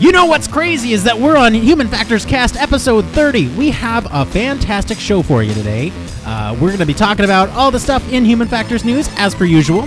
You 0.00 0.12
know 0.12 0.26
what's 0.26 0.46
crazy 0.46 0.92
is 0.92 1.02
that 1.04 1.18
we're 1.18 1.36
on 1.36 1.52
Human 1.52 1.88
Factors 1.88 2.24
Cast 2.24 2.54
episode 2.54 3.04
30. 3.06 3.48
We 3.56 3.70
have 3.70 4.06
a 4.12 4.24
fantastic 4.24 4.96
show 4.96 5.22
for 5.22 5.42
you 5.42 5.52
today. 5.54 5.90
Uh, 6.24 6.52
we're 6.54 6.68
going 6.68 6.78
to 6.78 6.86
be 6.86 6.94
talking 6.94 7.24
about 7.24 7.48
all 7.48 7.72
the 7.72 7.80
stuff 7.80 8.08
in 8.12 8.24
Human 8.24 8.46
Factors 8.46 8.84
news, 8.84 9.08
as 9.16 9.34
per 9.34 9.44
usual. 9.44 9.82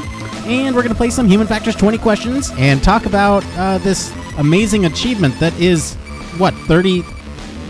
And 0.45 0.75
we're 0.75 0.81
going 0.81 0.93
to 0.93 0.97
play 0.97 1.11
some 1.11 1.29
Human 1.29 1.47
Factors 1.47 1.77
20 1.77 1.97
questions 1.97 2.51
and 2.57 2.83
talk 2.83 3.05
about 3.05 3.45
uh, 3.55 3.77
this 3.77 4.11
amazing 4.37 4.83
achievement 4.83 5.39
that 5.39 5.57
is, 5.57 5.96
what, 6.37 6.53
30, 6.53 7.03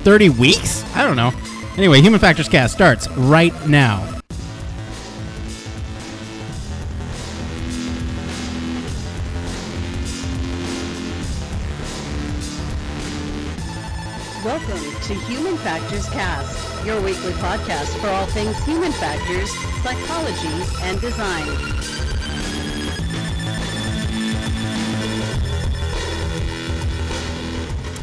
30 0.04 0.30
weeks? 0.30 0.84
I 0.96 1.04
don't 1.06 1.16
know. 1.16 1.32
Anyway, 1.78 2.02
Human 2.02 2.20
Factors 2.20 2.50
Cast 2.50 2.74
starts 2.74 3.08
right 3.12 3.54
now. 3.68 4.21
Human 15.32 15.56
Factors 15.60 16.10
Cast, 16.10 16.86
your 16.86 17.00
weekly 17.02 17.32
podcast 17.34 17.98
for 18.02 18.08
all 18.10 18.26
things 18.28 18.58
human 18.66 18.92
factors, 18.92 19.50
psychology, 19.82 20.72
and 20.84 21.00
design. 21.00 21.48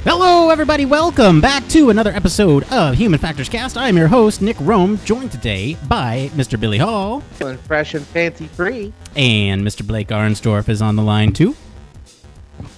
Hello, 0.05 0.49
everybody. 0.49 0.87
Welcome 0.87 1.41
back 1.41 1.67
to 1.69 1.91
another 1.91 2.11
episode 2.13 2.65
of 2.73 2.95
Human 2.95 3.19
Factors 3.19 3.49
Cast. 3.49 3.77
I'm 3.77 3.97
your 3.97 4.09
host, 4.09 4.41
Nick 4.41 4.57
Roome, 4.59 5.03
joined 5.05 5.31
today 5.31 5.77
by 5.87 6.31
Mr. 6.35 6.59
Billy 6.59 6.79
Hall 6.79 7.21
Feeling 7.33 7.59
fresh 7.59 7.93
and 7.95 8.07
fancy 8.07 8.47
free. 8.47 8.93
and 9.17 9.63
Mr. 9.63 9.87
Blake 9.87 10.09
Arnsdorf 10.09 10.69
is 10.71 10.81
on 10.81 10.97
the 10.97 11.03
line 11.03 11.33
too. 11.33 11.55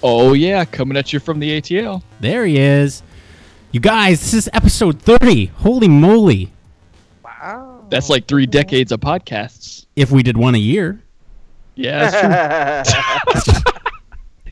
Oh 0.03 0.33
yeah, 0.33 0.65
coming 0.65 0.97
at 0.97 1.13
you 1.13 1.19
from 1.19 1.39
the 1.39 1.61
ATL. 1.61 2.03
There 2.19 2.45
he 2.45 2.57
is. 2.59 3.01
You 3.73 3.79
guys, 3.79 4.19
this 4.19 4.33
is 4.33 4.49
episode 4.51 5.01
30. 5.01 5.45
Holy 5.45 5.87
moly. 5.87 6.51
Wow. 7.23 7.85
That's 7.89 8.09
like 8.09 8.27
three 8.27 8.45
decades 8.45 8.91
of 8.91 8.99
podcasts. 8.99 9.85
If 9.95 10.11
we 10.11 10.23
did 10.23 10.35
one 10.35 10.55
a 10.55 10.57
year. 10.57 11.01
Yeah, 11.75 12.11
that's 13.25 13.45
true. 13.45 13.71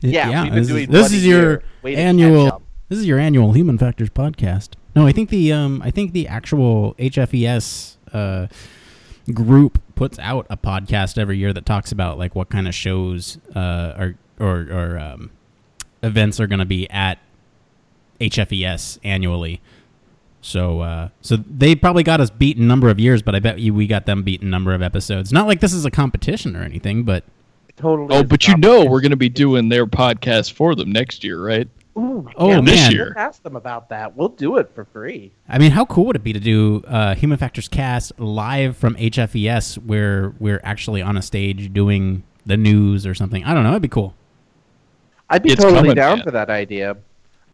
yeah, 0.00 0.44
we've 0.44 0.52
been 0.52 0.58
this 0.58 0.68
doing 0.68 0.82
is, 0.84 0.88
this 0.88 1.12
is 1.12 1.26
your 1.26 1.42
year. 1.42 1.62
Way 1.82 1.90
to 1.90 1.96
catch 1.96 2.04
annual. 2.06 2.62
This 2.88 2.98
is 2.98 3.06
your 3.06 3.18
annual 3.18 3.52
Human 3.52 3.76
Factors 3.76 4.08
podcast. 4.08 4.70
No, 4.96 5.06
I 5.06 5.12
think 5.12 5.28
the 5.28 5.52
um 5.52 5.82
I 5.84 5.90
think 5.90 6.12
the 6.12 6.26
actual 6.26 6.94
HFES 6.94 7.96
uh 8.14 8.46
group 9.34 9.82
puts 9.96 10.18
out 10.18 10.46
a 10.48 10.56
podcast 10.56 11.18
every 11.18 11.36
year 11.36 11.52
that 11.52 11.66
talks 11.66 11.92
about 11.92 12.16
like 12.16 12.34
what 12.34 12.48
kind 12.48 12.66
of 12.66 12.74
shows 12.74 13.36
uh 13.54 13.92
are 13.98 14.14
or 14.38 14.66
or 14.70 14.98
um 14.98 15.30
events 16.02 16.40
are 16.40 16.46
going 16.46 16.58
to 16.60 16.64
be 16.64 16.88
at 16.88 17.18
HFES 18.20 18.98
annually. 19.04 19.60
So 20.42 20.80
uh 20.80 21.08
so 21.20 21.36
they 21.36 21.74
probably 21.74 22.02
got 22.02 22.20
us 22.20 22.30
beat 22.30 22.56
in 22.56 22.66
number 22.66 22.88
of 22.88 22.98
years, 22.98 23.20
but 23.22 23.34
I 23.34 23.40
bet 23.40 23.58
you 23.58 23.74
we 23.74 23.86
got 23.86 24.06
them 24.06 24.22
beat 24.22 24.42
in 24.42 24.50
number 24.50 24.72
of 24.74 24.82
episodes. 24.82 25.32
Not 25.32 25.46
like 25.46 25.60
this 25.60 25.72
is 25.72 25.84
a 25.84 25.90
competition 25.90 26.56
or 26.56 26.62
anything, 26.62 27.02
but 27.04 27.24
Totally. 27.76 28.08
Oh, 28.14 28.22
but 28.22 28.46
you 28.46 28.56
know 28.58 28.84
we're 28.84 29.00
going 29.00 29.10
to 29.10 29.16
be 29.16 29.30
doing 29.30 29.70
their 29.70 29.86
podcast 29.86 30.52
for 30.52 30.74
them 30.74 30.92
next 30.92 31.24
year, 31.24 31.42
right? 31.42 31.66
Ooh, 31.96 32.28
Oh, 32.36 32.50
yeah, 32.50 32.56
man. 32.56 32.64
This 32.66 32.92
year. 32.92 33.14
Ask 33.16 33.42
them 33.42 33.56
about 33.56 33.88
that. 33.88 34.14
We'll 34.14 34.28
do 34.28 34.58
it 34.58 34.70
for 34.74 34.84
free. 34.84 35.32
I 35.48 35.58
mean, 35.58 35.70
how 35.70 35.86
cool 35.86 36.04
would 36.06 36.16
it 36.16 36.22
be 36.22 36.34
to 36.34 36.40
do 36.40 36.82
uh, 36.86 37.14
Human 37.14 37.38
Factors 37.38 37.68
Cast 37.68 38.18
live 38.20 38.76
from 38.76 38.96
HFES, 38.96 39.78
where 39.78 40.34
we're 40.38 40.60
actually 40.62 41.00
on 41.00 41.16
a 41.16 41.22
stage 41.22 41.72
doing 41.72 42.22
the 42.44 42.58
news 42.58 43.06
or 43.06 43.14
something? 43.14 43.44
I 43.44 43.54
don't 43.54 43.64
know. 43.64 43.70
It'd 43.70 43.80
be 43.82 43.88
cool. 43.88 44.14
I'd 45.30 45.42
be 45.42 45.52
It's 45.52 45.60
totally 45.62 45.80
coming, 45.80 45.94
down 45.94 46.18
man. 46.18 46.24
for 46.24 46.30
that 46.32 46.50
idea. 46.50 46.96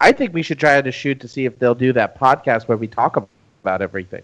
I 0.01 0.13
think 0.13 0.35
we 0.35 0.43
should 0.43 0.59
try 0.59 0.81
to 0.81 0.93
shoot 0.93 1.21
to 1.21 1.29
see 1.29 1.45
if 1.47 1.59
they'll 1.59 1.75
do 1.75 1.93
that 1.95 2.19
podcast 2.19 2.69
where 2.69 2.77
we 2.77 2.87
talk 2.87 3.17
about 3.63 3.81
everything. 3.83 4.23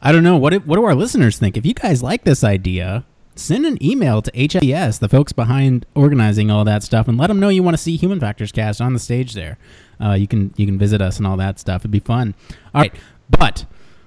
I 0.00 0.10
don't 0.12 0.24
know. 0.24 0.36
What 0.36 0.50
do, 0.50 0.60
what 0.60 0.76
do 0.76 0.84
our 0.84 0.94
listeners 0.94 1.38
think? 1.38 1.56
If 1.56 1.64
you 1.66 1.74
guys 1.74 2.02
like 2.02 2.24
this 2.24 2.42
idea, 2.42 3.04
send 3.36 3.66
an 3.66 3.82
email 3.84 4.20
to 4.22 4.30
HFES, 4.32 4.98
the 4.98 5.08
folks 5.08 5.32
behind 5.32 5.86
organizing 5.94 6.50
all 6.50 6.64
that 6.64 6.82
stuff, 6.82 7.06
and 7.08 7.16
let 7.18 7.28
them 7.28 7.38
know 7.38 7.48
you 7.50 7.62
want 7.62 7.76
to 7.76 7.82
see 7.82 7.96
Human 7.96 8.18
Factors 8.18 8.50
Cast 8.52 8.80
on 8.80 8.94
the 8.94 8.98
stage 8.98 9.34
there. 9.34 9.58
Uh, 10.00 10.12
you 10.14 10.26
can 10.26 10.52
you 10.56 10.66
can 10.66 10.78
visit 10.78 11.00
us 11.00 11.18
and 11.18 11.26
all 11.26 11.36
that 11.36 11.60
stuff. 11.60 11.82
It'd 11.82 11.90
be 11.92 12.00
fun. 12.00 12.34
All 12.74 12.80
right, 12.80 12.94
but 13.30 13.64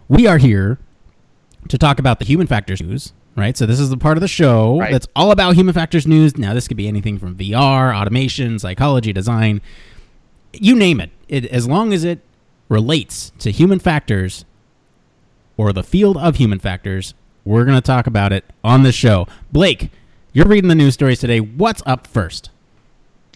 we 0.09 0.27
are 0.27 0.37
here 0.37 0.77
to 1.69 1.77
talk 1.77 1.97
about 1.99 2.19
the 2.19 2.25
human 2.25 2.47
factors 2.47 2.81
news, 2.81 3.13
right? 3.37 3.55
So 3.55 3.65
this 3.65 3.79
is 3.79 3.89
the 3.89 3.97
part 3.97 4.17
of 4.17 4.21
the 4.21 4.27
show 4.27 4.79
Right. 4.79 4.91
that's 4.91 5.07
all 5.15 5.31
about 5.31 5.55
human 5.55 5.73
factors 5.73 6.05
news. 6.05 6.37
Now 6.37 6.53
this 6.53 6.67
could 6.67 6.75
be 6.77 6.87
anything 6.89 7.17
from 7.17 7.35
VR, 7.37 7.95
automation, 7.95 8.59
psychology, 8.59 9.13
design, 9.13 9.61
you 10.61 10.75
name 10.75 10.99
it. 10.99 11.11
It 11.27 11.45
as 11.45 11.67
long 11.67 11.93
as 11.93 12.03
it 12.03 12.19
relates 12.69 13.31
to 13.39 13.51
human 13.51 13.79
factors 13.79 14.45
or 15.57 15.71
the 15.73 15.83
field 15.83 16.17
of 16.17 16.35
human 16.35 16.59
factors, 16.59 17.13
we're 17.43 17.65
going 17.65 17.77
to 17.77 17.81
talk 17.81 18.07
about 18.07 18.33
it 18.33 18.43
on 18.63 18.83
the 18.83 18.91
show. 18.91 19.27
Blake, 19.51 19.91
you're 20.33 20.47
reading 20.47 20.67
the 20.67 20.75
news 20.75 20.95
stories 20.95 21.19
today. 21.19 21.39
What's 21.39 21.81
up 21.85 22.07
first? 22.07 22.49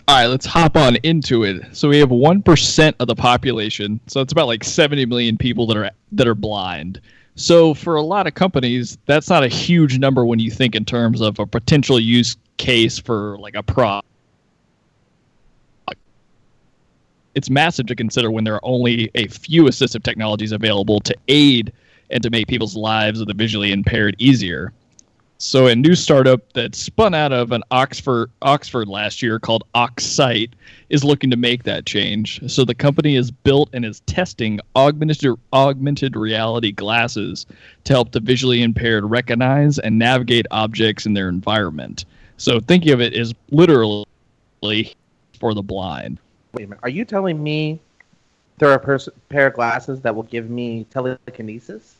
All 0.08 0.16
right, 0.16 0.26
let's 0.26 0.46
hop 0.46 0.76
on 0.76 0.96
into 0.98 1.44
it. 1.44 1.76
So 1.76 1.88
we 1.88 2.00
have 2.00 2.10
1% 2.10 2.94
of 3.00 3.08
the 3.08 3.16
population. 3.16 4.00
So 4.08 4.22
it's 4.22 4.32
about 4.32 4.48
like 4.48 4.64
70 4.64 5.06
million 5.06 5.38
people 5.38 5.68
that 5.68 5.78
are 5.78 5.92
that 6.14 6.28
are 6.28 6.36
blind. 6.36 7.00
So 7.36 7.74
for 7.74 7.96
a 7.96 8.02
lot 8.02 8.28
of 8.28 8.34
companies, 8.34 8.98
that's 9.06 9.30
not 9.30 9.44
a 9.44 9.48
huge 9.48 10.00
number 10.00 10.26
when 10.26 10.40
you 10.40 10.52
think 10.52 10.76
in 10.76 10.84
terms 10.84 11.22
of 11.22 11.40
a 11.40 11.46
potential 11.46 12.00
use 12.00 12.36
case 12.58 12.98
for 12.98 13.38
like 13.38 13.56
a 13.56 13.64
product. 13.64 14.08
It's 17.40 17.50
massive 17.50 17.86
to 17.86 17.96
consider 17.96 18.30
when 18.30 18.44
there 18.44 18.56
are 18.56 18.66
only 18.66 19.10
a 19.16 19.26
few 19.30 19.64
assistive 19.64 20.04
technologies 20.04 20.52
available 20.52 21.00
to 21.00 21.16
aid 21.30 21.72
and 22.10 22.22
to 22.22 22.30
make 22.30 22.48
people's 22.48 22.76
lives 22.76 23.22
of 23.22 23.28
the 23.28 23.34
visually 23.34 23.72
impaired 23.72 24.18
easier. 24.20 24.74
So 25.38 25.68
a 25.68 25.74
new 25.74 25.96
startup 25.96 26.52
that 26.52 26.76
spun 26.76 27.14
out 27.14 27.32
of 27.32 27.54
an 27.54 27.64
Oxford 27.72 28.30
Oxford 28.42 28.90
last 28.90 29.22
year 29.22 29.40
called 29.40 29.64
Oxsight 29.74 30.52
is 30.90 31.06
looking 31.06 31.30
to 31.30 31.38
make 31.38 31.64
that 31.64 31.86
change. 31.86 32.42
So 32.52 32.66
the 32.66 32.76
company 32.76 33.16
is 33.16 33.32
built 33.32 33.70
and 33.72 33.86
is 33.86 34.02
testing 34.02 34.60
augmented 34.76 35.40
augmented 35.54 36.18
reality 36.18 36.74
glasses 36.74 37.46
to 37.86 37.94
help 37.94 38.12
the 38.12 38.20
visually 38.20 38.64
impaired 38.64 39.06
recognize 39.06 39.80
and 39.80 39.98
navigate 39.98 40.46
objects 40.52 41.06
in 41.06 41.14
their 41.14 41.30
environment. 41.30 42.04
So 42.36 42.60
thinking 42.60 42.92
of 42.92 43.00
it 43.00 43.14
as 43.14 43.34
literally 43.50 44.04
for 45.40 45.54
the 45.54 45.64
blind. 45.64 46.20
Wait 46.54 46.64
a 46.64 46.68
minute. 46.68 46.80
Are 46.84 46.90
you 46.90 47.06
telling 47.06 47.42
me 47.42 47.80
there 48.58 48.70
are 48.70 48.76
a 48.76 48.80
pers- 48.80 49.10
pair 49.30 49.48
of 49.48 49.54
glasses 49.54 50.02
that 50.02 50.16
will 50.16 50.24
give 50.24 50.50
me 50.50 50.86
telekinesis? 50.90 51.96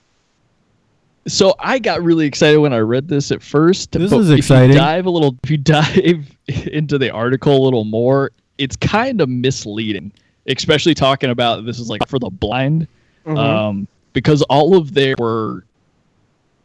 So 1.28 1.54
I 1.60 1.80
got 1.80 2.02
really 2.02 2.26
excited 2.26 2.58
when 2.58 2.74
I 2.74 2.80
read 2.80 3.08
this 3.08 3.32
at 3.32 3.44
first. 3.44 3.92
This 3.92 4.10
but 4.10 4.20
is 4.22 4.30
if 4.32 4.40
exciting. 4.40 4.72
You 4.72 4.78
dive 4.78 5.06
a 5.06 5.10
little. 5.10 5.36
If 5.44 5.52
you 5.52 5.58
dive 5.76 6.36
into 6.48 6.98
the 6.98 7.12
article 7.12 7.56
a 7.56 7.64
little 7.64 7.84
more, 7.86 8.32
it's 8.58 8.76
kind 8.76 9.22
of 9.22 9.30
misleading, 9.30 10.12
especially 10.48 10.94
talking 10.96 11.30
about 11.30 11.66
this 11.66 11.78
is 11.80 11.90
like 11.90 12.08
for 12.08 12.18
the 12.20 12.30
blind, 12.30 12.88
Mhm. 13.26 13.38
um, 13.38 13.88
because 14.14 14.42
all 14.44 14.76
of 14.76 14.94
their 14.94 15.16
were 15.20 15.64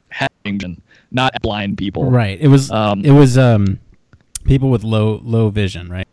having 0.08 0.80
not 1.10 1.32
blind 1.42 1.76
people. 1.76 2.10
Right. 2.10 2.38
It 2.40 2.48
was 2.48 2.70
Um, 2.70 3.04
it 3.04 3.10
was 3.12 3.36
um 3.36 3.78
people 4.44 4.70
with 4.70 4.84
low 4.84 5.20
low 5.24 5.50
vision, 5.50 5.88
right? 5.90 6.03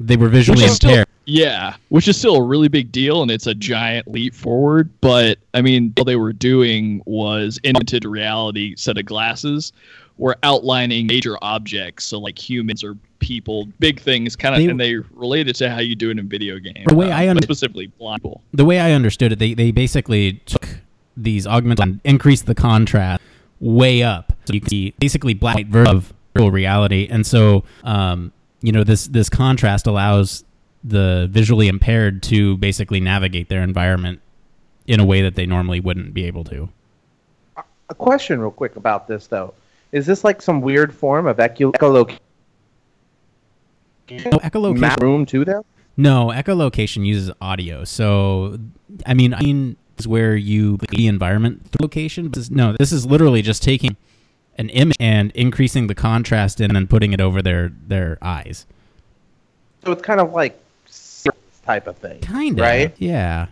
They 0.00 0.16
were 0.16 0.28
visually 0.28 0.64
is 0.64 0.74
still- 0.74 1.04
Yeah, 1.26 1.74
which 1.88 2.06
is 2.06 2.18
still 2.18 2.36
a 2.36 2.42
really 2.42 2.68
big 2.68 2.92
deal, 2.92 3.22
and 3.22 3.30
it's 3.30 3.46
a 3.46 3.54
giant 3.54 4.06
leap 4.08 4.34
forward. 4.34 4.90
But 5.00 5.38
I 5.54 5.62
mean, 5.62 5.92
all 5.96 6.04
they 6.04 6.16
were 6.16 6.32
doing 6.34 7.00
was 7.06 7.58
augmented 7.66 8.04
reality 8.04 8.74
set 8.76 8.98
of 8.98 9.06
glasses, 9.06 9.72
were 10.18 10.36
outlining 10.42 11.06
major 11.06 11.38
objects, 11.40 12.04
so 12.04 12.18
like 12.18 12.38
humans 12.38 12.84
or 12.84 12.96
people, 13.20 13.66
big 13.80 13.98
things, 14.00 14.36
kind 14.36 14.54
of, 14.54 14.60
They- 14.60 14.68
and 14.68 14.78
they 14.78 14.96
relate 15.14 15.48
it 15.48 15.56
to 15.56 15.70
how 15.70 15.78
you 15.80 15.94
do 15.96 16.10
it 16.10 16.18
in 16.18 16.28
video 16.28 16.58
games. 16.58 16.84
The 16.88 16.94
way 16.94 17.10
I 17.10 17.28
under- 17.28 17.42
specifically 17.42 17.86
blind 17.98 18.20
people. 18.22 18.42
the 18.52 18.64
way 18.66 18.80
I 18.80 18.92
understood 18.92 19.32
it, 19.32 19.38
they 19.38 19.54
they 19.54 19.70
basically 19.70 20.42
took 20.44 20.80
these 21.16 21.46
augmented 21.46 21.86
and 21.86 22.00
increased 22.04 22.44
the 22.46 22.54
contrast 22.54 23.22
way 23.60 24.02
up, 24.02 24.34
so 24.44 24.52
you 24.52 24.60
can 24.60 24.68
see 24.68 24.92
basically 24.98 25.32
black 25.32 25.54
white 25.54 25.68
version 25.68 25.96
of 25.96 26.12
virtual 26.34 26.50
reality. 26.50 27.06
And 27.10 27.24
so, 27.26 27.64
um, 27.84 28.32
you 28.64 28.72
know, 28.72 28.82
this 28.82 29.08
this 29.08 29.28
contrast 29.28 29.86
allows 29.86 30.42
the 30.82 31.28
visually 31.30 31.68
impaired 31.68 32.22
to 32.22 32.56
basically 32.56 32.98
navigate 32.98 33.50
their 33.50 33.62
environment 33.62 34.20
in 34.86 35.00
a 35.00 35.04
way 35.04 35.20
that 35.20 35.34
they 35.34 35.44
normally 35.44 35.80
wouldn't 35.80 36.14
be 36.14 36.24
able 36.24 36.44
to. 36.44 36.68
A 37.90 37.94
question, 37.94 38.40
real 38.40 38.50
quick, 38.50 38.76
about 38.76 39.06
this 39.06 39.26
though. 39.26 39.52
Is 39.92 40.06
this 40.06 40.24
like 40.24 40.40
some 40.40 40.62
weird 40.62 40.94
form 40.94 41.26
of 41.26 41.38
echo- 41.38 41.72
echolocation? 41.72 42.18
No, 44.10 44.38
echolocation. 44.38 44.78
Map 44.78 45.02
room 45.02 45.26
to 45.26 45.44
them? 45.44 45.62
No, 45.98 46.28
echolocation 46.28 47.04
uses 47.04 47.30
audio. 47.42 47.84
So, 47.84 48.58
I 49.04 49.12
mean, 49.12 49.34
I 49.34 49.40
mean, 49.42 49.76
is 49.98 50.08
where 50.08 50.36
you 50.36 50.78
the 50.88 51.06
environment 51.06 51.70
through 51.70 51.84
location. 51.84 52.28
But 52.28 52.50
no, 52.50 52.74
this 52.78 52.92
is 52.92 53.04
literally 53.04 53.42
just 53.42 53.62
taking 53.62 53.96
an 54.56 54.68
image 54.70 54.96
and 55.00 55.30
increasing 55.32 55.86
the 55.86 55.94
contrast 55.94 56.60
and 56.60 56.74
then 56.74 56.86
putting 56.86 57.12
it 57.12 57.20
over 57.20 57.42
their 57.42 57.72
their 57.86 58.18
eyes. 58.22 58.66
So 59.84 59.92
it's 59.92 60.02
kind 60.02 60.20
of 60.20 60.32
like 60.32 60.58
type 61.64 61.86
of 61.86 61.96
thing. 61.96 62.20
Kind 62.20 62.58
of. 62.58 62.64
Right? 62.64 62.94
Yeah. 62.98 63.46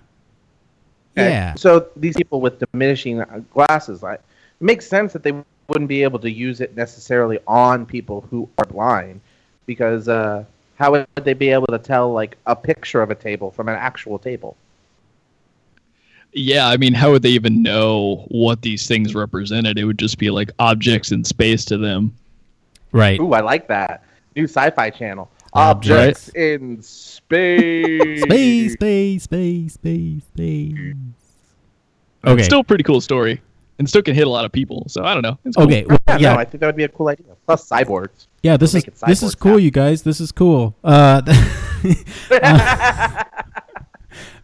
Okay, 1.17 1.31
Yeah. 1.31 1.55
So 1.55 1.89
these 1.97 2.17
people 2.17 2.41
with 2.41 2.59
diminishing 2.59 3.21
uh, 3.21 3.43
glasses, 3.53 4.03
like, 4.03 4.21
it 4.61 4.65
makes 4.65 4.87
sense 4.87 5.13
that 5.13 5.23
they 5.23 5.33
wouldn't 5.69 5.89
be 5.89 6.03
able 6.03 6.19
to 6.21 6.31
use 6.31 6.61
it 6.61 6.77
necessarily 6.77 7.39
on 7.47 7.87
people 7.87 8.23
who 8.31 8.49
are 8.59 8.65
blind, 8.65 9.21
because 9.67 10.09
uh, 10.09 10.45
how 10.79 10.93
would 10.93 11.07
they 11.17 11.35
be 11.35 11.51
able 11.51 11.67
to 11.67 11.79
tell 11.79 12.13
like 12.13 12.37
a 12.47 12.57
picture 12.57 13.03
of 13.03 13.11
a 13.11 13.15
table 13.15 13.51
from 13.51 13.69
an 13.69 13.77
actual 13.77 14.19
table? 14.19 14.57
Yeah, 16.35 16.67
I 16.69 16.77
mean, 16.79 16.95
how 16.95 17.11
would 17.11 17.23
they 17.23 17.31
even 17.31 17.63
know 17.63 18.25
what 18.29 18.63
these 18.63 18.87
things 18.87 19.15
represented? 19.15 19.79
It 19.79 19.85
would 19.85 19.99
just 19.99 20.17
be 20.19 20.31
like 20.31 20.51
objects 20.59 21.13
in 21.13 21.25
space 21.25 21.65
to 21.67 21.77
them. 21.77 22.15
Right. 22.93 23.21
Ooh, 23.21 23.33
I 23.35 23.41
like 23.41 23.69
that 23.69 24.05
new 24.35 24.45
sci-fi 24.45 24.91
channel. 24.91 25.31
Objects. 25.55 26.29
Objects 26.29 26.29
in 26.35 26.81
space. 26.83 28.23
Space, 28.23 28.73
space, 28.75 29.23
space, 29.25 29.75
space, 29.75 30.23
space. 30.25 30.75
It's 30.79 30.97
Okay. 32.31 32.43
still 32.43 32.61
a 32.61 32.65
pretty 32.65 32.85
cool 32.85 33.01
story, 33.03 33.41
and 33.79 33.87
still 33.89 34.01
can 34.03 34.15
hit 34.15 34.27
a 34.27 34.31
lot 34.31 34.45
of 34.47 34.53
people. 34.53 34.85
So 34.89 35.05
I 35.05 35.13
don't 35.13 35.23
know. 35.23 35.39
It's 35.45 35.57
cool. 35.57 35.65
Okay. 35.67 35.85
Well, 35.87 35.99
Yeah, 36.09 36.17
yeah. 36.19 36.33
no, 36.35 36.39
I 36.41 36.45
think 36.45 36.61
that 36.61 36.67
would 36.67 36.77
be 36.77 36.85
a 36.85 36.89
cool 36.89 37.09
idea. 37.09 37.27
Plus 37.47 37.69
cyborgs. 37.69 38.27
Yeah, 38.43 38.57
this 38.57 38.71
is 38.71 38.75
make 38.77 38.89
it 38.89 38.95
this 39.07 39.23
is 39.23 39.35
cool, 39.35 39.53
now. 39.53 39.57
you 39.59 39.71
guys. 39.71 40.03
This 40.03 40.21
is 40.21 40.33
cool. 40.33 40.75
Uh, 40.85 41.21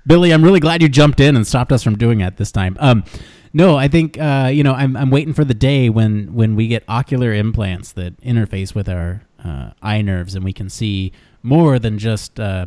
Billy, 0.09 0.33
I'm 0.33 0.43
really 0.43 0.59
glad 0.59 0.81
you 0.81 0.89
jumped 0.89 1.21
in 1.21 1.37
and 1.37 1.47
stopped 1.47 1.71
us 1.71 1.83
from 1.83 1.99
doing 1.99 2.21
that 2.21 2.39
this 2.39 2.51
time. 2.51 2.79
Um, 2.81 3.05
no, 3.53 3.77
I 3.77 3.89
think 3.89 4.19
uh, 4.19 4.51
you 4.53 4.63
know 4.63 4.73
I'm 4.73 4.97
I'm 4.97 5.11
waiting 5.11 5.35
for 5.35 5.45
the 5.45 5.55
day 5.55 5.91
when 5.91 6.35
when 6.35 6.57
we 6.57 6.67
get 6.67 6.83
ocular 6.89 7.33
implants 7.35 7.93
that 7.93 8.19
interface 8.23 8.75
with 8.75 8.89
our 8.89 9.23
uh, 9.45 9.73
eye 9.83 10.01
nerves 10.01 10.35
and 10.35 10.45
we 10.45 10.55
can 10.55 10.71
see 10.71 11.13
more 11.43 11.79
than 11.79 11.99
just 11.99 12.41
uh, 12.41 12.67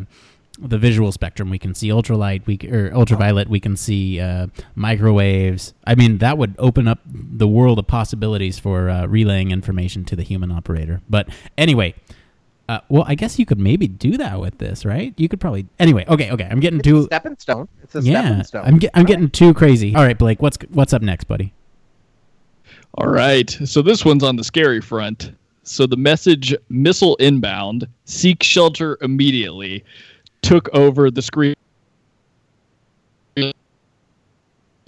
the 0.59 0.77
visual 0.77 1.11
spectrum. 1.11 1.49
We 1.49 1.57
can 1.57 1.73
see 1.73 1.89
ultralight, 1.89 2.45
we 2.45 2.59
or 2.69 2.93
ultraviolet. 2.93 3.47
We 3.49 3.59
can 3.59 3.75
see 3.75 4.19
uh, 4.19 4.47
microwaves. 4.75 5.73
I 5.87 5.95
mean, 5.95 6.19
that 6.19 6.37
would 6.37 6.53
open 6.59 6.87
up 6.87 6.99
the 7.05 7.47
world 7.47 7.79
of 7.79 7.87
possibilities 7.87 8.59
for 8.59 8.87
uh, 8.87 9.07
relaying 9.07 9.49
information 9.49 10.05
to 10.05 10.15
the 10.15 10.23
human 10.23 10.51
operator. 10.51 11.01
But 11.09 11.29
anyway, 11.57 11.95
uh, 12.71 12.79
well, 12.87 13.03
I 13.05 13.15
guess 13.15 13.37
you 13.37 13.45
could 13.45 13.59
maybe 13.59 13.87
do 13.87 14.15
that 14.17 14.39
with 14.39 14.57
this, 14.57 14.85
right? 14.85 15.13
You 15.17 15.27
could 15.27 15.41
probably. 15.41 15.65
Anyway, 15.77 16.05
okay, 16.07 16.31
okay. 16.31 16.47
I'm 16.49 16.61
getting 16.61 16.79
It's 16.79 16.87
too. 16.87 17.03
stepping 17.03 17.37
stone. 17.37 17.67
It's 17.83 17.95
a 17.95 18.01
Yeah, 18.01 18.21
stepping 18.21 18.43
stone. 18.45 18.65
I'm 18.65 18.79
get, 18.79 18.91
I'm 18.93 19.01
All 19.01 19.07
getting 19.07 19.29
too 19.29 19.53
crazy. 19.53 19.93
All 19.93 20.03
right, 20.03 20.17
Blake, 20.17 20.41
what's 20.41 20.57
what's 20.69 20.93
up 20.93 21.01
next, 21.01 21.25
buddy? 21.25 21.53
All 22.95 23.07
right. 23.07 23.49
So 23.65 23.81
this 23.81 24.05
one's 24.05 24.23
on 24.23 24.37
the 24.37 24.43
scary 24.43 24.79
front. 24.79 25.33
So 25.63 25.85
the 25.85 25.97
message 25.97 26.55
missile 26.69 27.15
inbound, 27.17 27.87
seek 28.05 28.41
shelter 28.41 28.97
immediately, 29.01 29.83
took 30.41 30.69
over 30.73 31.11
the 31.11 31.21
screen 31.21 31.55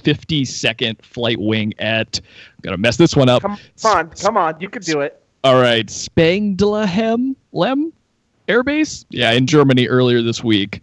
50 0.04 0.46
second 0.46 0.98
flight 1.02 1.40
wing 1.40 1.74
at 1.80 2.20
I'm 2.20 2.62
gonna 2.62 2.78
mess 2.78 2.98
this 2.98 3.16
one 3.16 3.30
up. 3.30 3.42
Come 3.42 3.58
on, 3.86 4.10
come 4.10 4.38
on, 4.38 4.56
you 4.60 4.70
can 4.70 4.82
do 4.82 5.02
it. 5.02 5.23
All 5.44 5.60
right, 5.60 5.86
Spangdahlem 5.88 7.36
Lem 7.52 7.92
Air 8.48 8.64
Base, 8.64 9.06
yeah, 9.10 9.32
in 9.32 9.46
Germany 9.46 9.88
earlier 9.88 10.22
this 10.22 10.44
week. 10.44 10.82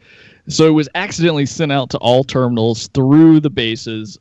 So 0.49 0.67
it 0.67 0.73
was 0.73 0.89
accidentally 0.95 1.47
sent 1.47 1.73
out 1.73 1.91
to 1.91 1.99
all 1.99 2.25
terminals 2.25 2.89
through 2.89 3.41
the 3.41 3.51
bases 3.51 4.19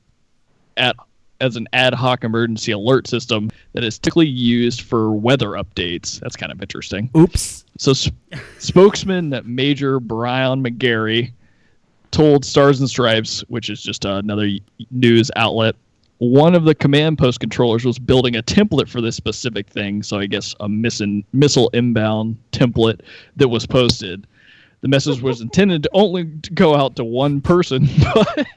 at 0.78 0.96
as 1.42 1.56
an 1.56 1.68
ad 1.74 1.94
hoc 1.94 2.24
emergency 2.24 2.72
alert 2.72 3.08
system 3.08 3.50
that 3.74 3.84
is 3.84 3.98
typically 3.98 4.28
used 4.28 4.82
for 4.82 5.12
weather 5.12 5.52
updates. 5.52 6.20
That's 6.20 6.36
kind 6.36 6.52
of 6.52 6.62
interesting. 6.62 7.10
Oops. 7.16 7.66
So, 7.78 7.94
sp- 7.96 8.16
spokesman 8.60 9.42
Major 9.46 10.00
Brian 10.00 10.64
McGarry 10.64 11.32
told 12.12 12.44
Stars 12.44 12.80
and 12.80 12.90
Stripes, 12.90 13.42
which 13.48 13.70
is 13.70 13.82
just 13.82 14.06
another 14.06 14.50
news 14.92 15.32
outlet, 15.36 15.76
one 16.20 16.54
of 16.54 16.66
the 16.66 16.76
command 16.76 17.18
post 17.18 17.40
controllers 17.40 17.86
was 17.86 17.98
building 17.98 18.36
a 18.36 18.44
template 18.44 18.90
for 18.90 19.02
this 19.02 19.16
specific 19.16 19.68
thing. 19.68 20.04
So, 20.04 20.20
I 20.20 20.26
guess 20.26 20.54
a 20.60 20.68
missin- 20.68 21.24
missile 21.34 21.70
inbound 21.74 22.38
template 22.52 23.02
that 23.38 23.48
was 23.48 23.66
posted. 23.66 24.28
The 24.82 24.88
message 24.88 25.22
was 25.22 25.42
intended 25.42 25.84
to 25.84 25.90
only 25.94 26.26
to 26.26 26.54
go 26.54 26.76
out 26.76 26.96
to 26.98 27.06
one 27.06 27.42
person, 27.42 27.88
but 28.14 28.48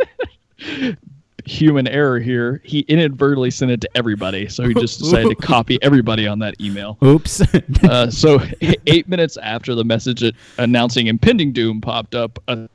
human 1.44 1.86
error 1.86 2.18
here. 2.18 2.60
He 2.64 2.80
inadvertently 2.80 3.50
sent 3.52 3.70
it 3.70 3.80
to 3.82 3.90
everybody. 3.96 4.48
So, 4.48 4.64
he 4.64 4.74
just 4.74 4.98
decided 4.98 5.28
to 5.28 5.36
copy 5.36 5.78
everybody 5.82 6.26
on 6.26 6.40
that 6.40 6.60
email. 6.60 6.98
Oops. 7.02 7.42
Uh, 7.82 8.08
so 8.08 8.38
eight 8.86 9.08
minutes 9.08 9.36
after 9.38 9.74
the 9.74 9.82
message 9.84 10.22
announcing 10.58 11.08
impending 11.08 11.52
doom 11.52 11.80
popped 11.80 12.14
up, 12.14 12.38
a 12.46 12.68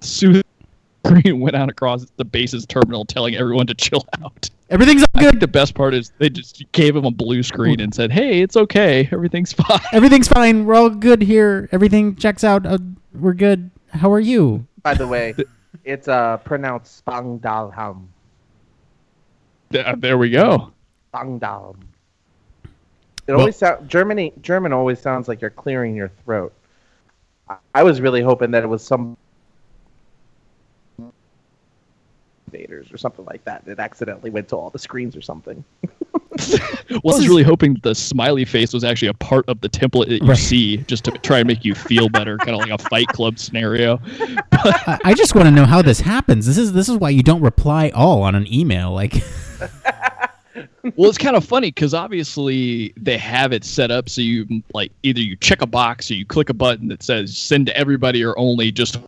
soothing 0.00 0.42
screen 1.06 1.40
went 1.40 1.56
out 1.56 1.68
across 1.68 2.06
the 2.16 2.24
base's 2.24 2.66
terminal, 2.66 3.04
telling 3.04 3.34
everyone 3.34 3.66
to 3.66 3.74
chill 3.74 4.04
out. 4.22 4.48
Everything's 4.70 5.02
all 5.02 5.08
I 5.14 5.20
think 5.20 5.32
good. 5.32 5.40
the 5.40 5.48
best 5.48 5.74
part 5.74 5.92
is 5.94 6.12
they 6.18 6.30
just 6.30 6.64
gave 6.72 6.96
him 6.96 7.04
a 7.04 7.10
blue 7.10 7.42
screen 7.42 7.80
and 7.80 7.94
said, 7.94 8.10
"Hey, 8.10 8.40
it's 8.40 8.56
okay, 8.56 9.08
everything's 9.12 9.52
fine." 9.52 9.80
Everything's 9.92 10.28
fine. 10.28 10.64
We're 10.64 10.74
all 10.74 10.88
good 10.90 11.20
here. 11.22 11.68
Everything 11.72 12.16
checks 12.16 12.42
out. 12.42 12.64
Uh, 12.64 12.78
we're 13.14 13.34
good. 13.34 13.70
How 13.90 14.10
are 14.12 14.20
you? 14.20 14.66
By 14.82 14.94
the 14.94 15.06
way, 15.06 15.34
it's 15.84 16.08
uh 16.08 16.38
pronounced 16.38 17.04
Spangdahlem. 17.04 18.06
Th- 19.70 19.86
There 19.98 20.16
we 20.16 20.30
go. 20.30 20.72
Spangdahlem. 21.12 21.76
It 23.26 23.32
always 23.32 23.56
sound 23.56 23.88
Germany 23.88 24.32
German 24.40 24.72
always 24.72 24.98
sounds 25.00 25.28
like 25.28 25.40
you're 25.40 25.50
clearing 25.50 25.94
your 25.94 26.10
throat. 26.24 26.52
I, 27.48 27.56
I 27.74 27.82
was 27.82 28.00
really 28.00 28.22
hoping 28.22 28.50
that 28.52 28.62
it 28.64 28.66
was 28.66 28.82
some 28.82 29.16
invaders 32.52 32.92
or 32.92 32.98
something 32.98 33.24
like 33.24 33.44
that 33.44 33.64
that 33.64 33.78
accidentally 33.78 34.30
went 34.30 34.48
to 34.48 34.56
all 34.56 34.70
the 34.70 34.78
screens 34.78 35.16
or 35.16 35.20
something. 35.22 35.64
Well, 37.04 37.14
I 37.14 37.18
was 37.18 37.28
really 37.28 37.42
hoping 37.42 37.76
the 37.82 37.94
smiley 37.94 38.44
face 38.46 38.72
was 38.72 38.84
actually 38.84 39.08
a 39.08 39.14
part 39.14 39.44
of 39.48 39.60
the 39.60 39.68
template 39.68 40.08
that 40.08 40.22
you 40.22 40.28
Right. 40.28 40.36
see, 40.36 40.78
just 40.78 41.04
to 41.04 41.12
try 41.12 41.38
and 41.38 41.46
make 41.46 41.64
you 41.64 41.74
feel 41.74 42.08
better, 42.08 42.38
kind 42.38 42.50
of 42.56 42.60
like 42.60 42.70
a 42.70 42.78
Fight 42.78 43.12
Club 43.12 43.38
scenario. 43.38 44.00
I, 44.52 44.98
I 45.04 45.14
just 45.14 45.34
want 45.34 45.46
to 45.46 45.50
know 45.50 45.66
how 45.66 45.82
this 45.82 46.00
happens. 46.00 46.46
This 46.46 46.56
is 46.58 46.72
this 46.72 46.88
is 46.88 46.96
why 46.96 47.10
you 47.10 47.22
don't 47.22 47.42
reply 47.42 47.90
all 47.94 48.22
on 48.22 48.34
an 48.34 48.52
email. 48.52 48.92
Like, 48.92 49.14
well 50.96 51.08
it's 51.08 51.18
kind 51.18 51.36
of 51.36 51.44
funny 51.44 51.68
because 51.68 51.92
obviously 51.94 52.92
they 52.96 53.18
have 53.18 53.52
it 53.52 53.62
set 53.64 53.90
up 53.90 54.08
so 54.08 54.20
you 54.20 54.62
like 54.74 54.90
either 55.02 55.20
you 55.20 55.36
check 55.36 55.60
a 55.62 55.66
box 55.66 56.10
or 56.10 56.14
you 56.14 56.24
click 56.26 56.48
a 56.48 56.54
button 56.54 56.88
that 56.88 57.02
says 57.02 57.36
send 57.36 57.66
to 57.66 57.76
everybody 57.76 58.24
or 58.24 58.36
only 58.38 58.72
just 58.72 58.98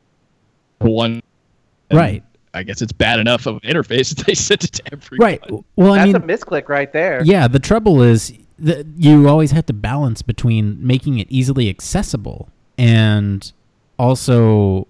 one 0.78 1.22
And 1.90 1.98
Right. 1.98 2.22
I 2.54 2.62
guess 2.62 2.80
it's 2.80 2.92
bad 2.92 3.20
enough 3.20 3.46
of 3.46 3.56
an 3.56 3.60
interface 3.62 4.14
that 4.16 4.26
they 4.26 4.34
sent 4.34 4.64
it 4.64 4.72
to 4.72 4.82
everybody 4.92 5.38
right. 5.40 5.64
Well, 5.76 5.92
I 5.92 5.98
That's 5.98 6.06
mean, 6.06 6.16
a 6.16 6.20
misclick 6.20 6.68
right 6.68 6.92
there. 6.92 7.22
Yeah, 7.24 7.48
the 7.48 7.58
trouble 7.58 8.02
is 8.02 8.32
that 8.58 8.86
you 8.96 9.28
always 9.28 9.50
have 9.50 9.66
to 9.66 9.72
balance 9.72 10.22
between 10.22 10.84
making 10.84 11.18
it 11.18 11.26
easily 11.30 11.68
accessible 11.68 12.48
and 12.78 13.52
also, 13.98 14.86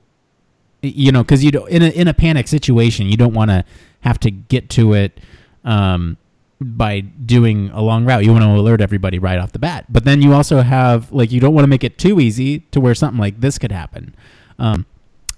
you 0.82 1.12
know, 1.12 1.22
because 1.22 1.42
you 1.44 1.50
don't 1.50 1.68
in 1.70 1.82
a 1.82 1.88
in 1.88 2.08
a 2.08 2.14
panic 2.14 2.48
situation, 2.48 3.06
you 3.06 3.16
don't 3.16 3.34
want 3.34 3.50
to 3.50 3.64
have 4.00 4.18
to 4.20 4.30
get 4.30 4.68
to 4.70 4.92
it 4.92 5.18
um, 5.64 6.16
by 6.60 7.00
doing 7.00 7.70
a 7.70 7.80
long 7.80 8.04
route. 8.04 8.24
You 8.24 8.32
want 8.32 8.44
to 8.44 8.50
alert 8.50 8.80
everybody 8.80 9.18
right 9.18 9.38
off 9.38 9.52
the 9.52 9.58
bat, 9.58 9.86
but 9.90 10.04
then 10.04 10.22
you 10.22 10.34
also 10.34 10.60
have 10.60 11.10
like 11.12 11.32
you 11.32 11.40
don't 11.40 11.54
want 11.54 11.64
to 11.64 11.68
make 11.68 11.84
it 11.84 11.98
too 11.98 12.20
easy 12.20 12.60
to 12.70 12.80
where 12.80 12.94
something 12.94 13.20
like 13.20 13.40
this 13.40 13.58
could 13.58 13.72
happen. 13.72 14.14
Um, 14.58 14.86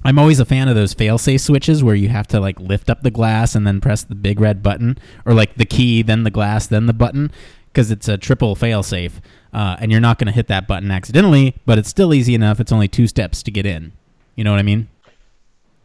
I'm 0.06 0.20
always 0.20 0.38
a 0.38 0.44
fan 0.44 0.68
of 0.68 0.76
those 0.76 0.94
fail-safe 0.94 1.40
switches 1.40 1.82
where 1.82 1.96
you 1.96 2.10
have 2.10 2.28
to 2.28 2.38
like 2.38 2.60
lift 2.60 2.88
up 2.90 3.02
the 3.02 3.10
glass 3.10 3.56
and 3.56 3.66
then 3.66 3.80
press 3.80 4.04
the 4.04 4.14
big 4.14 4.38
red 4.38 4.62
button, 4.62 4.98
or 5.24 5.34
like 5.34 5.56
the 5.56 5.64
key, 5.64 6.00
then 6.02 6.22
the 6.22 6.30
glass, 6.30 6.68
then 6.68 6.86
the 6.86 6.92
button, 6.92 7.32
because 7.66 7.90
it's 7.90 8.06
a 8.06 8.16
triple 8.16 8.54
fail-safe, 8.54 9.20
uh, 9.52 9.74
and 9.80 9.90
you're 9.90 10.00
not 10.00 10.20
going 10.20 10.28
to 10.28 10.32
hit 10.32 10.46
that 10.46 10.68
button 10.68 10.92
accidentally, 10.92 11.56
but 11.66 11.76
it's 11.76 11.88
still 11.88 12.14
easy 12.14 12.36
enough. 12.36 12.60
It's 12.60 12.70
only 12.70 12.86
two 12.86 13.08
steps 13.08 13.42
to 13.42 13.50
get 13.50 13.66
in. 13.66 13.94
You 14.36 14.44
know 14.44 14.52
what 14.52 14.60
I 14.60 14.62
mean? 14.62 14.88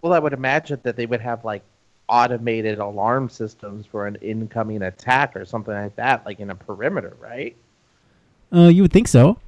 Well, 0.03 0.13
I 0.13 0.19
would 0.19 0.33
imagine 0.33 0.79
that 0.83 0.95
they 0.95 1.07
would 1.07 1.21
have 1.21 1.43
like 1.43 1.63
automated 2.07 2.77
alarm 2.77 3.27
systems 3.27 3.87
for 3.87 4.05
an 4.05 4.17
incoming 4.21 4.83
attack 4.83 5.35
or 5.35 5.45
something 5.45 5.73
like 5.73 5.95
that, 5.95 6.27
like 6.27 6.39
in 6.39 6.51
a 6.51 6.55
perimeter, 6.55 7.17
right? 7.19 7.55
Uh, 8.53 8.67
you 8.67 8.83
would 8.83 8.93
think 8.93 9.07
so. 9.07 9.39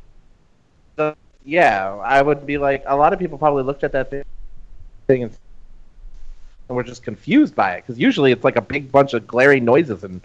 So, 0.98 1.16
yeah, 1.46 1.94
I 2.04 2.24
would 2.24 2.48
be 2.48 2.58
like, 2.58 2.84
a 2.88 2.96
lot 2.96 3.14
of 3.14 3.20
people 3.20 3.38
probably 3.38 3.62
looked 3.62 3.84
at 3.84 3.92
that 3.92 4.10
thi- 4.10 4.24
thing 5.08 5.24
and, 5.24 5.38
we're 6.70 6.82
just 6.82 7.04
confused 7.04 7.54
by 7.54 7.74
it 7.74 7.82
because 7.82 8.00
usually 8.00 8.32
it's 8.32 8.44
like 8.44 8.56
a 8.56 8.62
big 8.62 8.92
bunch 8.92 9.14
of 9.14 9.28
glaring 9.28 9.64
noises 9.64 10.04
and 10.04 10.22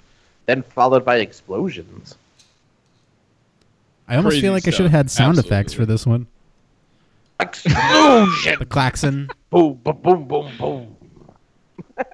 then 0.46 0.62
followed 0.62 1.04
by 1.04 1.16
explosions. 1.16 2.16
I 4.08 4.16
almost 4.16 4.32
Crazy 4.32 4.40
feel 4.40 4.52
like 4.54 4.66
I 4.66 4.70
should 4.70 4.84
have 4.84 4.92
had 4.92 5.10
sound 5.10 5.36
effects 5.36 5.74
for 5.74 5.84
this 5.84 6.06
one. 6.06 6.26
Explosion! 7.38 8.58
The 8.60 8.66
klaxon. 8.66 9.28
boom, 9.50 9.74
boom, 9.84 10.00
boom, 10.00 10.26
boom, 10.26 10.50
boom. 10.58 10.96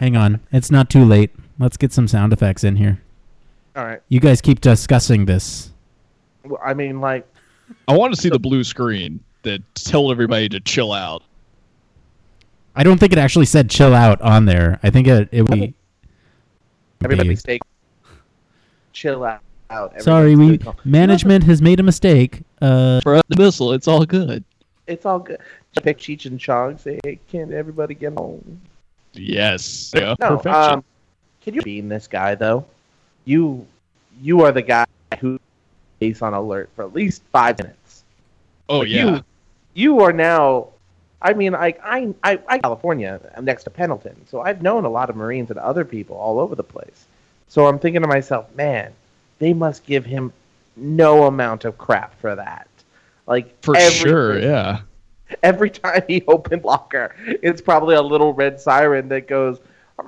Hang 0.00 0.16
on, 0.16 0.40
it's 0.50 0.72
not 0.72 0.90
too 0.90 1.04
late. 1.04 1.30
Let's 1.60 1.76
get 1.76 1.92
some 1.92 2.08
sound 2.08 2.32
effects 2.32 2.64
in 2.64 2.74
here. 2.74 3.00
All 3.76 3.84
right. 3.84 4.00
You 4.08 4.18
guys 4.18 4.40
keep 4.40 4.60
discussing 4.60 5.26
this. 5.26 5.70
Well, 6.44 6.60
I 6.64 6.74
mean, 6.74 7.00
like, 7.00 7.26
i 7.86 7.96
want 7.96 8.14
to 8.14 8.20
see 8.20 8.28
the 8.28 8.38
blue 8.38 8.64
screen 8.64 9.20
that 9.42 9.62
told 9.74 10.10
everybody 10.10 10.48
to 10.48 10.60
chill 10.60 10.92
out 10.92 11.22
I 12.74 12.82
don't 12.82 12.98
think 12.98 13.12
it 13.12 13.18
actually 13.18 13.46
said 13.46 13.70
"chill 13.70 13.94
out" 13.94 14.20
on 14.22 14.44
there. 14.44 14.78
I 14.82 14.90
think 14.90 15.06
it 15.08 15.28
it 15.32 15.42
would 15.42 15.58
be. 15.60 15.74
Everybody 17.02 17.30
be- 17.30 17.36
stay 17.36 17.58
chill 18.92 19.24
out. 19.24 19.40
out. 19.70 20.00
Sorry, 20.02 20.32
Everything's 20.32 20.64
we 20.64 20.72
management 20.84 21.44
has 21.44 21.62
made 21.62 21.80
a 21.80 21.82
mistake. 21.82 22.42
Uh, 22.60 23.00
For 23.02 23.20
the 23.28 23.36
missile, 23.36 23.72
it's 23.72 23.86
all 23.88 24.04
good. 24.04 24.44
It's 24.86 25.04
all 25.06 25.18
good. 25.18 25.38
Just 25.74 25.84
pick 25.84 25.98
Cheech 25.98 26.26
and 26.26 26.40
Chong. 26.40 26.78
Say, 26.78 26.98
hey, 27.04 27.20
can 27.30 27.52
everybody 27.52 27.94
get 27.94 28.14
home? 28.14 28.60
Yes. 29.12 29.92
Yeah. 29.94 30.14
No, 30.20 30.36
Perfection. 30.38 30.72
um, 30.78 30.84
can 31.42 31.54
you 31.54 31.62
being 31.62 31.88
this 31.88 32.06
guy 32.06 32.34
though? 32.34 32.64
You, 33.24 33.66
you 34.22 34.42
are 34.42 34.50
the 34.52 34.62
guy 34.62 34.86
who 35.20 35.38
is 36.00 36.22
on 36.22 36.32
alert 36.32 36.70
for 36.74 36.84
at 36.84 36.94
least 36.94 37.22
five 37.32 37.58
minutes. 37.58 38.04
oh 38.68 38.78
Like, 38.80 38.88
yeah. 38.88 39.04
You, 39.06 39.24
you 39.74 40.00
are 40.00 40.12
now. 40.12 40.68
I 41.20 41.32
mean, 41.32 41.52
like 41.52 41.80
I, 41.82 42.14
I, 42.22 42.38
I, 42.46 42.58
California. 42.58 43.20
I'm 43.36 43.44
next 43.44 43.64
to 43.64 43.70
Pendleton, 43.70 44.16
so 44.28 44.40
I've 44.40 44.62
known 44.62 44.84
a 44.84 44.88
lot 44.88 45.10
of 45.10 45.16
Marines 45.16 45.50
and 45.50 45.58
other 45.58 45.84
people 45.84 46.16
all 46.16 46.38
over 46.38 46.54
the 46.54 46.62
place. 46.62 47.06
So 47.48 47.66
I'm 47.66 47.78
thinking 47.78 48.02
to 48.02 48.08
myself, 48.08 48.54
man, 48.54 48.92
they 49.38 49.52
must 49.52 49.84
give 49.84 50.04
him 50.04 50.32
no 50.76 51.24
amount 51.24 51.64
of 51.64 51.76
crap 51.76 52.18
for 52.20 52.36
that. 52.36 52.68
Like 53.26 53.60
For 53.62 53.78
sure. 53.80 54.38
Yeah. 54.38 54.80
Every 55.42 55.70
time 55.70 56.02
he 56.06 56.22
opens 56.28 56.64
locker, 56.64 57.14
it's 57.26 57.60
probably 57.60 57.96
a 57.96 58.02
little 58.02 58.32
red 58.32 58.60
siren 58.60 59.08
that 59.08 59.26
goes. 59.28 59.58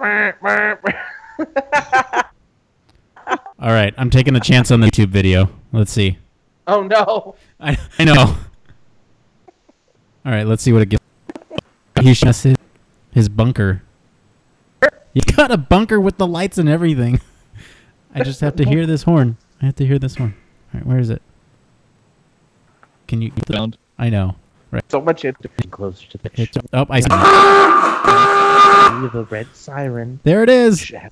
All 3.59 3.73
right, 3.73 3.93
I'm 3.99 4.09
taking 4.11 4.37
a 4.37 4.41
chance 4.41 4.71
on 4.71 4.81
the 4.81 4.87
YouTube 4.87 5.09
video. 5.09 5.51
Let's 5.73 5.91
see. 5.91 6.19
oh 6.67 6.83
no! 6.83 7.35
I 7.59 7.77
I 7.99 8.05
know. 8.05 8.37
All 10.25 10.33
right, 10.33 10.47
let's 10.47 10.63
see 10.63 10.73
what 10.73 10.83
it 10.83 10.89
gives. 10.89 11.00
He 12.01 12.15
shows 12.15 12.43
his, 12.43 12.57
his 13.13 13.29
bunker. 13.29 13.83
You 15.13 15.23
got 15.37 15.51
a 15.51 15.57
bunker 15.57 16.01
with 16.01 16.19
the 16.19 16.27
lights 16.27 16.57
and 16.59 16.69
everything. 16.69 17.21
I 18.15 18.23
just 18.23 18.41
have 18.41 18.57
to 18.57 18.65
hear 18.65 18.87
this 18.87 19.03
horn. 19.03 19.37
I 19.61 19.67
have 19.67 19.77
to 19.77 19.87
hear 19.87 19.99
this 19.99 20.17
horn. 20.17 20.35
All 20.73 20.81
right, 20.81 20.87
where 20.87 20.99
is 20.99 21.11
it? 21.11 21.21
Can 23.09 23.21
you? 23.23 23.33
Sound. 23.51 23.77
I 23.99 24.09
know. 24.09 24.37
Right. 24.71 24.85
So 24.89 25.01
much 25.01 25.25
into 25.25 25.49
closer 25.71 26.07
to 26.09 26.19
the 26.19 26.31
It's, 26.35 26.57
oh, 26.73 26.87
I 26.89 27.01
see. 27.01 27.09
the 29.13 29.27
red 29.31 29.49
siren. 29.53 30.21
There 30.23 30.45
it 30.45 30.49
is. 30.49 30.93
Oh, 30.95 31.09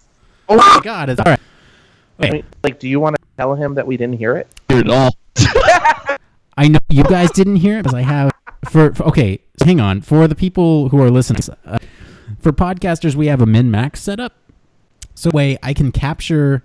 oh 0.51 0.57
my 0.57 0.81
God! 0.83 1.11
It's 1.11 1.21
all 1.21 1.33
right. 1.33 1.41
I 2.21 2.31
mean, 2.31 2.45
like, 2.63 2.79
do 2.79 2.89
you 2.89 3.01
want 3.01 3.17
to 3.17 3.23
tell 3.37 3.55
him 3.55 3.75
that 3.75 3.87
we 3.87 3.97
didn't 3.97 4.17
hear 4.19 4.37
it? 4.37 4.47
Hear 4.69 4.81
it 4.81 4.91
all. 4.91 5.11
I 6.57 6.69
know 6.69 6.79
you 6.89 7.03
guys 7.05 7.31
didn't 7.33 7.57
hear 7.57 7.79
it 7.79 7.83
because 7.83 7.95
I 7.95 8.03
have 8.03 8.33
for, 8.71 8.95
for 8.95 9.05
okay. 9.05 9.41
Hang 9.65 9.81
on 9.81 10.01
for 10.01 10.29
the 10.29 10.35
people 10.35 10.89
who 10.89 11.01
are 11.03 11.11
listening. 11.11 11.43
Uh, 11.65 11.79
for 12.39 12.53
podcasters, 12.53 13.15
we 13.15 13.27
have 13.27 13.41
a 13.41 13.47
min 13.47 13.71
max 13.71 14.01
setup, 14.01 14.35
so 15.15 15.31
way 15.31 15.59
I 15.63 15.75
can 15.75 15.93
capture 15.93 16.65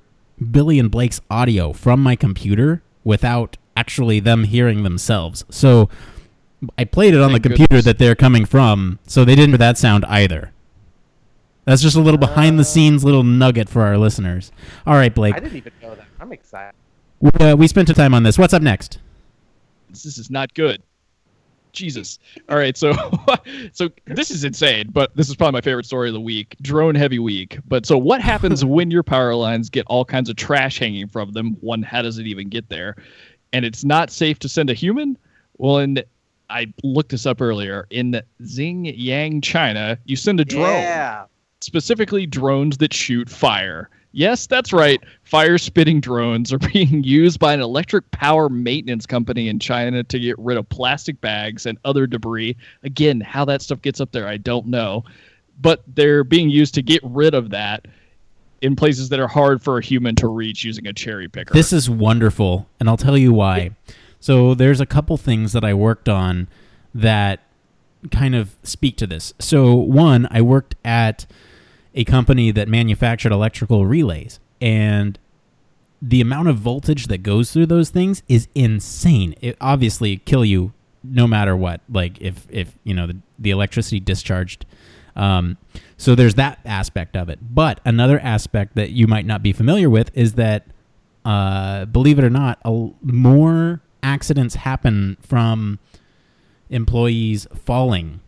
Billy 0.52 0.80
and 0.80 0.92
Blake's 0.92 1.22
audio 1.30 1.74
from 1.74 2.02
my 2.02 2.16
computer 2.16 2.84
without 3.04 3.58
actually 3.76 4.20
them 4.20 4.46
hearing 4.46 4.84
themselves. 4.84 5.46
So 5.50 5.90
I 6.78 6.84
played 6.84 7.14
it 7.14 7.22
on 7.22 7.32
Thank 7.32 7.44
the 7.44 7.50
computer 7.50 7.68
goodness. 7.70 7.86
that 7.86 7.98
they're 7.98 8.16
coming 8.16 8.46
from, 8.46 9.00
so 9.08 9.26
they 9.26 9.36
didn't 9.36 9.50
hear 9.50 9.58
that 9.60 9.78
sound 9.78 10.06
either. 10.06 10.52
That's 11.66 11.82
just 11.82 11.96
a 11.96 12.02
little 12.02 12.18
behind 12.20 12.60
the 12.60 12.66
scenes 12.66 13.04
little 13.06 13.24
nugget 13.24 13.70
for 13.70 13.84
our 13.84 13.98
listeners. 13.98 14.52
All 14.86 14.96
right, 14.96 15.14
Blake, 15.14 15.36
I 15.36 15.40
didn't 15.40 15.58
even 15.58 15.72
know 15.82 15.96
that. 15.96 16.06
I'm 16.20 16.32
excited. 16.34 16.76
we, 17.20 17.32
uh, 17.40 17.56
we 17.56 17.68
spent 17.68 17.88
some 17.88 17.96
time 17.96 18.14
on 18.14 18.24
this. 18.24 18.38
What's 18.38 18.54
up 18.54 18.62
next? 18.62 19.00
this 19.90 20.18
is 20.18 20.30
not 20.32 20.54
good. 20.56 20.82
Jesus. 21.74 22.20
All 22.50 22.58
right, 22.58 22.78
so 22.78 22.94
so 23.74 23.90
this 24.06 24.32
is 24.32 24.44
insane, 24.44 24.90
but 24.92 25.16
this 25.16 25.28
is 25.30 25.36
probably 25.36 25.54
my 25.58 25.62
favorite 25.62 25.86
story 25.86 26.08
of 26.10 26.14
the 26.14 26.22
week. 26.22 26.56
Drone 26.62 26.96
heavy 26.96 27.20
week. 27.20 27.60
But 27.68 27.86
so 27.86 27.98
what 27.98 28.22
happens 28.22 28.64
when 28.66 28.90
your 28.92 29.04
power 29.04 29.36
lines 29.36 29.70
get 29.70 29.86
all 29.88 30.06
kinds 30.06 30.30
of 30.30 30.36
trash 30.36 30.80
hanging 30.80 31.08
from 31.08 31.34
them? 31.34 31.58
One, 31.60 31.82
how 31.84 32.02
does 32.02 32.18
it 32.20 32.28
even 32.28 32.50
get 32.50 32.70
there? 32.70 32.96
And 33.52 33.66
it's 33.66 33.84
not 33.84 34.10
safe 34.10 34.40
to 34.40 34.50
send 34.50 34.70
a 34.70 34.74
human? 34.74 35.18
Well, 35.58 35.78
and 35.80 36.04
I 36.50 36.74
looked 36.84 37.10
this 37.12 37.26
up 37.26 37.42
earlier. 37.42 37.86
In 37.90 38.22
Xinjiang, 38.42 39.44
China, 39.44 39.98
you 40.06 40.16
send 40.16 40.40
a 40.40 40.46
drone 40.46 40.82
Yeah. 40.82 41.26
specifically 41.62 42.26
drones 42.26 42.78
that 42.78 42.94
shoot 42.94 43.30
fire. 43.30 43.90
Yes, 44.14 44.46
that's 44.46 44.72
right. 44.72 45.02
Fire 45.24 45.58
spitting 45.58 46.00
drones 46.00 46.54
are 46.54 46.60
being 46.74 47.04
used 47.04 47.40
by 47.40 47.54
an 47.54 47.60
electric 47.60 48.10
power 48.12 48.48
maintenance 48.48 49.06
company 49.06 49.50
in 49.50 49.60
China 49.60 50.04
to 50.04 50.20
get 50.20 50.38
rid 50.40 50.58
of 50.58 50.70
plastic 50.70 51.20
bags 51.20 51.66
and 51.66 51.78
other 51.84 52.08
debris. 52.08 52.56
Again, 52.84 53.20
how 53.20 53.44
that 53.46 53.62
stuff 53.62 53.82
gets 53.82 54.00
up 54.00 54.12
there, 54.12 54.28
I 54.28 54.38
don't 54.38 54.68
know. 54.68 55.04
But 55.60 55.84
they're 55.88 56.24
being 56.24 56.50
used 56.50 56.76
to 56.76 56.82
get 56.82 57.02
rid 57.04 57.34
of 57.34 57.50
that 57.50 57.88
in 58.62 58.76
places 58.76 59.10
that 59.10 59.20
are 59.20 59.28
hard 59.28 59.62
for 59.62 59.78
a 59.78 59.84
human 59.84 60.16
to 60.16 60.28
reach 60.28 60.64
using 60.64 60.88
a 60.88 60.94
cherry 60.94 61.28
picker. 61.28 61.54
This 61.54 61.74
is 61.74 61.90
wonderful, 61.90 62.70
and 62.80 62.88
I'll 62.88 62.98
tell 62.98 63.18
you 63.18 63.34
why. 63.34 63.72
So 64.20 64.54
there's 64.54 64.80
a 64.80 64.86
couple 64.86 65.18
things 65.18 65.52
that 65.54 65.66
I 65.66 65.74
worked 65.74 66.08
on 66.08 66.48
that 66.96 67.42
kind 68.12 68.36
of 68.36 68.56
speak 68.64 68.96
to 68.98 69.08
this. 69.08 69.34
So 69.40 69.74
one, 69.74 70.28
I 70.32 70.42
worked 70.42 70.76
at 70.86 71.26
a 71.94 72.04
company 72.04 72.52
that 72.52 72.68
manufactured 72.68 73.32
electrical 73.32 73.86
relays, 73.86 74.40
and 74.62 75.20
the 76.02 76.20
amount 76.22 76.50
of 76.50 76.58
voltage 76.58 77.08
that 77.08 77.20
goes 77.24 77.52
through 77.52 77.68
those 77.68 77.90
things 77.90 78.24
is 78.28 78.48
insane. 78.56 79.36
It 79.42 79.56
obviously 79.62 80.18
kill 80.18 80.44
you 80.44 80.74
no 81.04 81.28
matter 81.28 81.56
what. 81.56 81.82
Like 81.90 82.20
if 82.22 82.48
if 82.50 82.78
you 82.84 82.94
know 82.94 83.08
the, 83.08 83.18
the 83.40 83.52
electricity 83.52 84.00
discharged. 84.00 84.66
Um, 85.16 85.58
so 85.98 86.16
there's 86.16 86.36
that 86.36 86.60
aspect 86.66 87.16
of 87.16 87.30
it. 87.30 87.40
But 87.54 87.80
another 87.86 88.20
aspect 88.20 88.76
that 88.76 88.92
you 88.92 89.08
might 89.08 89.26
not 89.26 89.44
be 89.44 89.54
familiar 89.54 89.90
with 89.90 90.10
is 90.16 90.34
that, 90.34 90.66
uh, 91.24 91.86
believe 91.86 92.18
it 92.18 92.26
or 92.26 92.30
not, 92.30 92.60
a, 92.66 92.90
more 93.02 93.82
accidents 94.02 94.56
happen 94.56 95.18
from 95.22 95.80
employees 96.70 97.48
falling 97.54 98.22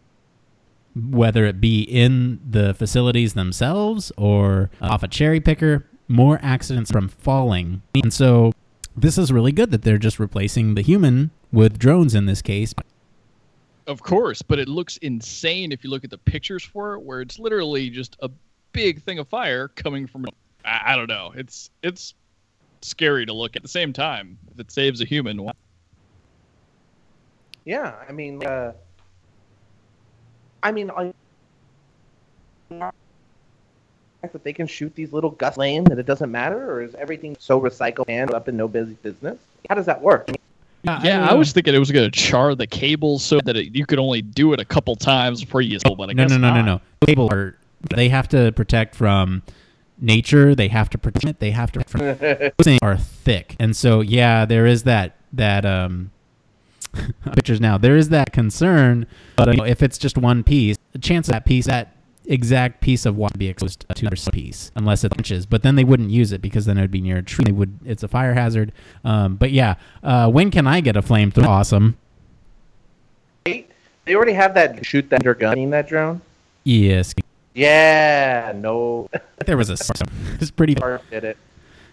whether 0.96 1.46
it 1.46 1.60
be 1.60 1.82
in 1.82 2.40
the 2.48 2.74
facilities 2.74 3.34
themselves 3.34 4.12
or 4.18 4.70
off 4.82 5.04
a 5.04 5.08
cherry 5.08 5.40
picker, 5.40 5.86
more 6.08 6.40
accidents 6.42 6.92
from 6.92 7.10
falling. 7.10 7.82
And 7.96 8.14
so 8.14 8.54
this 8.96 9.18
is 9.18 9.32
really 9.32 9.52
good 9.52 9.72
that 9.72 9.82
they're 9.82 9.98
just 9.98 10.20
replacing 10.20 10.76
the 10.76 10.82
human 10.82 11.32
with 11.52 11.78
drones 11.78 12.16
in 12.16 12.26
this 12.26 12.42
case. 12.42 12.74
Of 13.88 14.02
course, 14.02 14.42
but 14.42 14.58
it 14.58 14.68
looks 14.68 14.98
insane 14.98 15.72
if 15.72 15.84
you 15.84 15.90
look 15.90 16.04
at 16.04 16.10
the 16.10 16.18
pictures 16.18 16.64
for 16.64 16.96
it, 16.96 17.02
where 17.02 17.22
it's 17.22 17.38
literally 17.38 17.90
just 17.90 18.16
a 18.22 18.30
big 18.72 19.02
thing 19.04 19.20
of 19.20 19.28
fire 19.28 19.68
coming 19.68 20.08
from. 20.08 20.26
I, 20.64 20.94
I 20.94 20.96
don't 20.96 21.10
know. 21.10 21.34
It's 21.36 21.70
it's 21.84 22.16
scary 22.82 23.26
to 23.26 23.34
look 23.34 23.52
at. 23.52 23.58
At 23.58 23.62
the 23.64 23.70
same 23.70 23.94
time, 23.94 24.40
if 24.52 24.60
it 24.60 24.72
saves 24.72 25.02
a 25.02 25.06
human, 25.06 25.42
why? 25.42 25.52
Yeah. 27.66 27.96
I 28.08 28.12
mean, 28.12 28.44
uh, 28.44 28.74
I 30.66 30.72
mean, 30.72 30.90
I, 30.90 31.14
that 34.24 34.44
they 34.44 34.52
can 34.52 34.66
shoot 34.66 34.96
these 34.96 35.14
little 35.14 35.30
gusts 35.30 35.60
lane 35.60 35.84
that 35.84 36.00
it 36.00 36.08
doesn't 36.08 36.32
matter, 36.32 36.72
or 36.72 36.82
is 36.82 36.96
everything 36.96 37.38
so 37.40 37.62
recycled 37.62 38.06
and 38.08 38.34
up 38.34 38.50
in 38.50 38.58
no 38.58 38.68
busy 38.68 38.98
business? 39.04 39.38
How 39.70 39.76
does 39.76 39.86
that 39.86 40.02
work? 40.02 40.32
Yeah, 40.84 41.30
I 41.30 41.36
was 41.36 41.52
thinking 41.52 41.76
it 41.76 41.78
was 41.78 41.92
going 41.92 42.10
to 42.10 42.20
char 42.20 42.56
the 42.56 42.66
cables 42.66 43.24
so 43.24 43.40
that 43.42 43.56
it, 43.56 43.76
you 43.76 43.86
could 43.86 44.00
only 44.00 44.24
do 44.24 44.54
it 44.54 44.60
a 44.60 44.66
couple 44.66 44.96
times 44.96 45.44
before 45.44 45.62
you. 45.62 45.78
But 45.84 46.10
I 46.10 46.14
no, 46.14 46.24
guess 46.24 46.32
no, 46.32 46.38
no, 46.38 46.56
no, 46.56 46.62
no. 46.64 46.82
Cable 47.06 47.32
are 47.32 47.56
they 47.96 48.10
have 48.10 48.28
to 48.30 48.52
protect 48.54 48.96
from 48.96 49.44
nature. 50.02 50.56
They 50.56 50.70
have 50.70 50.90
to 50.90 50.98
protect 50.98 51.26
it. 51.26 51.40
They 51.40 51.52
have 51.52 51.72
to 51.74 51.84
from 51.84 52.00
those 52.20 52.52
things 52.64 52.80
are 52.82 52.98
thick, 52.98 53.56
and 53.60 53.76
so 53.76 54.02
yeah, 54.02 54.46
there 54.46 54.66
is 54.66 54.82
that 54.84 55.18
that 55.34 55.64
um 55.64 56.10
pictures 57.34 57.62
now. 57.62 57.78
There 57.78 57.96
is 57.96 58.10
that 58.10 58.32
concern, 58.32 59.08
but 59.36 59.48
you 59.48 59.58
know, 59.58 59.66
if 59.66 59.84
it's 59.84 59.98
just 59.98 60.18
one 60.18 60.44
piece, 60.44 60.78
the 60.92 61.00
chance 61.00 61.28
of 61.28 61.34
that 61.34 61.46
piece 61.46 61.66
that 61.66 61.96
exact 62.28 62.82
piece 62.82 63.06
of 63.06 63.16
wire 63.16 63.30
would 63.32 63.40
be 63.40 63.48
exposed 63.48 63.82
to 63.82 64.02
another 64.02 64.32
piece 64.32 64.72
unless 64.76 65.04
it 65.04 65.14
inches. 65.18 65.46
But 65.46 65.64
then 65.64 65.76
they 65.76 65.84
wouldn't 65.84 66.10
use 66.10 66.32
it 66.32 66.42
because 66.42 66.66
then 66.66 66.78
it 66.78 66.82
would 66.82 66.92
be 66.92 67.02
near 67.02 67.18
a 67.18 67.24
tree. 67.24 67.46
They 67.46 67.52
would. 67.52 67.80
It's 67.86 68.04
a 68.04 68.08
fire 68.08 68.34
hazard. 68.34 68.72
Um, 69.04 69.36
but 69.36 69.52
yeah, 69.52 69.76
uh, 70.04 70.30
when 70.30 70.52
can 70.52 70.68
I 70.68 70.82
get 70.82 70.96
a 70.96 71.02
flamethrower? 71.02 71.48
Awesome. 71.48 71.98
They 73.46 73.66
already 74.16 74.34
have 74.34 74.54
that 74.54 74.86
shoot 74.86 75.10
that 75.10 75.24
gun. 75.40 75.56
Seen 75.56 75.72
that 75.72 75.88
drone? 75.88 76.22
Yes, 76.64 77.14
Yeah. 77.54 78.54
No. 78.56 79.10
there 79.46 79.58
was 79.58 79.70
a. 79.70 79.78
It's 80.40 80.52
pretty. 80.52 80.76
Barf 80.76 81.02
did 81.10 81.24
it. 81.24 81.38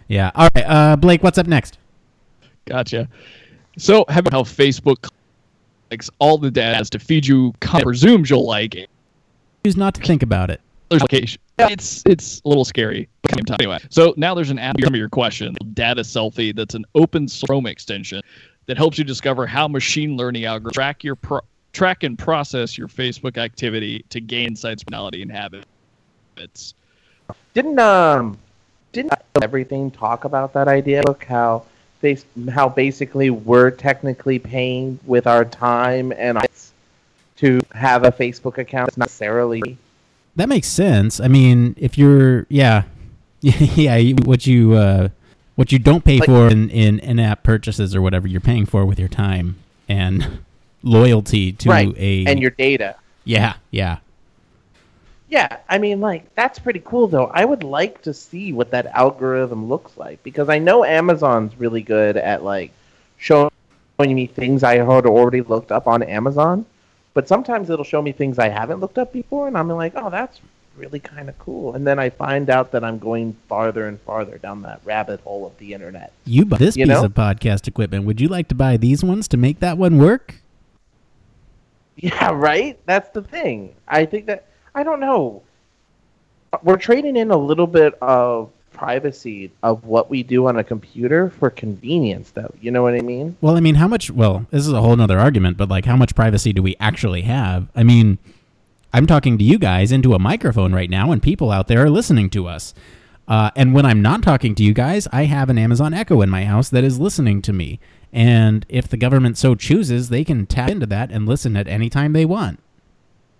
Yeah. 0.07 0.31
All 0.35 0.49
right, 0.55 0.65
uh, 0.65 0.95
Blake. 0.95 1.23
What's 1.23 1.37
up 1.37 1.47
next? 1.47 1.77
Gotcha. 2.65 3.09
So, 3.77 4.05
having 4.07 4.31
how 4.31 4.43
Facebook 4.43 5.09
likes 5.89 6.09
all 6.19 6.37
the 6.37 6.51
data 6.51 6.89
to 6.89 6.99
feed 6.99 7.25
you 7.25 7.53
content 7.59 7.85
presumes 7.85 8.29
you'll 8.29 8.45
like 8.45 8.75
it. 8.75 8.89
Choose 9.65 9.77
not 9.77 9.95
to 9.95 10.01
think 10.01 10.23
about 10.23 10.49
it. 10.49 10.61
There's 10.89 11.01
location. 11.01 11.41
It's 11.57 12.03
it's 12.05 12.41
a 12.45 12.49
little 12.49 12.65
scary. 12.65 13.07
at 13.23 13.31
the 13.31 13.35
same 13.37 13.45
time. 13.45 13.57
Anyway, 13.59 13.79
so 13.89 14.13
now 14.17 14.33
there's 14.33 14.49
an 14.49 14.59
app 14.59 14.75
for 14.79 14.95
your 14.95 15.09
question, 15.09 15.55
Data 15.73 16.01
Selfie, 16.01 16.55
that's 16.55 16.75
an 16.75 16.85
open 16.93 17.27
source 17.27 17.47
Chrome 17.47 17.65
extension 17.65 18.21
that 18.65 18.77
helps 18.77 18.97
you 18.97 19.03
discover 19.03 19.45
how 19.45 19.67
machine 19.67 20.15
learning 20.17 20.43
algorithms 20.43 20.73
track 20.73 21.03
your 21.03 21.15
pro- 21.15 21.41
track 21.73 22.03
and 22.03 22.17
process 22.17 22.77
your 22.77 22.87
Facebook 22.87 23.37
activity 23.37 24.05
to 24.09 24.21
gain 24.21 24.49
insights, 24.49 24.83
personality, 24.83 25.21
and 25.21 25.31
habits. 25.31 26.73
Didn't 27.53 27.79
um 27.79 28.37
didn't 28.91 29.13
everything 29.41 29.91
talk 29.91 30.25
about 30.25 30.53
that 30.53 30.67
idea? 30.67 31.01
Look 31.05 31.23
how 31.25 31.65
how 32.53 32.69
basically 32.69 33.29
we're 33.29 33.71
technically 33.71 34.39
paying 34.39 34.99
with 35.05 35.27
our 35.27 35.45
time 35.45 36.11
and 36.17 36.37
to 37.37 37.59
have 37.73 38.03
a 38.03 38.11
Facebook 38.11 38.57
account. 38.57 38.89
It's 38.89 38.97
not 38.97 39.05
necessarily 39.05 39.77
That 40.35 40.49
makes 40.49 40.67
sense. 40.67 41.19
I 41.19 41.27
mean, 41.27 41.75
if 41.77 41.97
you're, 41.97 42.45
yeah, 42.49 42.83
yeah, 43.41 44.13
what 44.23 44.45
you 44.47 44.73
uh, 44.73 45.09
what 45.55 45.71
you 45.71 45.79
don't 45.79 46.03
pay 46.03 46.17
Like- 46.19 46.25
for 46.27 46.47
in, 46.47 46.69
in 46.69 46.99
in-app 46.99 47.43
purchases 47.43 47.95
or 47.95 48.01
whatever, 48.01 48.27
you're 48.27 48.41
paying 48.41 48.65
for 48.65 48.85
with 48.85 48.99
your 48.99 49.09
time 49.09 49.55
and 49.89 50.39
loyalty 50.83 51.51
to 51.53 51.69
right 51.69 51.93
a 51.97 52.25
and 52.25 52.41
your 52.41 52.51
data. 52.51 52.95
yeah, 53.25 53.55
yeah. 53.71 53.97
Yeah, 55.33 55.57
I 55.67 55.79
mean, 55.79 55.99
like 55.99 56.35
that's 56.35 56.59
pretty 56.59 56.79
cool 56.85 57.07
though. 57.07 57.25
I 57.25 57.43
would 57.43 57.63
like 57.63 58.03
to 58.03 58.13
see 58.13 58.53
what 58.53 58.69
that 58.69 58.85
algorithm 58.85 59.67
looks 59.67 59.97
like 59.97 60.21
because 60.21 60.47
I 60.47 60.59
know 60.59 60.85
Amazon's 60.85 61.59
really 61.59 61.81
good 61.81 62.17
at 62.17 62.43
like 62.43 62.71
showing 63.17 63.49
me 63.99 64.27
things 64.27 64.61
I 64.61 64.75
had 64.77 65.07
already 65.07 65.41
looked 65.41 65.71
up 65.71 65.87
on 65.87 66.03
Amazon, 66.03 66.67
but 67.15 67.27
sometimes 67.27 67.71
it'll 67.71 67.83
show 67.83 67.99
me 67.99 68.11
things 68.11 68.37
I 68.37 68.49
haven't 68.49 68.79
looked 68.79 68.99
up 68.99 69.11
before, 69.11 69.47
and 69.47 69.57
I'm 69.57 69.67
like, 69.69 69.93
oh, 69.95 70.11
that's 70.11 70.39
really 70.77 70.99
kind 70.99 71.29
of 71.29 71.39
cool. 71.39 71.73
And 71.73 71.87
then 71.87 71.97
I 71.97 72.11
find 72.11 72.51
out 72.51 72.71
that 72.73 72.83
I'm 72.83 72.99
going 72.99 73.35
farther 73.49 73.87
and 73.87 73.99
farther 74.01 74.37
down 74.37 74.61
that 74.61 74.81
rabbit 74.85 75.21
hole 75.21 75.47
of 75.47 75.57
the 75.57 75.73
internet. 75.73 76.13
You 76.25 76.45
buy 76.45 76.57
this 76.57 76.77
You 76.77 76.85
piece 76.85 76.93
know? 76.93 77.05
of 77.05 77.13
podcast 77.15 77.67
equipment. 77.67 78.05
Would 78.05 78.21
you 78.21 78.27
like 78.27 78.49
to 78.49 78.55
buy 78.55 78.77
these 78.77 79.03
ones 79.03 79.27
to 79.29 79.37
make 79.37 79.61
that 79.61 79.79
one 79.79 79.97
work? 79.97 80.35
Yeah, 81.95 82.31
right? 82.33 82.79
That's 82.87 83.09
the 83.09 83.21
thing. 83.21 83.75
I 83.87 84.05
think 84.05 84.25
that 84.25 84.45
I 84.75 84.83
don't 84.83 84.99
know. 84.99 85.43
We're 86.61 86.77
trading 86.77 87.15
in 87.15 87.31
a 87.31 87.37
little 87.37 87.67
bit 87.67 87.95
of 88.01 88.51
privacy 88.71 89.51
of 89.61 89.85
what 89.85 90.09
we 90.09 90.23
do 90.23 90.47
on 90.47 90.57
a 90.57 90.63
computer 90.63 91.29
for 91.29 91.49
convenience 91.49 92.31
though. 92.31 92.53
You 92.59 92.71
know 92.71 92.83
what 92.83 92.95
I 92.95 93.01
mean? 93.01 93.37
Well, 93.39 93.55
I 93.55 93.59
mean, 93.59 93.75
how 93.75 93.87
much? 93.87 94.09
Well, 94.11 94.45
this 94.49 94.65
is 94.65 94.73
a 94.73 94.81
whole 94.81 94.99
other 94.99 95.19
argument, 95.19 95.57
but 95.57 95.69
like, 95.69 95.85
how 95.85 95.95
much 95.95 96.15
privacy 96.15 96.53
do 96.53 96.61
we 96.61 96.75
actually 96.79 97.21
have? 97.21 97.67
I 97.75 97.83
mean, 97.83 98.17
I'm 98.91 99.07
talking 99.07 99.37
to 99.37 99.43
you 99.43 99.57
guys 99.57 99.91
into 99.91 100.13
a 100.13 100.19
microphone 100.19 100.73
right 100.73 100.89
now, 100.89 101.11
and 101.11 101.21
people 101.21 101.51
out 101.51 101.67
there 101.67 101.83
are 101.83 101.89
listening 101.89 102.29
to 102.31 102.47
us. 102.47 102.73
Uh, 103.27 103.51
and 103.55 103.73
when 103.73 103.85
I'm 103.85 104.01
not 104.01 104.21
talking 104.21 104.53
to 104.55 104.63
you 104.63 104.73
guys, 104.73 105.07
I 105.11 105.23
have 105.25 105.49
an 105.49 105.57
Amazon 105.57 105.93
Echo 105.93 106.21
in 106.21 106.29
my 106.29 106.45
house 106.45 106.69
that 106.69 106.83
is 106.83 106.99
listening 106.99 107.41
to 107.43 107.53
me. 107.53 107.79
And 108.11 108.65
if 108.69 108.87
the 108.87 108.97
government 108.97 109.37
so 109.37 109.55
chooses, 109.55 110.09
they 110.09 110.23
can 110.23 110.45
tap 110.45 110.69
into 110.69 110.85
that 110.87 111.09
and 111.09 111.25
listen 111.25 111.55
at 111.55 111.67
any 111.67 111.89
time 111.89 112.13
they 112.13 112.25
want. 112.25 112.59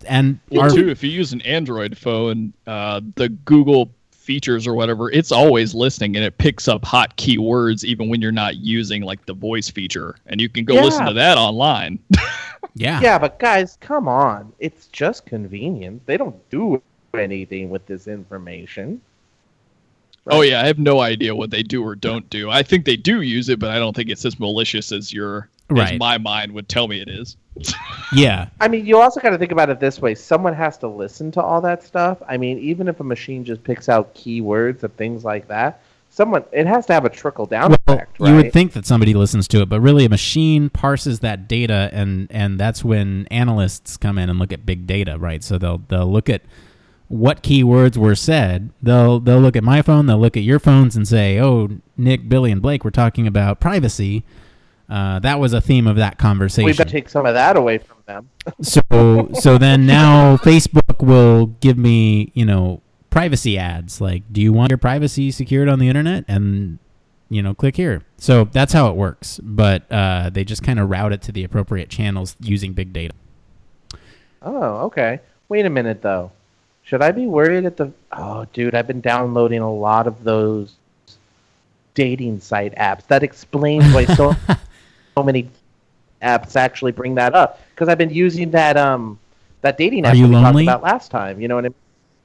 And 0.04 0.40
Well, 0.50 0.62
our, 0.62 0.70
too, 0.70 0.90
if 0.90 1.04
you 1.04 1.10
use 1.10 1.34
an 1.34 1.42
Android 1.42 1.98
phone, 1.98 2.54
uh, 2.68 3.02
the 3.16 3.30
Google 3.30 3.92
features 4.12 4.66
or 4.66 4.74
whatever, 4.74 5.12
it's 5.12 5.32
always 5.32 5.74
listening 5.74 6.16
and 6.16 6.24
it 6.26 6.38
picks 6.38 6.68
up 6.68 6.86
hot 6.86 7.16
keywords 7.18 7.84
even 7.84 8.10
when 8.10 8.22
you're 8.22 8.32
not 8.32 8.56
using 8.58 9.04
like 9.04 9.26
the 9.26 9.34
voice 9.34 9.70
feature, 9.70 10.16
and 10.28 10.40
you 10.40 10.50
can 10.50 10.66
go 10.66 10.76
listen 10.76 11.06
to 11.06 11.14
that 11.14 11.38
online. 11.38 12.00
yeah, 12.74 13.02
Yeah, 13.02 13.20
but 13.20 13.40
guys, 13.40 13.78
come 13.82 14.08
on. 14.08 14.54
It's 14.60 14.88
just 14.88 15.26
convenient. 15.26 16.06
They 16.06 16.18
don't 16.18 16.38
do 16.50 16.82
anything 17.14 17.70
with 17.70 17.86
this 17.86 18.08
information. 18.08 19.02
Oh 20.28 20.42
yeah, 20.42 20.62
I 20.62 20.68
have 20.68 20.80
no 20.80 21.02
idea 21.02 21.36
what 21.36 21.52
they 21.52 21.64
do 21.64 21.84
or 21.84 21.96
don't 21.96 22.30
do. 22.30 22.50
I 22.50 22.64
think 22.64 22.86
they 22.86 22.96
do 22.96 23.22
use 23.22 23.50
it, 23.50 23.60
but 23.60 23.72
I 23.72 23.78
don't 23.78 23.94
think 23.94 24.10
it's 24.10 24.24
as 24.24 24.40
malicious 24.40 24.94
as 24.94 25.12
your 25.12 25.50
Right. 25.70 25.94
as 25.94 26.00
my 26.00 26.18
mind 26.18 26.52
would 26.52 26.68
tell 26.70 26.88
me 26.88 27.02
it 27.02 27.10
is. 27.10 27.38
yeah, 28.14 28.50
I 28.60 28.68
mean, 28.68 28.86
you 28.86 29.00
also 29.00 29.20
got 29.20 29.30
to 29.30 29.38
think 29.38 29.52
about 29.52 29.70
it 29.70 29.80
this 29.80 30.00
way. 30.00 30.16
Someone 30.16 30.54
has 30.54 30.78
to 30.80 30.88
listen 30.88 31.32
to 31.32 31.42
all 31.42 31.62
that 31.62 31.84
stuff. 31.84 32.22
I 32.28 32.38
mean, 32.38 32.58
even 32.60 32.88
if 32.88 33.00
a 33.00 33.04
machine 33.04 33.46
just 33.46 33.64
picks 33.64 33.90
out 33.90 34.14
keywords 34.16 34.84
and 34.84 34.96
things 34.98 35.24
like 35.24 35.48
that, 35.48 35.82
someone 36.14 36.44
it 36.52 36.68
has 36.68 36.86
to 36.88 36.94
have 36.94 37.06
a 37.06 37.10
trickle 37.10 37.46
down 37.46 37.70
well, 37.70 37.98
effect, 37.98 38.20
right? 38.20 38.30
you 38.30 38.36
would 38.36 38.54
think 38.54 38.74
that 38.74 38.86
somebody 38.86 39.14
listens 39.14 39.48
to 39.50 39.62
it, 39.62 39.70
but 39.70 39.82
really 39.82 40.06
a 40.06 40.10
machine 40.10 40.70
parses 40.70 41.20
that 41.20 41.48
data, 41.48 41.90
and 41.92 42.28
and 42.30 42.60
that's 42.60 42.84
when 42.84 43.28
analysts 43.32 43.98
come 43.98 44.18
in 44.18 44.30
and 44.30 44.40
look 44.40 44.54
at 44.54 44.66
big 44.66 44.88
data, 44.88 45.18
right? 45.18 45.44
So 45.44 45.58
they'll 45.58 45.80
they'll 45.90 46.12
look 46.12 46.30
at 46.30 46.42
what 47.08 47.44
keywords 47.44 47.98
were 47.98 48.16
said. 48.16 48.70
They'll 48.82 49.20
they'll 49.20 49.42
look 49.42 49.56
at 49.56 49.64
my 49.64 49.82
phone, 49.82 50.06
they'll 50.06 50.20
look 50.20 50.38
at 50.38 50.44
your 50.44 50.60
phones, 50.60 50.96
and 50.96 51.08
say, 51.08 51.40
"Oh, 51.40 51.70
Nick, 51.98 52.30
Billy, 52.30 52.52
and 52.52 52.62
Blake 52.62 52.84
were 52.84 52.92
talking 52.92 53.28
about 53.28 53.60
privacy." 53.60 54.24
Uh, 54.90 55.20
that 55.20 55.40
was 55.40 55.54
a 55.54 55.62
theme 55.62 55.88
of 55.88 55.96
that 55.96 56.18
conversation. 56.18 56.66
we 56.66 56.74
better 56.74 56.90
take 56.90 57.08
some 57.10 57.26
of 57.26 57.34
that 57.34 57.56
away 57.56 57.78
from 57.78 57.98
them. 58.06 58.30
so 58.62 58.82
so 59.34 59.58
then 59.58 59.86
now 59.88 60.38
Facebook 60.38 61.06
will 61.06 61.48
give 61.62 61.78
me 61.78 62.32
you 62.34 62.46
know 62.46 62.82
privacy 63.10 63.58
ads 63.58 64.02
like 64.02 64.24
do 64.32 64.42
you 64.42 64.52
want 64.52 64.70
your 64.72 64.78
privacy 64.78 65.32
secured 65.32 65.70
on 65.70 65.80
the 65.80 65.88
internet 65.88 66.26
and 66.28 66.80
you 67.30 67.42
know 67.42 67.54
click 67.54 67.76
here 67.76 68.02
so 68.18 68.44
that's 68.46 68.74
how 68.74 68.90
it 68.90 68.96
works 68.96 69.40
but 69.44 69.84
uh, 69.92 70.30
they 70.32 70.44
just 70.44 70.64
kind 70.64 70.80
of 70.80 70.90
route 70.90 71.14
it 71.14 71.22
to 71.22 71.32
the 71.32 71.44
appropriate 71.44 71.90
channels 71.90 72.36
using 72.42 72.74
big 72.74 72.92
data 72.92 73.14
Oh, 74.46 74.80
okay. 74.88 75.20
Wait 75.48 75.66
a 75.66 75.70
minute 75.70 76.02
though. 76.02 76.32
Should 76.84 77.02
I 77.02 77.12
be 77.12 77.26
worried 77.26 77.66
at 77.66 77.78
the 77.78 77.94
Oh, 78.12 78.46
dude, 78.52 78.76
I've 78.76 78.88
been 78.88 79.00
downloading 79.02 79.60
a 79.62 79.74
lot 79.74 80.06
of 80.06 80.24
those 80.26 80.76
dating 81.94 82.42
site 82.42 82.76
apps. 82.76 83.08
That 83.08 83.24
explains 83.24 83.86
why 83.94 84.06
so 84.06 84.34
so 84.34 84.36
many 85.22 85.48
apps 86.24 86.56
actually 86.56 86.92
bring 86.94 87.14
that 87.16 87.36
up 87.36 87.60
because 87.76 87.90
I've 87.90 87.98
been 87.98 88.10
using 88.10 88.50
that 88.52 88.78
um 88.78 89.20
that 89.62 89.78
dating 89.78 90.06
Are 90.06 90.10
app 90.10 90.16
you 90.16 90.28
we 90.28 90.34
lonely? 90.36 90.66
talked 90.66 90.82
about 90.84 90.94
last 90.94 91.12
time, 91.12 91.40
you 91.42 91.48
know 91.48 91.56
what 91.56 91.66
I 91.66 91.70
mean? 91.70 91.76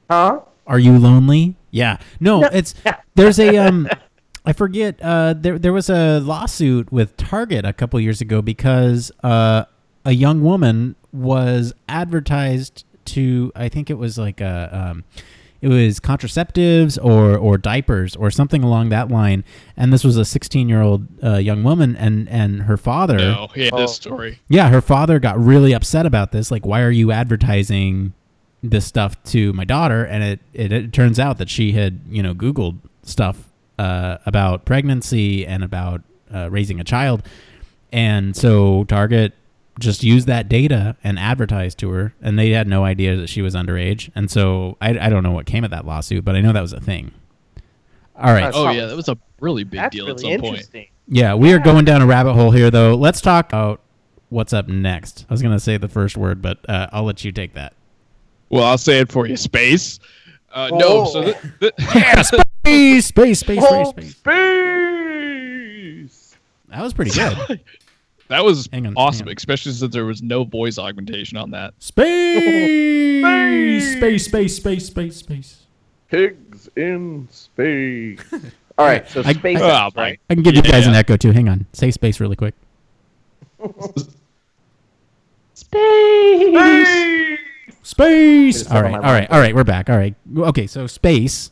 Huh? 0.09 0.39
are 0.65 0.79
you 0.79 0.97
lonely 0.99 1.55
yeah 1.71 1.97
no, 2.19 2.41
No, 2.41 2.47
it's 2.51 2.75
there's 3.15 3.39
a 3.39 3.57
um 3.57 3.87
i 4.45 4.53
forget 4.53 4.99
uh 5.01 5.33
there 5.33 5.57
there 5.59 5.73
was 5.73 5.89
a 5.89 6.19
lawsuit 6.19 6.91
with 6.91 7.17
target 7.17 7.65
a 7.65 7.73
couple 7.73 7.99
years 7.99 8.21
ago 8.21 8.41
because 8.41 9.11
uh 9.23 9.65
a 10.05 10.11
young 10.11 10.43
woman 10.43 10.95
was 11.11 11.73
advertised 11.87 12.85
to 13.05 13.51
i 13.55 13.67
think 13.67 13.89
it 13.89 13.97
was 13.97 14.17
like 14.19 14.41
a 14.41 14.69
um 14.71 15.03
it 15.61 15.67
was 15.67 15.99
contraceptives 15.99 16.97
or 17.03 17.37
or 17.37 17.57
diapers 17.57 18.15
or 18.15 18.31
something 18.31 18.63
along 18.63 18.89
that 18.89 19.09
line 19.09 19.43
and 19.75 19.91
this 19.91 20.03
was 20.03 20.15
a 20.17 20.23
16 20.25 20.69
year 20.69 20.81
old 20.81 21.05
uh, 21.23 21.35
young 21.37 21.63
woman 21.63 21.95
and 21.97 22.29
and 22.29 22.63
her 22.63 22.77
father 22.77 23.17
No, 23.17 23.47
yeah, 23.55 23.69
Oh. 23.73 23.77
this 23.81 23.95
story. 23.95 24.39
yeah, 24.47 24.69
her 24.69 24.81
father 24.81 25.19
got 25.19 25.39
really 25.39 25.73
upset 25.73 26.05
about 26.05 26.31
this. 26.31 26.49
Like, 26.51 26.65
why 26.65 26.81
are 26.81 26.91
you 26.91 27.11
advertising 27.11 28.13
this 28.63 28.85
stuff 28.85 29.21
to 29.23 29.53
my 29.53 29.63
daughter? 29.65 30.03
And 30.05 30.23
it, 30.23 30.39
it, 30.53 30.71
it 30.71 30.93
turns 30.93 31.19
out 31.19 31.37
that 31.37 31.49
she 31.49 31.71
had, 31.73 32.01
you 32.09 32.21
know, 32.23 32.33
Googled 32.33 32.77
stuff 33.03 33.37
uh, 33.77 34.17
about 34.25 34.65
pregnancy 34.65 35.45
and 35.47 35.63
about 35.63 36.01
uh, 36.33 36.49
raising 36.51 36.79
a 36.79 36.83
child. 36.83 37.23
And 37.91 38.35
so 38.35 38.83
Target 38.85 39.33
just 39.79 40.03
used 40.03 40.27
that 40.27 40.49
data 40.49 40.95
and 41.03 41.17
advertised 41.17 41.77
to 41.79 41.89
her, 41.91 42.13
and 42.21 42.37
they 42.37 42.51
had 42.51 42.67
no 42.67 42.83
idea 42.83 43.15
that 43.15 43.27
she 43.29 43.41
was 43.41 43.55
underage. 43.55 44.11
And 44.15 44.29
so 44.29 44.77
I, 44.81 44.97
I 44.99 45.09
don't 45.09 45.23
know 45.23 45.31
what 45.31 45.45
came 45.45 45.63
of 45.63 45.71
that 45.71 45.85
lawsuit, 45.85 46.23
but 46.25 46.35
I 46.35 46.41
know 46.41 46.51
that 46.53 46.61
was 46.61 46.73
a 46.73 46.79
thing. 46.79 47.11
All 48.15 48.33
right. 48.33 48.51
Oh 48.53 48.69
yeah, 48.71 48.85
that 48.85 48.95
was 48.95 49.09
a 49.09 49.17
really 49.39 49.63
big 49.63 49.79
That's 49.79 49.95
deal 49.95 50.05
really 50.05 50.15
at 50.15 50.19
some 50.19 50.29
point. 50.41 50.45
interesting. 50.55 50.87
Yeah, 51.07 51.33
we 51.35 51.53
are 51.53 51.59
going 51.59 51.85
down 51.85 52.01
a 52.01 52.05
rabbit 52.05 52.33
hole 52.33 52.51
here, 52.51 52.69
though. 52.69 52.93
Let's 52.95 53.21
talk 53.21 53.47
about 53.49 53.81
what's 54.29 54.53
up 54.53 54.67
next. 54.67 55.25
I 55.29 55.33
was 55.33 55.41
going 55.41 55.55
to 55.55 55.59
say 55.59 55.77
the 55.77 55.87
first 55.87 56.17
word, 56.17 56.41
but 56.41 56.59
uh, 56.69 56.87
I'll 56.91 57.03
let 57.05 57.23
you 57.25 57.31
take 57.31 57.53
that. 57.55 57.73
Well, 58.49 58.63
I'll 58.65 58.77
say 58.77 58.99
it 58.99 59.11
for 59.11 59.25
you, 59.25 59.37
space. 59.37 59.99
Uh, 60.53 60.69
No, 60.73 61.05
so 61.05 61.23
th- 61.23 61.37
th- 61.59 61.73
Space, 62.25 63.05
space, 63.07 63.07
space, 63.07 63.39
space, 63.39 63.63
Oh, 63.63 63.89
space. 63.91 64.15
space. 64.17 66.35
That 66.69 66.81
was 66.83 66.93
pretty 66.93 67.11
good. 67.11 67.61
that 68.29 68.43
was 68.43 68.69
Hang 68.71 68.87
on, 68.87 68.93
awesome, 68.95 69.25
hang 69.27 69.33
on. 69.33 69.37
especially 69.37 69.73
since 69.73 69.93
there 69.93 70.05
was 70.05 70.21
no 70.23 70.43
voice 70.43 70.77
augmentation 70.77 71.37
on 71.37 71.51
that. 71.51 71.73
Space, 71.79 73.17
space, 73.97 74.25
space, 74.25 74.55
space, 74.55 74.85
space, 74.87 75.15
space. 75.17 75.57
Pigs 76.09 76.69
in 76.75 77.27
space. 77.31 78.19
All 78.77 78.85
right, 78.87 79.07
so 79.09 79.21
I- 79.25 79.33
space, 79.33 79.59
Oh, 79.61 79.89
right? 79.95 80.19
I 80.29 80.33
can 80.33 80.41
give 80.43 80.55
you 80.55 80.61
guys 80.61 80.87
an 80.87 80.93
echo 80.95 81.17
too. 81.17 81.31
Hang 81.31 81.49
on. 81.49 81.65
Say 81.73 81.91
space 81.91 82.19
really 82.19 82.35
quick. 82.37 82.53
Space. 87.83 88.57
Just 88.59 88.71
All 88.71 88.77
set 88.77 88.83
right, 88.83 88.93
on 88.93 88.95
all 88.95 89.01
my 89.01 89.13
right, 89.19 89.31
all 89.31 89.39
right. 89.39 89.55
We're 89.55 89.63
back. 89.63 89.89
All 89.89 89.97
right. 89.97 90.15
Okay, 90.37 90.67
so 90.67 90.87
space. 90.87 91.51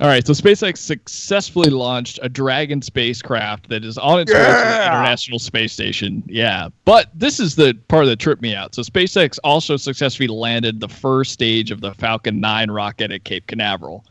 All 0.00 0.06
right, 0.06 0.26
so 0.26 0.32
SpaceX 0.32 0.78
successfully 0.78 1.68
launched 1.68 2.18
a 2.22 2.28
Dragon 2.30 2.80
spacecraft 2.80 3.68
that 3.68 3.84
is 3.84 3.98
on 3.98 4.20
its 4.20 4.32
way 4.32 4.38
to 4.38 4.44
the 4.44 4.86
International 4.86 5.38
Space 5.38 5.74
Station. 5.74 6.22
Yeah, 6.26 6.70
but 6.86 7.10
this 7.14 7.38
is 7.38 7.54
the 7.54 7.74
part 7.88 8.06
that 8.06 8.18
tripped 8.18 8.40
me 8.40 8.54
out. 8.54 8.74
So 8.74 8.80
SpaceX 8.80 9.38
also 9.44 9.76
successfully 9.76 10.28
landed 10.28 10.80
the 10.80 10.88
first 10.88 11.32
stage 11.32 11.70
of 11.70 11.82
the 11.82 11.92
Falcon 11.92 12.40
9 12.40 12.70
rocket 12.70 13.12
at 13.12 13.24
Cape 13.24 13.46
Canaveral. 13.46 14.06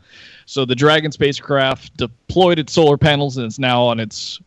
So 0.46 0.64
the 0.64 0.76
Dragon 0.76 1.10
spacecraft 1.10 1.96
deployed 1.96 2.60
its 2.60 2.72
solar 2.72 2.96
panels 2.96 3.36
and 3.36 3.48
is 3.48 3.58
now 3.58 3.82
on 3.82 3.98
its 3.98 4.38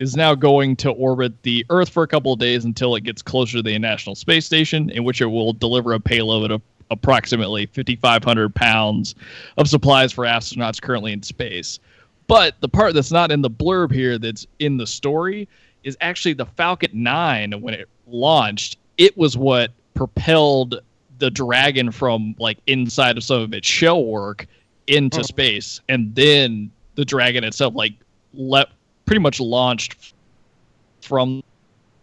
is 0.00 0.16
now 0.16 0.34
going 0.34 0.76
to 0.76 0.90
orbit 0.90 1.42
the 1.42 1.64
Earth 1.70 1.88
for 1.88 2.02
a 2.02 2.08
couple 2.08 2.32
of 2.32 2.38
days 2.38 2.66
until 2.66 2.94
it 2.94 3.04
gets 3.04 3.22
closer 3.22 3.58
to 3.58 3.62
the 3.62 3.74
International 3.74 4.14
Space 4.14 4.44
Station, 4.44 4.90
in 4.90 5.04
which 5.04 5.22
it 5.22 5.26
will 5.26 5.54
deliver 5.54 5.94
a 5.94 6.00
payload 6.00 6.50
of 6.50 6.60
approximately 6.90 7.66
5,500 7.66 8.54
pounds 8.54 9.14
of 9.56 9.68
supplies 9.68 10.12
for 10.12 10.24
astronauts 10.24 10.80
currently 10.80 11.12
in 11.12 11.22
space. 11.22 11.78
But 12.26 12.54
the 12.60 12.68
part 12.68 12.94
that's 12.94 13.12
not 13.12 13.30
in 13.32 13.42
the 13.42 13.50
blurb 13.50 13.92
here, 13.92 14.18
that's 14.18 14.46
in 14.58 14.76
the 14.76 14.86
story, 14.86 15.48
is 15.82 15.96
actually 16.00 16.34
the 16.34 16.46
Falcon 16.46 16.90
9 16.92 17.60
when 17.60 17.74
it 17.74 17.88
launched. 18.06 18.76
It 18.98 19.16
was 19.16 19.36
what 19.36 19.72
propelled 19.94 20.80
the 21.18 21.30
Dragon 21.30 21.90
from 21.90 22.34
like 22.38 22.58
inside 22.66 23.16
of 23.16 23.24
some 23.24 23.40
of 23.40 23.52
its 23.52 23.66
shell 23.68 24.04
work 24.04 24.46
into 24.86 25.20
Oh. 25.20 25.22
space, 25.22 25.80
and 25.88 26.14
then 26.14 26.70
the 26.94 27.04
Dragon 27.04 27.44
itself 27.44 27.74
like 27.74 27.94
let 28.34 28.68
pretty 29.06 29.20
much 29.20 29.40
launched 29.40 30.14
from 31.02 31.42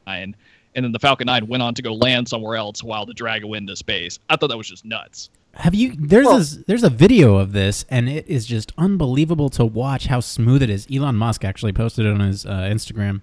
nine, 0.06 0.36
and 0.77 0.85
then 0.85 0.93
the 0.93 0.99
Falcon 0.99 1.25
9 1.25 1.47
went 1.47 1.61
on 1.61 1.73
to 1.73 1.81
go 1.81 1.93
land 1.93 2.29
somewhere 2.29 2.55
else 2.55 2.81
while 2.83 3.05
the 3.05 3.13
Dragon 3.13 3.49
went 3.49 3.63
into 3.63 3.75
space. 3.75 4.19
I 4.29 4.37
thought 4.37 4.47
that 4.47 4.57
was 4.57 4.69
just 4.69 4.85
nuts. 4.85 5.29
Have 5.55 5.73
you? 5.75 5.93
There's 5.99 6.25
Well- 6.27 6.37
this, 6.37 6.59
there's 6.67 6.83
a 6.83 6.89
video 6.89 7.35
of 7.37 7.51
this, 7.51 7.83
and 7.89 8.07
it 8.07 8.27
is 8.27 8.45
just 8.45 8.71
unbelievable 8.77 9.49
to 9.49 9.65
watch 9.65 10.05
how 10.05 10.19
smooth 10.19 10.61
it 10.61 10.69
is. 10.69 10.87
Elon 10.93 11.15
Musk 11.15 11.43
actually 11.43 11.73
posted 11.73 12.05
it 12.05 12.09
on 12.13 12.19
his 12.19 12.45
uh, 12.45 12.49
Instagram, 12.71 13.21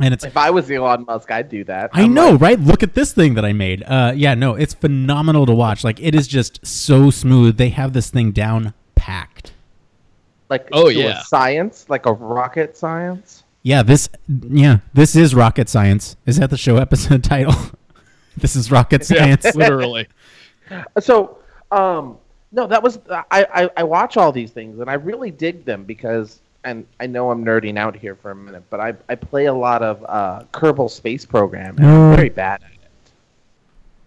and 0.00 0.12
it's 0.12 0.24
If 0.24 0.36
I 0.36 0.50
was 0.50 0.68
Elon 0.70 1.04
Musk, 1.06 1.30
I'd 1.30 1.48
do 1.48 1.62
that. 1.64 1.90
I 1.92 2.02
I'm 2.02 2.14
know, 2.14 2.32
like, 2.32 2.40
right? 2.40 2.60
Look 2.60 2.82
at 2.82 2.94
this 2.94 3.12
thing 3.12 3.34
that 3.34 3.44
I 3.44 3.52
made. 3.52 3.84
Uh, 3.84 4.12
yeah, 4.16 4.34
no, 4.34 4.56
it's 4.56 4.74
phenomenal 4.74 5.46
to 5.46 5.54
watch. 5.54 5.84
Like 5.84 6.00
it 6.00 6.16
is 6.16 6.26
just 6.26 6.66
so 6.66 7.10
smooth. 7.10 7.58
They 7.58 7.68
have 7.68 7.92
this 7.92 8.10
thing 8.10 8.32
down 8.32 8.74
packed. 8.96 9.52
like 10.50 10.68
Oh, 10.72 10.88
yeah. 10.88 11.22
science, 11.22 11.86
like 11.88 12.06
a 12.06 12.12
rocket 12.12 12.76
science. 12.76 13.41
Yeah, 13.62 13.82
this 13.82 14.08
yeah, 14.28 14.78
this 14.92 15.14
is 15.14 15.34
rocket 15.34 15.68
science. 15.68 16.16
Is 16.26 16.38
that 16.38 16.50
the 16.50 16.56
show 16.56 16.76
episode 16.76 17.22
title? 17.34 17.54
this 18.36 18.56
is 18.56 18.70
rocket 18.70 19.04
science. 19.04 19.44
literally. 19.54 20.08
So, 21.00 21.36
um, 21.70 22.16
no, 22.50 22.66
that 22.66 22.82
was 22.82 22.98
I, 23.10 23.24
I 23.30 23.70
I 23.76 23.82
watch 23.82 24.16
all 24.16 24.32
these 24.32 24.52
things 24.52 24.78
and 24.78 24.88
I 24.88 24.94
really 24.94 25.30
dig 25.30 25.66
them 25.66 25.84
because 25.84 26.40
and 26.64 26.86
I 26.98 27.06
know 27.06 27.30
I'm 27.30 27.44
nerding 27.44 27.76
out 27.76 27.94
here 27.94 28.14
for 28.16 28.30
a 28.30 28.34
minute, 28.34 28.62
but 28.70 28.80
I 28.80 28.94
I 29.10 29.16
play 29.16 29.46
a 29.46 29.52
lot 29.52 29.82
of 29.82 30.02
uh, 30.08 30.44
Kerbal 30.52 30.90
Space 30.90 31.26
Program 31.26 31.76
and 31.76 31.86
I'm 31.86 32.16
very 32.16 32.30
bad 32.30 32.62
at 32.62 32.70
it. 32.70 32.78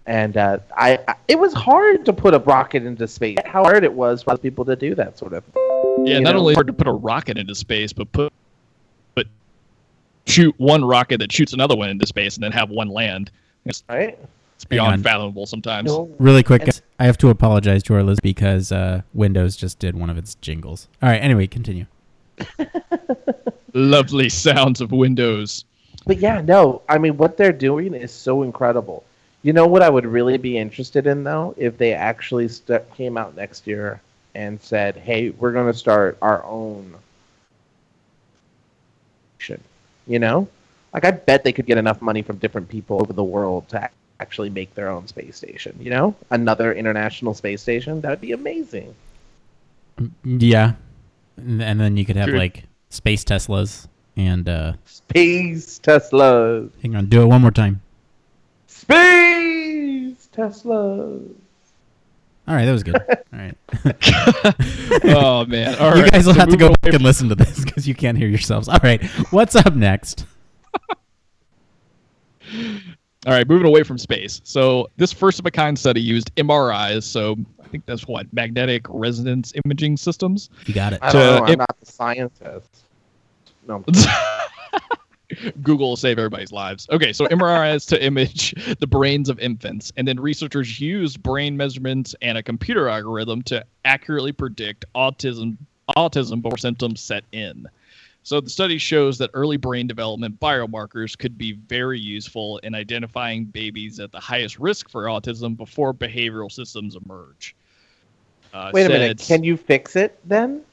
And 0.08 0.38
uh, 0.38 0.60
I, 0.76 1.00
I 1.08 1.16
it 1.28 1.38
was 1.38 1.54
hard 1.54 2.06
to 2.06 2.14
put 2.14 2.34
a 2.34 2.40
rocket 2.40 2.84
into 2.84 3.08
space. 3.08 3.38
How 3.46 3.64
hard 3.64 3.84
it 3.84 3.94
was 3.94 4.24
for 4.24 4.36
people 4.38 4.66
to 4.66 4.76
do 4.76 4.96
that 4.96 5.20
sort 5.20 5.34
of. 5.34 5.44
Yeah, 6.04 6.18
not 6.18 6.34
know? 6.34 6.40
only 6.40 6.56
hard 6.56 6.68
to 6.68 6.74
put 6.74 6.88
a 6.88 6.94
rocket 6.94 7.38
into 7.38 7.54
space, 7.54 7.94
but 7.94 8.12
put 8.12 8.34
but 8.34 8.45
shoot 10.28 10.54
one 10.58 10.84
rocket 10.84 11.20
that 11.20 11.32
shoots 11.32 11.54
another 11.54 11.76
one 11.76 11.90
into 11.90 12.06
space 12.08 12.36
and 12.36 12.44
then 12.44 12.52
have 12.52 12.70
one 12.70 12.90
land. 12.90 13.32
It's, 13.66 13.84
Right? 13.90 14.18
it's 14.56 14.66
beyond 14.66 15.04
fathomable 15.04 15.46
sometimes. 15.46 15.92
Really 16.20 16.44
quick, 16.44 16.66
guys, 16.66 16.82
I 17.00 17.06
have 17.06 17.18
to 17.20 17.30
apologize 17.30 17.84
to 17.84 17.96
our 17.96 18.04
listeners 18.04 18.20
because 18.22 18.72
uh, 18.72 19.02
Windows 19.14 19.56
just 19.56 19.80
did 19.80 19.96
one 19.96 20.10
of 20.10 20.18
its 20.18 20.36
jingles. 20.36 20.88
All 21.02 21.10
right, 21.10 21.18
anyway, 21.18 21.48
continue. 21.48 21.86
Lovely 23.74 24.30
sounds 24.30 24.82
of 24.82 24.92
Windows. 24.92 25.66
But 26.06 26.20
yeah, 26.20 26.42
no, 26.42 26.82
I 26.88 26.98
mean 26.98 27.18
what 27.18 27.38
they're 27.38 27.52
doing 27.52 27.94
is 27.94 28.12
so 28.12 28.44
incredible. 28.44 29.04
You 29.42 29.54
know 29.54 29.68
what 29.68 29.82
I 29.82 29.90
would 29.90 30.06
really 30.06 30.38
be 30.38 30.58
interested 30.58 31.08
in 31.08 31.24
though, 31.24 31.54
if 31.58 31.78
they 31.78 31.94
actually 31.94 32.48
st- 32.48 32.94
came 32.96 33.18
out 33.18 33.36
next 33.36 33.68
year 33.68 34.02
and 34.34 34.62
said, 34.62 34.96
"Hey, 34.96 35.32
we're 35.32 35.52
going 35.52 35.72
to 35.72 35.78
start 35.78 36.18
our 36.22 36.44
own." 36.46 36.96
station." 39.40 39.64
You 40.08 40.20
know, 40.20 40.48
like 40.94 41.06
I 41.06 41.12
bet 41.12 41.44
they 41.44 41.54
could 41.54 41.66
get 41.66 41.78
enough 41.78 42.02
money 42.02 42.22
from 42.22 42.38
different 42.38 42.70
people 42.70 43.02
over 43.02 43.14
the 43.14 43.24
world 43.24 43.70
to 43.70 43.90
actually 44.20 44.50
make 44.50 44.74
their 44.76 44.90
own 44.90 45.08
space 45.08 45.36
station. 45.36 45.76
You 45.80 45.90
know, 45.90 46.16
another 46.30 46.74
international 46.74 47.34
space 47.34 47.62
station 47.62 48.02
that 48.02 48.10
would 48.10 48.22
be 48.22 48.32
amazing. 48.32 48.96
Yeah, 50.24 50.74
and, 51.38 51.62
and 51.62 51.80
then 51.80 51.98
you 51.98 52.06
could 52.06 52.16
have 52.16 52.28
Dude. 52.28 52.38
like 52.38 52.64
space 52.90 53.24
Teslas 53.24 53.88
and 54.16 54.48
uh, 54.48 54.74
Space 54.86 55.80
Teslas, 55.80 56.70
hang 56.82 56.96
on, 56.96 57.08
do 57.08 57.22
it 57.22 57.26
one 57.26 57.42
more 57.42 57.52
time. 57.52 57.82
space 58.68 60.28
Teslas. 60.34 61.34
All 62.48 62.54
right, 62.56 62.66
that 62.66 62.72
was 62.72 62.84
good. 62.84 62.96
All 63.34 63.40
right. 63.40 63.56
oh 65.16 65.46
man! 65.46 65.76
All 65.80 65.96
you 65.96 66.04
right, 66.04 66.12
guys 66.12 66.26
will 66.28 66.34
so 66.34 66.40
have 66.40 66.50
to 66.50 66.58
go 66.58 66.66
moving 66.68 66.78
back 66.82 66.94
and 66.94 67.04
listen 67.04 67.30
to 67.30 67.36
this 67.36 67.64
because 67.64 67.88
you 67.88 67.96
can't 67.96 68.18
hear 68.18 68.28
yourselves. 68.28 68.68
All 68.68 68.80
right, 68.84 69.04
what's 69.32 69.56
up 69.56 69.76
next? 69.76 70.26
All 73.28 73.34
right, 73.34 73.48
moving 73.48 73.66
away 73.66 73.82
from 73.82 73.98
space. 73.98 74.40
So 74.44 74.88
this 74.98 75.12
first 75.12 75.40
of 75.40 75.48
a 75.48 75.52
kind 75.52 75.78
study 75.78 76.00
used 76.00 76.34
MRIs. 76.36 77.04
So 77.04 77.36
I 77.64 77.68
think 77.68 77.86
that's 77.88 78.08
what 78.08 78.32
magnetic 78.32 78.86
resonance 78.90 79.52
imaging 79.66 79.98
systems. 79.98 80.52
You 80.68 80.76
got 80.76 80.94
it. 80.94 81.00
I 81.02 81.12
To 81.12 81.18
don't 81.18 81.26
know. 81.40 81.44
I'm 81.46 81.54
im- 81.54 81.60
not 81.60 81.80
the 81.80 81.86
scientist. 81.88 82.84
No, 83.68 83.84
Google 85.62 85.90
will 85.90 85.96
save 85.96 86.18
everybody's 86.18 86.52
lives. 86.52 86.88
Okay, 86.92 87.14
so 87.14 87.26
MRIs 87.28 87.88
to 87.88 88.04
image 88.04 88.54
the 88.80 88.88
brains 88.88 89.30
of 89.30 89.40
infants, 89.40 89.92
and 89.98 90.08
then 90.08 90.20
researchers 90.20 90.80
used 90.80 91.22
brain 91.24 91.58
measurements 91.58 92.16
and 92.22 92.38
a 92.38 92.44
computer 92.44 92.88
algorithm 92.88 93.42
to 93.44 93.66
accurately 93.84 94.32
predict 94.32 94.86
autism 94.96 95.58
autism 95.96 96.42
before 96.42 96.58
symptoms 96.58 97.00
set 97.00 97.24
in. 97.32 97.68
So 98.24 98.42
the 98.42 98.50
study 98.50 98.80
shows 98.80 99.20
that 99.20 99.30
early 99.36 99.58
brain 99.58 99.86
development 99.86 100.40
biomarkers 100.40 101.16
could 101.16 101.38
be 101.38 101.52
very 101.52 102.00
useful 102.00 102.58
in 102.60 102.74
identifying 102.74 103.46
babies 103.46 104.00
at 104.00 104.12
the 104.12 104.20
highest 104.20 104.58
risk 104.58 104.90
for 104.90 105.04
autism 105.04 105.56
before 105.56 105.94
behavioral 105.94 106.52
systems 106.52 106.96
emerge. 106.96 107.56
Uh, 108.52 108.72
Wait 108.74 108.88
a 108.88 108.90
minute. 108.90 109.20
Can 109.20 109.44
you 109.44 109.56
fix 109.56 109.96
it 109.96 110.18
then? 110.26 110.64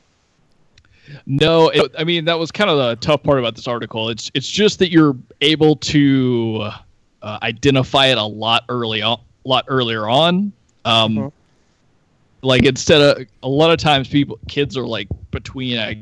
No, 1.26 1.68
it, 1.68 1.92
I 1.98 2.04
mean 2.04 2.24
that 2.26 2.38
was 2.38 2.52
kind 2.52 2.70
of 2.70 2.78
the 2.78 2.96
tough 2.96 3.22
part 3.22 3.38
about 3.38 3.54
this 3.56 3.66
article. 3.66 4.08
It's 4.08 4.30
it's 4.34 4.48
just 4.48 4.78
that 4.78 4.90
you're 4.90 5.16
able 5.40 5.76
to 5.76 6.70
uh, 7.22 7.38
identify 7.42 8.06
it 8.06 8.18
a 8.18 8.24
lot 8.24 8.64
early 8.68 9.02
on, 9.02 9.20
lot 9.44 9.64
earlier 9.68 10.08
on. 10.08 10.52
Um, 10.84 11.16
Mhm. 11.16 11.32
Like 12.44 12.64
instead 12.64 13.00
of 13.00 13.26
a 13.44 13.48
lot 13.48 13.70
of 13.70 13.76
times 13.78 14.08
people 14.08 14.38
kids 14.48 14.76
are 14.76 14.86
like 14.86 15.08
between 15.30 15.78
I 15.78 15.98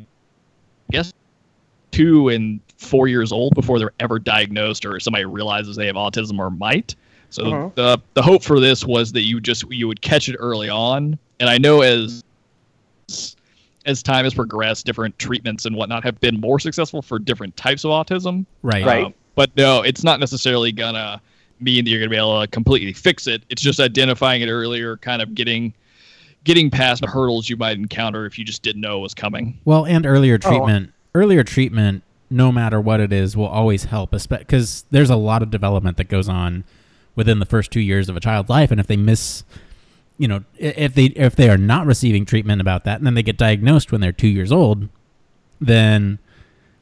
guess 0.90 1.12
two 1.90 2.28
and 2.30 2.60
four 2.78 3.08
years 3.08 3.30
old 3.30 3.54
before 3.54 3.78
they're 3.78 3.92
ever 4.00 4.18
diagnosed 4.18 4.86
or 4.86 4.98
somebody 5.00 5.26
realizes 5.26 5.76
they 5.76 5.86
have 5.86 5.96
autism 5.96 6.38
or 6.38 6.50
might. 6.50 6.94
So 7.28 7.44
Mhm. 7.44 7.74
the 7.74 7.98
the 8.14 8.22
hope 8.22 8.42
for 8.42 8.58
this 8.58 8.84
was 8.86 9.12
that 9.12 9.22
you 9.22 9.40
just 9.40 9.64
you 9.70 9.86
would 9.86 10.00
catch 10.00 10.28
it 10.30 10.36
early 10.38 10.68
on. 10.70 11.18
And 11.40 11.48
I 11.50 11.58
know 11.58 11.82
as 11.82 12.24
as 13.86 14.02
time 14.02 14.24
has 14.24 14.34
progressed, 14.34 14.84
different 14.86 15.18
treatments 15.18 15.64
and 15.66 15.74
whatnot 15.74 16.02
have 16.04 16.18
been 16.20 16.38
more 16.40 16.58
successful 16.58 17.00
for 17.02 17.18
different 17.18 17.56
types 17.56 17.84
of 17.84 17.90
autism. 17.90 18.44
Right. 18.62 18.84
Right. 18.84 19.04
Um, 19.06 19.14
but 19.34 19.50
no, 19.56 19.82
it's 19.82 20.04
not 20.04 20.20
necessarily 20.20 20.72
gonna 20.72 21.20
mean 21.60 21.84
that 21.84 21.90
you're 21.90 22.00
gonna 22.00 22.10
be 22.10 22.16
able 22.16 22.40
to 22.40 22.46
completely 22.48 22.92
fix 22.92 23.26
it. 23.26 23.42
It's 23.48 23.62
just 23.62 23.80
identifying 23.80 24.42
it 24.42 24.48
earlier, 24.50 24.96
kind 24.98 25.22
of 25.22 25.34
getting 25.34 25.72
getting 26.44 26.70
past 26.70 27.02
the 27.02 27.06
hurdles 27.06 27.48
you 27.50 27.56
might 27.56 27.76
encounter 27.76 28.24
if 28.24 28.38
you 28.38 28.44
just 28.46 28.62
didn't 28.62 28.80
know 28.80 28.98
it 28.98 29.02
was 29.02 29.14
coming. 29.14 29.58
Well, 29.66 29.84
and 29.86 30.06
earlier 30.06 30.38
Oh. 30.42 30.48
treatment, 30.48 30.92
earlier 31.14 31.44
treatment, 31.44 32.02
no 32.30 32.50
matter 32.50 32.80
what 32.80 32.98
it 33.00 33.12
is, 33.12 33.36
will 33.36 33.46
always 33.46 33.84
help. 33.84 34.10
Because 34.12 34.84
there's 34.90 35.10
a 35.10 35.16
lot 35.16 35.42
of 35.42 35.50
development 35.50 35.96
that 35.98 36.08
goes 36.08 36.28
on 36.30 36.64
within 37.14 37.40
the 37.40 37.46
first 37.46 37.70
two 37.70 37.80
years 37.80 38.08
of 38.08 38.16
a 38.16 38.20
child's 38.20 38.48
life, 38.48 38.70
and 38.70 38.80
if 38.80 38.86
they 38.86 38.96
miss, 38.96 39.42
you 40.20 40.28
know, 40.28 40.44
if 40.58 40.94
they 40.94 41.06
if 41.06 41.34
they 41.34 41.48
are 41.48 41.56
not 41.56 41.86
receiving 41.86 42.26
treatment 42.26 42.60
about 42.60 42.84
that, 42.84 42.98
and 42.98 43.06
then 43.06 43.14
they 43.14 43.22
get 43.22 43.38
diagnosed 43.38 43.90
when 43.90 44.02
they're 44.02 44.12
two 44.12 44.28
years 44.28 44.52
old, 44.52 44.86
then, 45.62 46.18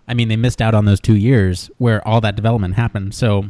I 0.09 0.15
mean, 0.15 0.27
they 0.27 0.35
missed 0.35 0.61
out 0.61 0.75
on 0.75 0.87
those 0.87 0.99
two 0.99 1.15
years 1.15 1.71
where 1.79 2.07
all 2.07 2.21
that 2.21 2.35
development 2.35 2.75
happened. 2.75 3.15
So, 3.15 3.45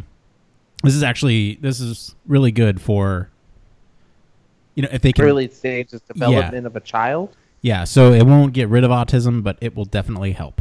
this 0.83 0.95
is 0.95 1.03
actually 1.03 1.55
this 1.63 1.81
is 1.81 2.15
really 2.27 2.53
good 2.53 2.83
for. 2.83 3.31
You 4.75 4.83
know, 4.83 4.91
if 4.93 5.01
they 5.01 5.11
can 5.11 5.25
Early 5.25 5.49
stages 5.49 6.03
development 6.03 6.67
of 6.67 6.77
a 6.77 6.81
child. 6.81 7.35
yeah, 7.63 7.85
so 7.85 8.13
it 8.13 8.27
won't 8.27 8.53
get 8.53 8.69
rid 8.69 8.85
of 8.85 8.91
autism, 8.91 9.43
but 9.43 9.57
it 9.63 9.75
will 9.75 9.87
definitely 9.87 10.33
help. 10.33 10.61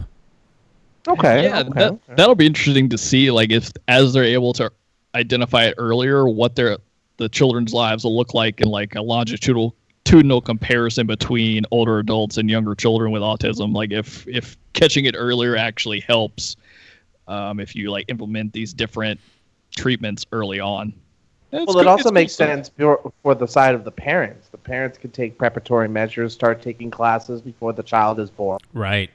Okay. 1.06 1.44
yeah, 1.44 1.60
okay, 1.60 1.72
That, 1.74 2.00
that'll 2.16 2.34
be 2.36 2.46
interesting 2.46 2.88
to 2.90 2.98
see. 2.98 3.30
Like 3.30 3.52
if 3.52 3.74
as 3.90 4.14
they're 4.14 4.24
able 4.24 4.54
to 4.54 4.72
identify 5.14 5.66
it 5.66 5.76
earlier, 5.78 6.30
what 6.30 6.56
their 6.56 6.78
the 7.18 7.30
children's 7.30 7.74
lives 7.74 8.04
will 8.04 8.16
look 8.16 8.34
like 8.34 8.62
in 8.62 8.68
like 8.68 8.96
a 8.96 9.02
longitudinal 9.02 9.76
longitudinal 10.08 10.42
comparison 10.42 11.06
between 11.06 11.66
older 11.72 12.00
adults 12.00 12.38
and 12.38 12.50
younger 12.50 12.76
children 12.76 13.12
with 13.12 13.22
autism. 13.22 13.74
Like 13.74 13.92
if 13.92 14.28
if 14.28 14.58
catching 14.74 15.06
it 15.06 15.16
earlier 15.18 15.56
actually 15.56 16.00
helps, 16.00 16.56
um, 17.28 17.60
if 17.60 17.76
you 17.76 17.92
like 17.92 18.06
implement 18.08 18.54
these 18.54 18.74
different 18.74 19.20
treatments 19.76 20.26
early 20.32 20.60
on. 20.60 20.94
It's 21.52 21.66
well, 21.68 21.76
good- 21.76 21.82
it 21.82 21.88
also 21.88 22.12
makes 22.12 22.34
sense 22.34 22.70
for, 22.70 23.12
for 23.24 23.34
the 23.34 23.48
side 23.48 23.74
of 23.74 23.84
the 23.84 23.92
parents. 23.92 24.50
The 24.50 24.58
parents 24.58 24.98
could 24.98 25.14
take 25.14 25.38
preparatory 25.38 25.88
measures, 25.88 26.34
start 26.34 26.62
taking 26.62 26.92
classes 26.92 27.42
before 27.42 27.72
the 27.72 27.84
child 27.84 28.20
is 28.20 28.30
born. 28.30 28.60
Right. 28.74 29.10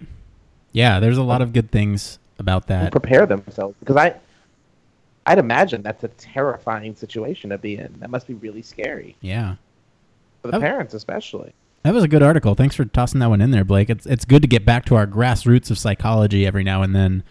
Yeah, 0.73 0.99
there's 0.99 1.19
a 1.19 1.23
lot 1.23 1.43
of 1.43 1.53
good 1.53 1.71
things 1.71 2.19
about 2.39 2.69
that. 2.69 2.91
prepare 2.91 3.27
themselves 3.27 3.77
because 3.81 3.97
I, 3.97 4.15
I'd 5.27 5.39
imagine 5.39 5.83
that's 5.83 6.03
a 6.05 6.09
terrifying 6.09 6.95
situation 6.97 7.51
to 7.51 7.59
be 7.59 7.77
in. 7.77 7.95
That 8.01 8.11
must 8.11 8.27
be 8.27 8.35
really 8.35 8.63
scary 8.63 9.17
Yeah. 9.21 9.55
for 10.43 10.49
the 10.51 10.57
Oh. 10.57 10.61
parents, 10.61 10.95
especially. 10.95 11.53
That 11.85 11.95
was 11.95 12.05
a 12.05 12.09
good 12.09 12.23
article. 12.23 12.55
Thanks 12.55 12.75
for 12.77 12.85
tossing 12.85 13.21
that 13.21 13.29
one 13.29 13.41
in 13.41 13.51
there, 13.51 13.65
Blake. 13.65 13.91
It's 13.91 14.07
it's 14.07 14.25
good 14.25 14.43
to 14.43 14.49
get 14.49 14.65
back 14.65 14.85
to 14.87 14.95
our 14.97 15.07
grassroots 15.07 15.71
of 15.71 15.79
psychology 15.79 16.47
every 16.47 16.63
now 16.65 16.83
and 16.83 16.95
then, 16.95 17.23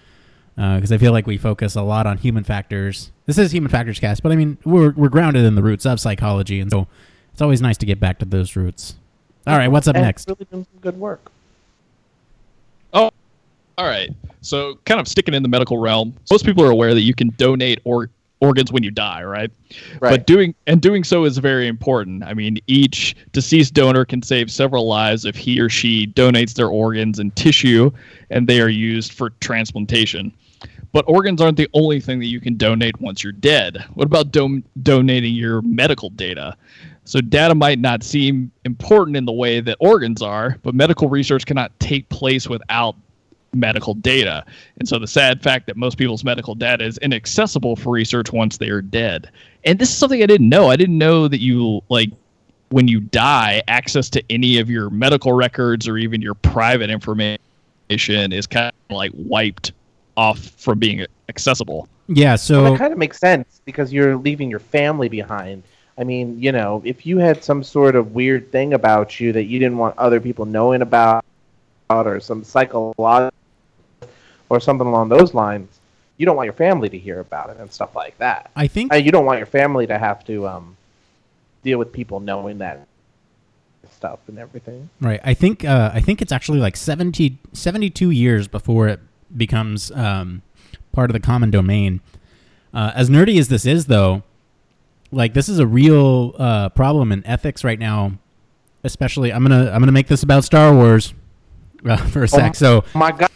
uh, 0.58 0.76
because 0.76 0.92
I 0.92 0.98
feel 0.98 1.12
like 1.14 1.26
we 1.28 1.38
focus 1.38 1.76
a 1.76 1.82
lot 1.82 2.06
on 2.06 2.18
human 2.18 2.44
factors. 2.44 3.12
This 3.26 3.38
is 3.38 3.52
human 3.54 3.70
factors 3.72 4.00
cast, 4.00 4.24
but 4.24 4.32
I 4.32 4.36
mean 4.36 4.58
we're 4.66 4.92
we're 4.92 5.10
grounded 5.10 5.46
in 5.46 5.56
the 5.56 5.64
roots 5.64 5.86
of 5.86 6.00
psychology, 6.02 6.60
and 6.60 6.70
so 6.70 6.88
it's 7.32 7.42
always 7.42 7.62
nice 7.62 7.78
to 7.78 7.86
get 7.86 8.00
back 8.00 8.20
to 8.20 8.26
those 8.26 8.56
roots. 8.58 8.96
All 9.48 9.58
right, 9.58 9.70
what's 9.70 9.88
up 9.88 9.96
And 9.96 10.04
next? 10.06 10.28
Really 10.28 10.46
doing 10.52 10.66
some 10.72 10.80
good 10.82 11.00
work. 11.00 11.32
All 13.78 13.88
right. 13.88 14.10
So, 14.42 14.76
kind 14.86 15.00
of 15.00 15.08
sticking 15.08 15.34
in 15.34 15.44
the 15.44 15.50
medical 15.50 15.78
realm, 15.78 16.16
most 16.32 16.46
people 16.46 16.64
are 16.64 16.72
aware 16.72 16.94
that 16.94 17.02
you 17.02 17.14
can 17.14 17.30
donate 17.38 17.80
or 17.84 18.10
organs 18.42 18.72
when 18.72 18.84
you 18.84 18.92
die, 18.92 19.24
right? 19.24 19.52
Right. 20.00 20.10
But 20.10 20.28
doing 20.28 20.54
and 20.68 20.82
doing 20.82 21.04
so 21.04 21.24
is 21.26 21.38
very 21.38 21.68
important. 21.68 22.24
I 22.24 22.34
mean, 22.34 22.58
each 22.68 23.16
deceased 23.32 23.74
donor 23.74 24.04
can 24.04 24.22
save 24.22 24.52
several 24.52 24.88
lives 24.88 25.26
if 25.26 25.36
he 25.36 25.60
or 25.60 25.70
she 25.70 26.08
donates 26.08 26.56
their 26.56 26.68
organs 26.68 27.20
and 27.20 27.34
tissue, 27.36 27.92
and 28.30 28.48
they 28.48 28.60
are 28.60 28.70
used 28.70 29.14
for 29.14 29.30
transplantation. 29.42 30.34
But 30.92 31.06
organs 31.08 31.40
aren't 31.40 31.56
the 31.56 31.70
only 31.74 32.02
thing 32.02 32.20
that 32.20 32.26
you 32.26 32.42
can 32.42 32.58
donate 32.58 33.00
once 33.00 33.24
you're 33.24 33.32
dead. 33.32 33.86
What 33.94 34.08
about 34.08 34.32
don- 34.32 34.64
donating 34.84 35.34
your 35.36 35.62
medical 35.62 36.10
data? 36.10 36.58
So, 37.06 37.22
data 37.22 37.56
might 37.56 37.80
not 37.80 38.04
seem 38.04 38.52
important 38.66 39.18
in 39.18 39.26
the 39.26 39.32
way 39.32 39.60
that 39.62 39.78
organs 39.80 40.22
are, 40.22 40.58
but 40.64 40.76
medical 40.76 41.10
research 41.10 41.46
cannot 41.46 41.80
take 41.80 42.10
place 42.10 42.50
without 42.50 42.96
medical 43.54 43.94
data. 43.94 44.46
And 44.80 44.88
so, 44.88 45.00
the 45.00 45.08
sad 45.08 45.42
fact 45.42 45.68
that 45.68 45.78
most 45.78 45.98
people's 45.98 46.24
medical 46.24 46.56
data 46.56 46.86
is 46.86 46.98
inaccessible 47.00 47.76
for 47.76 47.92
research 47.92 48.32
once 48.32 48.58
they 48.58 48.70
are 48.70 48.82
dead. 48.82 49.30
And 49.64 49.80
this 49.80 49.90
is 49.90 49.98
something 49.98 50.24
I 50.24 50.26
didn't 50.26 50.50
know. 50.50 50.70
I 50.70 50.76
didn't 50.76 50.98
know 50.98 51.28
that 51.28 51.40
you, 51.40 51.82
like, 51.90 52.10
when 52.70 52.88
you 52.88 53.02
die, 53.02 53.62
access 53.68 54.10
to 54.10 54.24
any 54.30 54.60
of 54.60 54.70
your 54.70 54.90
medical 54.90 55.34
records 55.34 55.88
or 55.88 55.98
even 55.98 56.22
your 56.22 56.34
private 56.36 56.90
information 56.90 57.38
is 57.90 58.48
kind 58.48 58.72
of 58.90 58.96
like 58.96 59.12
wiped 59.14 59.74
off 60.18 60.40
from 60.40 60.80
being 60.80 61.06
accessible. 61.30 61.88
Yeah, 62.08 62.32
Well, 62.32 62.38
so 62.38 62.64
that 62.64 62.78
kind 62.78 62.92
of 62.92 63.00
makes 63.00 63.20
sense 63.20 63.62
because 63.66 63.94
you're 63.94 64.18
leaving 64.18 64.50
your 64.50 64.60
family 64.60 65.10
behind. 65.10 65.64
I 65.98 66.04
mean, 66.04 66.42
you 66.42 66.52
know, 66.52 66.82
if 66.86 67.06
you 67.06 67.20
had 67.20 67.44
some 67.44 67.64
sort 67.64 67.96
of 67.96 68.14
weird 68.14 68.52
thing 68.52 68.74
about 68.74 69.20
you 69.20 69.32
that 69.34 69.44
you 69.44 69.60
didn't 69.60 69.78
want 69.78 69.98
other 69.98 70.20
people 70.20 70.46
knowing 70.46 70.82
about, 70.82 71.24
or 71.90 72.20
some 72.20 72.44
psychological, 72.44 73.32
or 74.52 74.60
something 74.60 74.86
along 74.86 75.08
those 75.08 75.34
lines, 75.34 75.80
you 76.18 76.26
don't 76.26 76.36
want 76.36 76.46
your 76.46 76.54
family 76.54 76.90
to 76.90 76.98
hear 76.98 77.22
about 77.22 77.50
it 77.50 77.58
and 77.58 77.72
stuff 77.72 77.96
like 77.96 78.18
that. 78.18 78.52
I 78.54 78.68
think 78.68 78.94
Uh, 78.94 78.98
you 78.98 79.10
don't 79.10 79.26
want 79.26 79.40
your 79.40 79.46
family 79.48 79.88
to 79.88 79.98
have 79.98 80.26
to 80.26 80.46
um, 80.46 80.76
deal 81.64 81.80
with 81.80 81.94
people 81.94 82.20
knowing 82.20 82.58
that 82.58 82.86
stuff 83.96 84.20
and 84.28 84.38
everything. 84.38 84.90
Right. 85.00 85.22
I 85.24 85.34
think 85.34 85.64
uh, 85.64 85.92
I 85.94 86.02
think 86.02 86.22
it's 86.22 86.34
actually 86.34 86.60
like 86.60 86.76
70, 86.76 87.38
72 87.54 88.10
years 88.12 88.50
before 88.50 88.90
it 88.90 89.00
becomes 89.36 89.90
um, 89.92 90.42
part 90.92 91.10
of 91.10 91.14
the 91.14 91.22
common 91.22 91.50
domain. 91.50 92.02
Uh, 92.74 92.92
as 92.94 93.10
nerdy 93.10 93.40
as 93.40 93.48
this 93.48 93.66
is, 93.66 93.86
though, 93.86 94.24
like 95.14 95.34
this 95.34 95.48
is 95.48 95.60
a 95.60 95.68
real 95.68 96.36
uh, 96.38 96.68
problem 96.70 97.14
in 97.14 97.26
ethics 97.26 97.64
right 97.64 97.80
now. 97.80 98.14
Especially, 98.84 99.32
I'm 99.32 99.44
gonna 99.44 99.72
I'm 99.72 99.80
gonna 99.80 99.92
make 99.94 100.08
this 100.08 100.24
about 100.24 100.44
Star 100.44 100.74
Wars 100.74 101.14
uh, 101.86 101.98
for 101.98 102.24
a 102.24 102.28
sec. 102.28 102.56
So 102.56 102.84
Oh 102.94 103.00
my 103.00 103.12
God. 103.12 103.30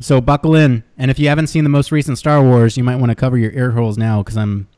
So 0.00 0.20
buckle 0.20 0.54
in, 0.54 0.84
and 0.98 1.10
if 1.10 1.18
you 1.18 1.28
haven't 1.28 1.46
seen 1.48 1.64
the 1.64 1.70
most 1.70 1.92
recent 1.92 2.18
Star 2.18 2.42
Wars, 2.42 2.76
you 2.76 2.84
might 2.84 2.96
want 2.96 3.10
to 3.10 3.14
cover 3.14 3.38
your 3.38 3.52
ear 3.52 3.72
holes 3.72 3.96
now 3.96 4.22
because 4.22 4.36
I'm 4.36 4.68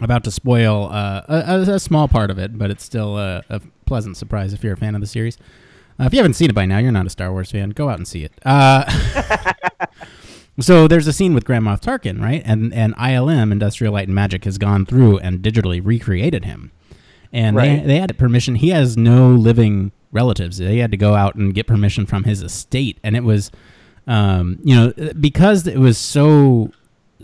about 0.00 0.24
to 0.24 0.30
spoil 0.30 0.88
uh, 0.92 1.22
a, 1.28 1.60
a, 1.72 1.80
small 1.80 2.06
part 2.06 2.30
of 2.30 2.38
it, 2.38 2.58
but 2.58 2.70
it's 2.70 2.84
still 2.84 3.18
a, 3.18 3.42
a 3.48 3.60
pleasant 3.86 4.16
surprise 4.16 4.52
if 4.52 4.62
you're 4.62 4.74
a 4.74 4.76
fan 4.76 4.94
of 4.94 5.00
the 5.00 5.06
series. 5.06 5.38
Uh, 5.98 6.04
if 6.04 6.12
you 6.12 6.18
haven't 6.18 6.34
seen 6.34 6.50
it 6.50 6.54
by 6.54 6.66
now, 6.66 6.78
you're 6.78 6.92
not 6.92 7.06
a 7.06 7.10
Star 7.10 7.32
Wars 7.32 7.50
fan. 7.50 7.70
Go 7.70 7.88
out 7.88 7.98
and 7.98 8.06
see 8.06 8.22
it. 8.22 8.32
Uh, 8.44 8.84
so 10.60 10.86
there's 10.86 11.06
a 11.06 11.12
scene 11.12 11.34
with 11.34 11.44
Grand 11.44 11.64
Moff 11.64 11.80
Tarkin, 11.80 12.20
right? 12.20 12.42
And 12.44 12.74
and 12.74 12.94
ILM, 12.96 13.50
Industrial 13.50 13.92
Light 13.92 14.08
and 14.08 14.14
Magic, 14.14 14.44
has 14.44 14.58
gone 14.58 14.84
through 14.84 15.18
and 15.18 15.40
digitally 15.40 15.80
recreated 15.82 16.44
him. 16.44 16.72
And 17.32 17.56
Right. 17.56 17.80
they, 17.80 17.86
they 17.86 17.98
had 17.98 18.16
permission. 18.18 18.56
He 18.56 18.70
has 18.70 18.96
no 18.96 19.30
living 19.30 19.92
relatives. 20.12 20.58
They 20.58 20.78
had 20.78 20.90
to 20.90 20.96
go 20.96 21.14
out 21.14 21.34
and 21.34 21.54
get 21.54 21.66
permission 21.66 22.06
from 22.06 22.24
his 22.24 22.42
estate, 22.42 22.98
and 23.02 23.16
it 23.16 23.24
was, 23.24 23.50
um, 24.06 24.58
you 24.62 24.74
know, 24.74 24.92
because 25.18 25.66
it 25.66 25.78
was 25.78 25.98
so 25.98 26.70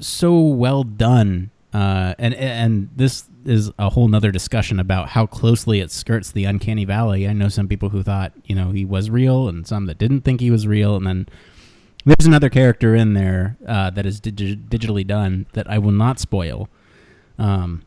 so 0.01 0.41
well 0.41 0.85
done. 0.85 1.51
Uh, 1.73 2.15
and 2.19 2.35
and 2.35 2.91
this 2.95 3.25
is 3.45 3.71
a 3.79 3.91
whole 3.91 4.07
nother 4.09 4.31
discussion 4.31 4.79
about 4.79 5.09
how 5.09 5.27
closely 5.27 5.81
it 5.81 5.91
skirts 5.91 6.31
the 6.31 6.45
uncanny 6.45 6.85
valley. 6.85 7.27
I 7.27 7.33
know 7.33 7.49
some 7.49 7.67
people 7.67 7.89
who 7.89 8.03
thought 8.03 8.33
you 8.45 8.55
know 8.55 8.71
he 8.71 8.85
was 8.85 9.11
real, 9.11 9.49
and 9.49 9.67
some 9.67 9.87
that 9.87 9.99
didn't 9.99 10.23
think 10.23 10.41
he 10.41 10.51
was 10.51 10.67
real, 10.67 10.97
and 10.97 11.07
then 11.07 11.29
there's 12.05 12.27
another 12.27 12.51
character 12.51 12.95
in 12.95 13.15
there 13.15 13.57
uh, 13.67 13.91
that 13.91 14.05
is 14.05 14.21
digi- 14.21 14.61
digitally 14.69 15.07
done 15.07 15.47
that 15.53 15.71
I 15.71 15.79
will 15.79 15.93
not 15.93 16.19
spoil. 16.19 16.69
Um, 17.39 17.83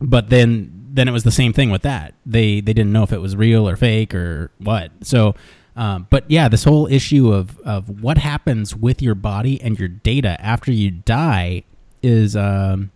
but 0.00 0.30
then 0.30 0.72
then 0.92 1.08
it 1.08 1.12
was 1.12 1.24
the 1.24 1.30
same 1.30 1.52
thing 1.52 1.70
with 1.70 1.82
that. 1.82 2.14
They 2.24 2.60
they 2.60 2.72
didn't 2.72 2.92
know 2.92 3.02
if 3.02 3.12
it 3.12 3.20
was 3.20 3.36
real 3.36 3.68
or 3.68 3.76
fake 3.76 4.14
or 4.14 4.50
what. 4.58 4.90
So, 5.02 5.34
um, 5.76 6.06
but 6.08 6.24
yeah, 6.28 6.48
this 6.48 6.64
whole 6.64 6.86
issue 6.86 7.32
of 7.32 7.58
of 7.60 8.02
what 8.02 8.18
happens 8.18 8.74
with 8.74 9.02
your 9.02 9.14
body 9.14 9.60
and 9.60 9.78
your 9.78 9.88
data 9.88 10.40
after 10.40 10.72
you 10.72 10.90
die 10.90 11.64
is 12.02 12.34
um, 12.34 12.90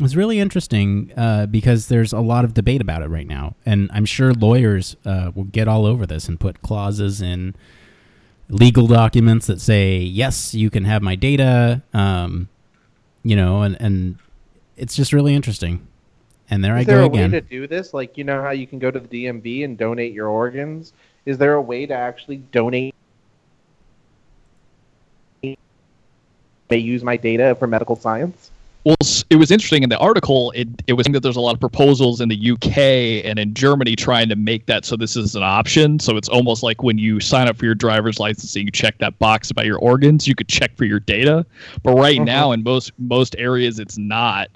is 0.00 0.14
really 0.14 0.38
interesting 0.38 1.10
uh, 1.16 1.46
because 1.46 1.88
there's 1.88 2.12
a 2.12 2.20
lot 2.20 2.44
of 2.44 2.52
debate 2.52 2.82
about 2.82 3.02
it 3.02 3.08
right 3.08 3.26
now, 3.26 3.54
and 3.64 3.90
I'm 3.94 4.04
sure 4.04 4.34
lawyers 4.34 4.96
uh, 5.06 5.32
will 5.34 5.44
get 5.44 5.68
all 5.68 5.86
over 5.86 6.06
this 6.06 6.28
and 6.28 6.38
put 6.38 6.60
clauses 6.62 7.22
in 7.22 7.54
legal 8.50 8.86
documents 8.86 9.46
that 9.46 9.60
say 9.60 9.96
yes, 9.98 10.54
you 10.54 10.68
can 10.68 10.84
have 10.84 11.02
my 11.02 11.14
data. 11.14 11.82
Um, 11.94 12.48
you 13.22 13.36
know, 13.36 13.62
and 13.62 13.80
and 13.80 14.18
it's 14.76 14.94
just 14.94 15.14
really 15.14 15.34
interesting. 15.34 15.86
And 16.50 16.64
there 16.64 16.74
I 16.74 16.80
Is 16.80 16.86
there 16.86 16.98
go 16.98 17.04
a 17.06 17.08
way 17.08 17.28
to 17.28 17.40
do 17.42 17.66
this? 17.66 17.92
Like, 17.92 18.16
you 18.16 18.24
know 18.24 18.42
how 18.42 18.50
you 18.50 18.66
can 18.66 18.78
go 18.78 18.90
to 18.90 18.98
the 18.98 19.26
DMV 19.26 19.64
and 19.64 19.76
donate 19.76 20.14
your 20.14 20.28
organs? 20.28 20.94
Is 21.28 21.36
there 21.36 21.52
a 21.52 21.60
way 21.60 21.84
to 21.84 21.92
actually 21.92 22.38
donate? 22.38 22.94
May 25.42 25.56
use 26.70 27.04
my 27.04 27.18
data 27.18 27.54
for 27.58 27.66
medical 27.66 27.96
science. 27.96 28.50
Well, 28.84 28.96
it 29.28 29.36
was 29.36 29.50
interesting 29.50 29.82
in 29.82 29.90
the 29.90 29.98
article. 29.98 30.52
It 30.52 30.68
it 30.86 30.94
was 30.94 31.04
saying 31.04 31.12
that 31.12 31.20
there's 31.20 31.36
a 31.36 31.40
lot 31.42 31.52
of 31.52 31.60
proposals 31.60 32.22
in 32.22 32.30
the 32.30 32.52
UK 32.52 32.78
and 33.26 33.38
in 33.38 33.52
Germany 33.52 33.94
trying 33.94 34.30
to 34.30 34.36
make 34.36 34.64
that 34.66 34.86
so 34.86 34.96
this 34.96 35.16
is 35.16 35.36
an 35.36 35.42
option. 35.42 35.98
So 35.98 36.16
it's 36.16 36.30
almost 36.30 36.62
like 36.62 36.82
when 36.82 36.96
you 36.96 37.20
sign 37.20 37.46
up 37.46 37.58
for 37.58 37.66
your 37.66 37.74
driver's 37.74 38.18
license 38.18 38.56
and 38.56 38.64
you 38.64 38.70
check 38.70 38.96
that 38.96 39.18
box 39.18 39.50
about 39.50 39.66
your 39.66 39.78
organs, 39.80 40.26
you 40.26 40.34
could 40.34 40.48
check 40.48 40.74
for 40.78 40.86
your 40.86 41.00
data. 41.00 41.44
But 41.82 41.92
right 41.92 42.20
Mhm. 42.20 42.24
now, 42.24 42.52
in 42.52 42.62
most 42.62 42.92
most 42.98 43.36
areas, 43.36 43.78
it's 43.78 43.98
not. 43.98 44.48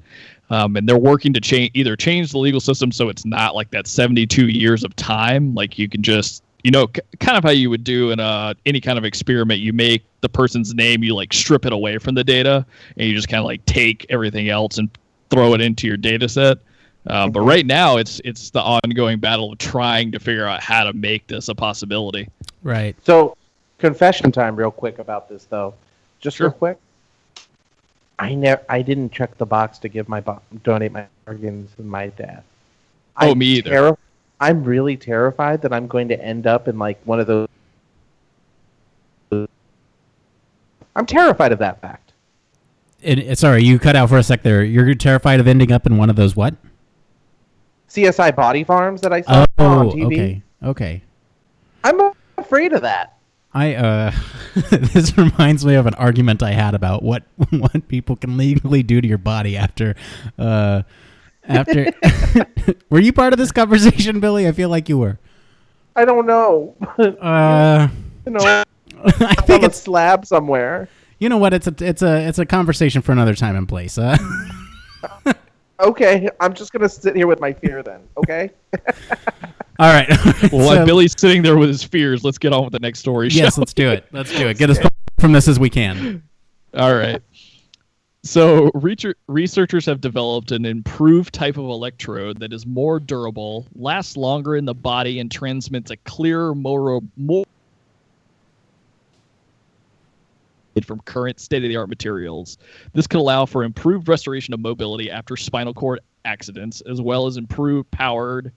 Um, 0.48 0.74
and 0.76 0.88
they're 0.88 0.96
working 0.96 1.34
to 1.34 1.40
change 1.40 1.72
either 1.74 1.96
change 1.96 2.32
the 2.32 2.38
legal 2.38 2.60
system 2.60 2.92
so 2.92 3.10
it's 3.10 3.26
not 3.26 3.54
like 3.54 3.70
that 3.72 3.86
72 3.86 4.48
years 4.48 4.84
of 4.84 4.96
time. 4.96 5.54
Like 5.54 5.78
you 5.78 5.86
can 5.86 6.02
just 6.02 6.42
you 6.62 6.70
know 6.70 6.86
c- 6.94 7.02
kind 7.20 7.36
of 7.36 7.44
how 7.44 7.50
you 7.50 7.70
would 7.70 7.84
do 7.84 8.10
in 8.10 8.20
a 8.20 8.54
any 8.66 8.80
kind 8.80 8.98
of 8.98 9.04
experiment. 9.04 9.60
You 9.60 9.72
make 9.72 10.04
the 10.20 10.28
person's 10.28 10.74
name, 10.74 11.02
you 11.02 11.14
like 11.14 11.32
strip 11.32 11.66
it 11.66 11.72
away 11.72 11.98
from 11.98 12.14
the 12.14 12.24
data, 12.24 12.64
and 12.96 13.08
you 13.08 13.14
just 13.14 13.28
kind 13.28 13.40
of 13.40 13.46
like 13.46 13.64
take 13.66 14.06
everything 14.10 14.48
else 14.48 14.78
and 14.78 14.88
throw 15.30 15.54
it 15.54 15.60
into 15.60 15.86
your 15.86 15.96
data 15.96 16.28
set. 16.28 16.58
Uh, 17.06 17.28
but 17.28 17.40
right 17.40 17.66
now, 17.66 17.96
it's 17.96 18.20
it's 18.24 18.50
the 18.50 18.60
ongoing 18.62 19.18
battle 19.18 19.50
of 19.52 19.58
trying 19.58 20.12
to 20.12 20.20
figure 20.20 20.46
out 20.46 20.60
how 20.62 20.84
to 20.84 20.92
make 20.92 21.26
this 21.26 21.48
a 21.48 21.54
possibility. 21.54 22.28
right. 22.62 22.94
So, 23.04 23.36
confession 23.78 24.30
time, 24.30 24.54
real 24.54 24.70
quick 24.70 25.00
about 25.00 25.28
this 25.28 25.44
though, 25.46 25.74
just 26.20 26.36
Sure. 26.36 26.48
real 26.48 26.52
quick. 26.54 26.78
I 28.18 28.34
never, 28.34 28.62
I 28.68 28.82
didn't 28.82 29.10
check 29.10 29.36
the 29.38 29.46
box 29.46 29.78
to 29.78 29.88
give 29.88 30.08
my 30.08 30.20
bo- 30.20 30.40
donate 30.62 30.92
my 30.92 31.06
organs 31.26 31.70
in 31.78 31.88
my 31.88 32.06
death. 32.08 32.44
Oh, 33.20 33.32
I'm 33.32 33.38
me 33.38 33.46
either. 33.46 33.70
terri- 33.70 33.96
I'm 34.42 34.64
really 34.64 34.96
terrified 34.96 35.62
that 35.62 35.72
I'm 35.72 35.86
going 35.86 36.08
to 36.08 36.20
end 36.22 36.46
up 36.48 36.66
in 36.68 36.76
like 36.78 37.00
one 37.04 37.20
of 37.20 37.26
those. 37.28 37.48
I'm 40.94 41.06
terrified 41.06 41.52
of 41.52 41.58
that 41.60 41.80
fact. 41.80 42.12
It, 43.00 43.18
it- 43.20 43.38
sorry, 43.38 43.62
you 43.64 43.78
cut 43.78 43.96
out 43.96 44.08
for 44.08 44.18
a 44.18 44.22
sec 44.22 44.42
there. 44.42 44.62
You're 44.64 44.94
terrified 44.94 45.40
of 45.40 45.46
ending 45.46 45.72
up 45.72 45.86
in 45.86 45.96
one 45.96 46.10
of 46.10 46.16
those 46.16 46.36
what? 46.36 46.54
CSI 47.88 48.34
Body 48.34 48.64
Farms 48.64 49.00
that 49.02 49.12
I 49.12 49.20
saw 49.22 49.44
on 49.58 49.86
Oh, 49.86 49.92
TV. 49.92 50.06
okay, 50.06 50.42
okay. 50.64 51.02
I'm 51.84 52.00
afraid 52.38 52.72
of 52.72 52.82
that. 52.82 53.16
I 53.54 53.74
uh, 53.74 54.12
this 54.70 55.16
reminds 55.18 55.64
me 55.66 55.74
of 55.74 55.86
an 55.86 55.94
argument 55.94 56.42
I 56.42 56.52
had 56.52 56.74
about 56.74 57.02
what 57.02 57.24
what 57.50 57.86
people 57.88 58.16
can 58.16 58.36
legally 58.38 58.82
do 58.82 59.00
to 59.00 59.06
your 59.06 59.18
body 59.18 59.56
after, 59.58 59.94
uh, 60.38 60.82
after. 61.48 61.92
were 62.90 63.00
you 63.00 63.12
part 63.12 63.32
of 63.32 63.38
this 63.38 63.52
conversation, 63.52 64.20
Billy? 64.20 64.46
I 64.48 64.52
feel 64.52 64.68
like 64.68 64.88
you 64.88 64.98
were. 64.98 65.18
I 65.96 66.04
don't 66.04 66.26
know. 66.26 66.74
Uh, 66.98 67.88
you 68.26 68.32
know, 68.32 68.40
I 69.04 69.34
think 69.34 69.50
on 69.60 69.64
a 69.64 69.66
it's 69.66 69.80
slab 69.82 70.24
somewhere. 70.26 70.88
you 71.18 71.28
know 71.28 71.38
what? 71.38 71.52
It's 71.52 71.66
a 71.66 71.74
it's 71.80 72.02
a 72.02 72.28
it's 72.28 72.38
a 72.38 72.46
conversation 72.46 73.02
for 73.02 73.10
another 73.12 73.34
time 73.34 73.56
and 73.56 73.68
place. 73.68 73.98
Uh, 73.98 74.16
Okay, 75.80 76.28
I'm 76.38 76.54
just 76.54 76.72
gonna 76.72 76.88
sit 76.88 77.16
here 77.16 77.26
with 77.26 77.40
my 77.40 77.52
fear 77.52 77.82
then. 77.82 78.02
Okay. 78.16 78.50
all 79.80 79.92
right. 79.92 80.08
Well, 80.52 80.68
So- 80.76 80.86
Billy's 80.86 81.12
sitting 81.18 81.42
there 81.42 81.56
with 81.58 81.68
his 81.70 81.82
fears, 81.82 82.22
let's 82.22 82.38
get 82.38 82.52
on 82.52 82.62
with 82.64 82.72
the 82.72 82.78
next 82.78 83.00
story. 83.00 83.28
yes, 83.30 83.58
let's 83.58 83.74
do 83.74 83.90
it. 83.90 84.06
Let's 84.12 84.30
do 84.30 84.46
it. 84.46 84.58
Get 84.58 84.70
as 84.70 84.78
far 84.78 84.90
from 85.18 85.32
this 85.32 85.48
as 85.48 85.58
we 85.58 85.68
can. 85.70 86.22
All 86.74 86.94
right. 86.94 87.20
So, 88.24 88.70
researchers 89.26 89.84
have 89.86 90.00
developed 90.00 90.52
an 90.52 90.64
improved 90.64 91.34
type 91.34 91.56
of 91.56 91.64
electrode 91.64 92.38
that 92.38 92.52
is 92.52 92.64
more 92.64 93.00
durable, 93.00 93.66
lasts 93.74 94.16
longer 94.16 94.54
in 94.54 94.64
the 94.64 94.74
body, 94.74 95.18
and 95.18 95.28
transmits 95.28 95.90
a 95.90 95.96
clearer, 95.98 96.54
more, 96.54 97.00
more 97.16 97.44
from 100.84 101.00
current 101.00 101.40
state-of-the-art 101.40 101.88
materials. 101.88 102.58
This 102.92 103.06
could 103.08 103.18
allow 103.18 103.44
for 103.44 103.64
improved 103.64 104.08
restoration 104.08 104.54
of 104.54 104.60
mobility 104.60 105.10
after 105.10 105.36
spinal 105.36 105.74
cord 105.74 106.00
accidents, 106.24 106.80
as 106.82 107.00
well 107.00 107.26
as 107.26 107.36
improved 107.36 107.90
powered 107.90 108.52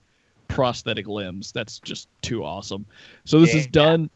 prosthetic 0.48 1.08
limbs. 1.08 1.50
That's 1.50 1.80
just 1.80 2.08
too 2.22 2.44
awesome. 2.44 2.86
So 3.24 3.40
this 3.40 3.54
is 3.54 3.64
Yeah. 3.64 3.72
done. 3.72 4.10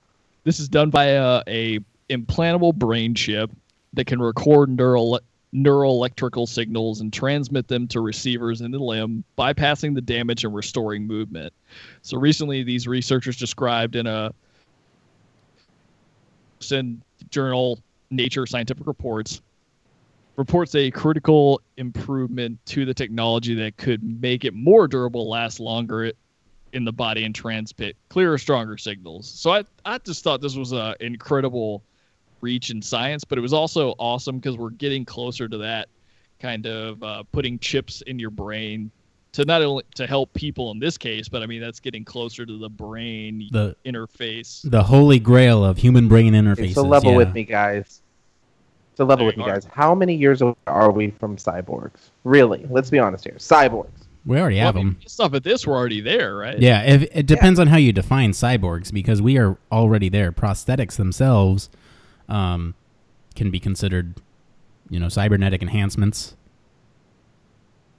This 0.44 0.60
is 0.60 0.68
done 0.68 0.90
by 0.90 1.06
a, 1.06 1.42
a 1.48 1.80
implantable 2.08 2.74
brain 2.74 3.14
chip 3.14 3.50
that 3.92 4.06
can 4.06 4.20
record 4.22 4.70
neural 4.70 5.20
neural 5.52 5.92
electrical 5.92 6.46
signals 6.46 7.00
and 7.00 7.12
transmit 7.12 7.66
them 7.68 7.88
to 7.88 8.00
receivers 8.00 8.60
in 8.60 8.70
the 8.70 8.78
limb, 8.78 9.24
bypassing 9.36 9.94
the 9.94 10.00
damage 10.00 10.44
and 10.44 10.54
restoring 10.54 11.06
movement. 11.06 11.52
So 12.02 12.18
recently, 12.18 12.62
these 12.62 12.86
researchers 12.86 13.36
described 13.36 13.96
in 13.96 14.06
a 14.06 14.32
in 16.70 17.02
journal 17.30 17.80
Nature 18.10 18.46
Scientific 18.46 18.86
Reports 18.86 19.40
reports 20.36 20.74
a 20.74 20.90
critical 20.90 21.60
improvement 21.76 22.58
to 22.66 22.84
the 22.84 22.94
technology 22.94 23.54
that 23.54 23.76
could 23.76 24.02
make 24.20 24.44
it 24.44 24.54
more 24.54 24.88
durable, 24.88 25.28
last 25.28 25.60
longer 25.60 26.12
in 26.72 26.84
the 26.84 26.92
body, 26.92 27.24
and 27.24 27.34
transmit 27.34 27.96
clearer, 28.08 28.38
stronger 28.38 28.78
signals. 28.78 29.28
So 29.28 29.50
I, 29.50 29.64
I 29.84 29.98
just 29.98 30.24
thought 30.24 30.40
this 30.40 30.56
was 30.56 30.72
an 30.72 30.94
incredible 31.00 31.82
reach 32.40 32.70
in 32.70 32.80
science, 32.82 33.24
but 33.24 33.38
it 33.38 33.40
was 33.40 33.52
also 33.52 33.94
awesome 33.98 34.38
because 34.38 34.56
we're 34.56 34.70
getting 34.70 35.04
closer 35.04 35.48
to 35.48 35.58
that 35.58 35.88
kind 36.40 36.66
of 36.66 37.02
uh, 37.02 37.22
putting 37.32 37.58
chips 37.58 38.02
in 38.02 38.18
your 38.18 38.30
brain 38.30 38.90
to 39.32 39.44
not 39.44 39.62
only 39.62 39.84
to 39.94 40.06
help 40.06 40.32
people 40.34 40.70
in 40.72 40.78
this 40.78 40.98
case, 40.98 41.28
but 41.28 41.42
I 41.42 41.46
mean 41.46 41.60
that's 41.60 41.80
getting 41.80 42.04
closer 42.04 42.44
to 42.44 42.58
the 42.58 42.68
brain 42.68 43.48
The 43.52 43.76
interface. 43.84 44.68
the 44.68 44.82
holy 44.82 45.18
grail 45.20 45.64
of 45.64 45.78
human 45.78 46.08
brain 46.08 46.32
interfaces. 46.34 46.74
So 46.74 46.82
level 46.82 47.12
yeah. 47.12 47.16
with 47.18 47.34
me, 47.34 47.44
guys. 47.44 48.02
So 48.96 49.04
level 49.04 49.26
with 49.26 49.36
me, 49.36 49.44
Alright. 49.44 49.62
guys. 49.62 49.70
How 49.72 49.94
many 49.94 50.14
years 50.14 50.42
away 50.42 50.54
are 50.66 50.90
we 50.90 51.10
from 51.10 51.36
cyborgs? 51.36 52.10
Really? 52.24 52.66
Let's 52.68 52.90
be 52.90 52.98
honest 52.98 53.24
here. 53.24 53.36
Cyborgs. 53.38 53.88
We 54.26 54.38
already 54.38 54.56
Well, 54.56 54.66
have 54.66 54.76
I 54.76 54.78
mean, 54.80 54.86
them. 54.88 55.00
Stuff 55.06 55.32
at 55.32 55.44
this, 55.44 55.66
we're 55.66 55.76
already 55.76 56.00
there, 56.02 56.36
right? 56.36 56.58
Yeah, 56.58 56.82
if, 56.82 57.02
it 57.16 57.24
depends 57.26 57.58
on 57.58 57.68
how 57.68 57.78
you 57.78 57.92
define 57.92 58.32
cyborgs 58.32 58.92
because 58.92 59.22
we 59.22 59.38
are 59.38 59.56
already 59.72 60.10
there. 60.10 60.32
Prosthetics 60.32 60.96
themselves 60.96 61.70
um, 62.30 62.74
can 63.34 63.50
be 63.50 63.60
considered, 63.60 64.14
you 64.88 64.98
know, 64.98 65.08
cybernetic 65.08 65.62
enhancements. 65.62 66.36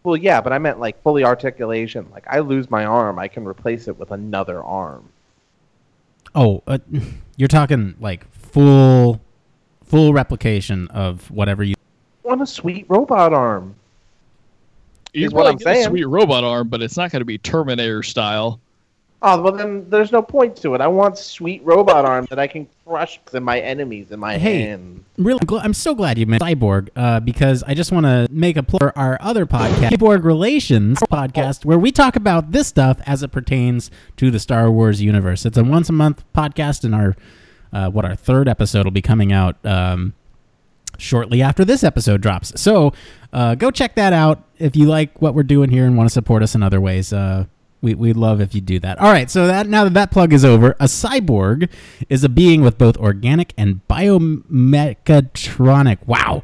Well, 0.04 0.18
yeah, 0.18 0.42
but 0.42 0.52
I 0.52 0.58
meant 0.58 0.80
like 0.80 1.02
fully 1.04 1.24
articulation. 1.24 2.08
Like 2.12 2.26
I 2.28 2.40
lose 2.40 2.72
my 2.72 2.86
arm, 2.86 3.20
I 3.20 3.28
can 3.28 3.46
replace 3.46 3.88
it 3.88 3.98
with 3.98 4.12
another 4.12 4.64
arm. 4.64 5.10
Oh, 6.34 6.64
uh, 6.66 6.80
you're 7.38 7.48
talking 7.48 7.96
like 8.00 8.30
full, 8.32 9.22
full 9.86 10.14
replication 10.14 10.88
of 10.88 11.30
whatever 11.30 11.64
you. 11.64 11.76
I 12.26 12.30
want 12.30 12.42
a 12.42 12.48
sweet 12.48 12.86
robot 12.88 13.34
arm. 13.34 13.76
you 15.14 15.28
is 15.28 15.34
what 15.34 15.48
I'm 15.48 15.58
get 15.58 15.68
a 15.68 15.76
saying. 15.76 15.88
Sweet 15.90 16.06
robot 16.06 16.44
arm, 16.44 16.70
but 16.70 16.82
it's 16.82 16.98
not 16.98 17.12
going 17.12 17.22
to 17.22 17.26
be 17.26 17.38
Terminator 17.38 18.02
style. 18.02 18.60
Oh 19.24 19.40
well, 19.42 19.54
then 19.54 19.88
there's 19.90 20.12
no 20.12 20.24
point 20.24 20.56
to 20.58 20.74
it. 20.74 20.82
I 20.82 20.88
want 20.88 21.16
sweet 21.18 21.64
robot 21.64 22.06
arm 22.06 22.26
that 22.32 22.40
I 22.40 22.48
can 22.48 22.68
crush 22.88 23.20
my 23.34 23.60
enemies 23.60 24.10
in 24.12 24.20
my 24.20 24.38
Hey. 24.38 24.64
hand. 24.64 25.06
Really, 25.18 25.38
I'm, 25.42 25.48
gl- 25.48 25.62
I'm 25.64 25.74
so 25.76 25.94
glad 25.94 26.18
you 26.18 26.26
mentioned 26.26 26.60
cyborg 26.60 26.90
uh, 26.96 27.20
because 27.20 27.62
I 27.68 27.76
just 27.76 27.92
want 27.92 28.08
to 28.08 28.28
make 28.32 28.58
a 28.58 28.64
plug 28.64 28.80
for 28.80 28.98
our 28.98 29.20
other 29.22 29.46
podcast, 29.46 29.90
Cyborg 29.92 30.24
Relations 30.24 30.98
podcast, 31.12 31.66
where 31.66 31.78
we 31.78 31.92
talk 31.92 32.16
about 32.16 32.52
this 32.52 32.68
stuff 32.68 33.00
as 33.06 33.22
it 33.22 33.28
pertains 33.32 33.92
to 34.18 34.32
the 34.32 34.40
Star 34.40 34.72
Wars 34.72 35.04
universe. 35.04 35.46
It's 35.46 35.58
a 35.58 35.64
once 35.64 35.88
a 35.90 35.94
month 35.94 36.24
podcast, 36.34 36.84
and 36.84 36.96
our 36.96 37.16
uh, 37.72 37.90
what 37.92 38.06
our 38.06 38.16
third 38.16 38.48
episode 38.50 38.86
will 38.86 38.92
be 38.92 39.04
coming 39.04 39.32
out 39.32 39.64
um, 39.64 40.14
shortly 40.98 41.44
after 41.44 41.64
this 41.64 41.84
episode 41.84 42.22
drops. 42.22 42.60
So 42.60 42.94
uh, 43.32 43.54
go 43.54 43.70
check 43.70 43.94
that 43.96 44.14
out 44.14 44.44
if 44.58 44.76
you 44.76 44.88
like 44.88 45.22
what 45.22 45.36
we're 45.36 45.44
doing 45.44 45.70
here 45.70 45.86
and 45.86 45.96
want 45.96 46.10
to 46.10 46.14
support 46.14 46.42
us 46.42 46.56
in 46.56 46.64
other 46.64 46.82
ways. 46.82 47.14
Uh, 47.14 47.46
we, 47.82 47.96
we'd 47.96 48.16
love 48.18 48.40
if 48.42 48.54
you 48.56 48.62
do 48.62 48.80
that. 48.80 49.00
All 49.00 49.12
right, 49.12 49.30
so 49.30 49.48
that 49.48 49.68
now 49.68 49.84
that 49.86 49.94
that 49.96 50.12
plug 50.12 50.32
is 50.34 50.46
over, 50.46 50.72
a 50.80 50.86
cyborg 50.86 51.70
is 52.10 52.24
a 52.24 52.30
being 52.30 52.62
with 52.62 52.78
both 52.78 52.96
organic 52.98 53.54
and 53.58 53.82
biomechatronic. 53.90 55.98
Wow, 56.06 56.44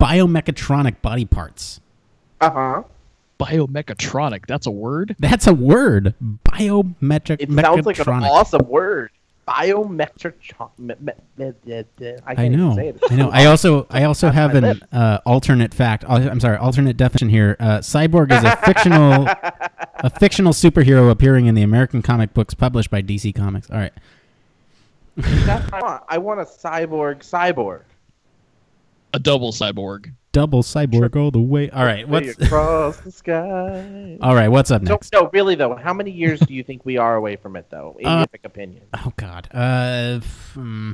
biomechatronic 0.00 1.00
body 1.02 1.24
parts. 1.24 1.80
Uh 2.40 2.50
huh. 2.50 2.82
Biomechatronic. 3.40 4.46
That's 4.46 4.66
a 4.66 4.70
word. 4.70 5.16
That's 5.18 5.46
a 5.46 5.54
word. 5.54 6.14
Biometric. 6.44 7.36
It 7.40 7.50
sounds 7.52 7.84
like 7.86 7.98
an 7.98 8.04
mechatronic. 8.04 8.28
awesome 8.28 8.66
word. 8.68 9.10
Biometric. 9.46 10.32
me- 10.78 10.94
me- 10.98 11.12
me- 11.36 11.52
me- 11.66 11.84
me- 12.00 12.14
I, 12.26 12.44
I 12.44 12.48
know. 12.48 12.92
I 13.10 13.14
know. 13.14 13.30
I 13.30 13.44
also 13.44 13.86
I 13.90 14.02
also 14.04 14.30
have 14.30 14.54
an 14.56 14.82
uh, 14.90 15.20
alternate 15.24 15.72
fact. 15.74 16.04
I'm 16.08 16.40
sorry, 16.40 16.56
alternate 16.56 16.96
definition 16.96 17.28
here. 17.28 17.56
Uh, 17.60 17.78
Cyborg 17.78 18.32
is 18.32 18.42
a 18.42 18.56
fictional 18.56 19.28
a 19.98 20.10
fictional 20.10 20.52
superhero 20.52 21.10
appearing 21.10 21.46
in 21.46 21.54
the 21.54 21.62
American 21.62 22.02
comic 22.02 22.34
books 22.34 22.54
published 22.54 22.90
by 22.90 23.02
DC 23.02 23.34
Comics. 23.34 23.70
All 23.70 23.78
right. 23.78 23.92
That's 25.16 25.64
what 25.72 25.74
I 25.74 25.80
want. 25.82 26.02
I 26.08 26.18
want 26.18 26.40
a 26.40 26.44
cyborg 26.44 27.18
cyborg. 27.20 27.82
A 29.14 29.18
double 29.18 29.52
cyborg. 29.52 30.12
Double 30.32 30.62
cyborg 30.62 31.16
all 31.16 31.30
the 31.30 31.40
way. 31.40 31.70
All 31.70 31.84
right. 31.86 32.06
What's 32.06 32.38
across 32.38 32.98
the 32.98 33.10
sky? 33.10 34.18
All 34.20 34.34
right, 34.34 34.48
what's 34.48 34.70
up 34.70 34.82
No, 34.82 34.90
next? 34.92 35.10
no, 35.14 35.30
really 35.32 35.54
though. 35.54 35.74
How 35.74 35.94
many 35.94 36.10
years 36.10 36.40
do 36.40 36.52
you 36.52 36.62
think 36.62 36.84
we 36.84 36.98
are 36.98 37.14
away 37.16 37.36
from 37.36 37.56
it, 37.56 37.70
though? 37.70 37.96
In 37.98 38.06
Uh, 38.06 38.18
your 38.30 38.40
opinion, 38.44 38.82
Oh 38.92 39.12
god. 39.16 39.48
Uh 39.50 40.20
hmm. 40.52 40.92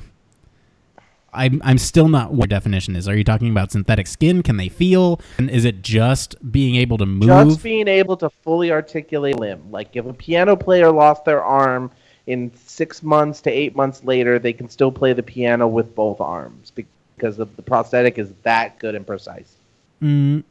I'm 1.35 1.63
I'm 1.65 1.79
still 1.79 2.09
not 2.09 2.33
what 2.33 2.51
definition 2.51 2.95
is. 2.95 3.09
Are 3.09 3.17
you 3.17 3.25
talking 3.25 3.51
about 3.51 3.73
synthetic 3.73 4.07
skin? 4.07 4.43
Can 4.43 4.59
they 4.59 4.69
feel? 4.69 5.21
And 5.39 5.49
is 5.49 5.65
it 5.65 5.83
just 5.83 6.37
being 6.53 6.77
able 6.77 6.99
to 6.99 7.07
move? 7.07 7.29
just 7.29 7.63
being 7.63 7.89
able 7.89 8.17
to 8.19 8.29
fully 8.29 8.71
articulate 8.71 9.37
a 9.37 9.39
limb. 9.39 9.71
Like 9.71 9.97
if 9.97 10.05
a 10.05 10.13
piano 10.13 10.57
player 10.57 10.91
lost 10.91 11.25
their 11.25 11.43
arm 11.43 11.91
in 12.27 12.53
six 12.55 13.03
months 13.03 13.41
to 13.43 13.51
eight 13.51 13.75
months 13.75 14.05
later, 14.05 14.39
they 14.39 14.53
can 14.53 14.69
still 14.69 14.93
play 14.93 15.13
the 15.13 15.23
piano 15.23 15.67
with 15.67 15.95
both 15.95 16.21
arms 16.21 16.71
because 16.71 17.39
of 17.39 17.55
the 17.57 17.63
prosthetic 17.63 18.19
is 18.19 18.33
that 18.43 18.79
good 18.79 18.95
and 18.95 19.07
precise. 19.07 19.57
Mm, 20.03 20.45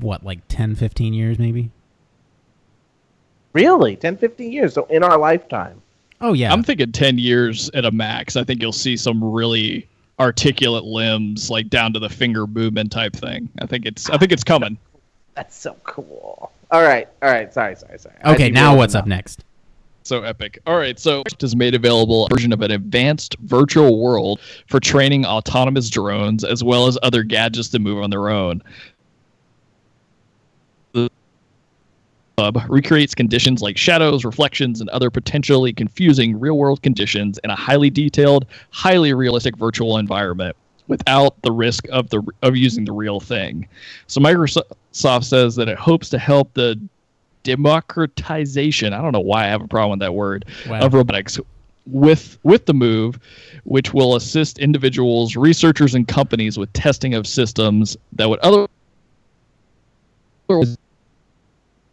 what, 0.00 0.24
like 0.24 0.40
10, 0.48 0.76
15 0.76 1.12
years 1.14 1.38
maybe? 1.38 1.70
Really, 3.52 3.96
10, 3.96 4.18
15 4.18 4.52
years. 4.52 4.74
So 4.74 4.84
in 4.84 5.02
our 5.02 5.18
lifetime. 5.18 5.82
Oh 6.20 6.32
yeah. 6.32 6.52
I'm 6.52 6.62
thinking 6.62 6.92
10 6.92 7.18
years 7.18 7.70
at 7.74 7.84
a 7.84 7.90
max. 7.90 8.36
I 8.36 8.44
think 8.44 8.60
you'll 8.60 8.72
see 8.72 8.96
some 8.96 9.22
really 9.22 9.88
articulate 10.18 10.84
limbs, 10.84 11.50
like 11.50 11.70
down 11.70 11.92
to 11.94 11.98
the 11.98 12.10
finger 12.10 12.46
movement 12.46 12.92
type 12.92 13.14
thing. 13.14 13.48
I 13.60 13.66
think 13.66 13.86
it's 13.86 14.10
I 14.10 14.18
think 14.18 14.32
it's 14.32 14.44
coming. 14.44 14.76
That's 15.34 15.56
so 15.56 15.74
cool. 15.84 16.52
All 16.70 16.82
right, 16.82 17.08
all 17.22 17.30
right. 17.30 17.52
Sorry, 17.52 17.74
sorry, 17.74 17.98
sorry. 17.98 18.14
Okay, 18.26 18.50
now 18.50 18.76
what's 18.76 18.94
up 18.94 19.06
next? 19.06 19.44
So 20.02 20.22
epic. 20.22 20.58
All 20.66 20.76
right, 20.76 20.98
so 20.98 21.22
it 21.26 21.42
is 21.42 21.54
made 21.54 21.74
available 21.74 22.26
a 22.26 22.28
version 22.28 22.52
of 22.52 22.62
an 22.62 22.70
advanced 22.70 23.36
virtual 23.40 24.00
world 24.02 24.40
for 24.66 24.80
training 24.80 25.24
autonomous 25.24 25.90
drones 25.90 26.42
as 26.42 26.64
well 26.64 26.86
as 26.86 26.98
other 27.02 27.22
gadgets 27.22 27.68
to 27.70 27.78
move 27.78 28.02
on 28.02 28.10
their 28.10 28.28
own. 28.28 28.62
Hub 32.40 32.62
recreates 32.68 33.14
conditions 33.14 33.60
like 33.60 33.76
shadows, 33.76 34.24
reflections, 34.24 34.80
and 34.80 34.88
other 34.90 35.10
potentially 35.10 35.72
confusing 35.72 36.40
real-world 36.40 36.80
conditions 36.82 37.38
in 37.44 37.50
a 37.50 37.56
highly 37.56 37.90
detailed, 37.90 38.46
highly 38.70 39.12
realistic 39.12 39.56
virtual 39.56 39.98
environment 39.98 40.56
without 40.88 41.40
the 41.42 41.52
risk 41.52 41.86
of 41.90 42.08
the 42.10 42.22
of 42.42 42.56
using 42.56 42.84
the 42.84 42.92
real 42.92 43.20
thing. 43.20 43.68
So 44.06 44.20
Microsoft 44.20 45.24
says 45.24 45.54
that 45.56 45.68
it 45.68 45.78
hopes 45.78 46.08
to 46.10 46.18
help 46.18 46.52
the 46.54 46.80
democratization. 47.42 48.92
I 48.92 49.02
don't 49.02 49.12
know 49.12 49.20
why 49.20 49.44
I 49.44 49.48
have 49.48 49.62
a 49.62 49.68
problem 49.68 49.98
with 49.98 50.00
that 50.00 50.14
word 50.14 50.46
Wow. 50.68 50.80
of 50.80 50.94
robotics 50.94 51.38
with 51.86 52.38
with 52.42 52.64
the 52.66 52.74
move, 52.74 53.18
which 53.64 53.92
will 53.92 54.16
assist 54.16 54.58
individuals, 54.58 55.36
researchers, 55.36 55.94
and 55.94 56.08
companies 56.08 56.58
with 56.58 56.72
testing 56.72 57.14
of 57.14 57.26
systems 57.26 57.96
that 58.14 58.30
would 58.30 58.40
otherwise 58.40 58.68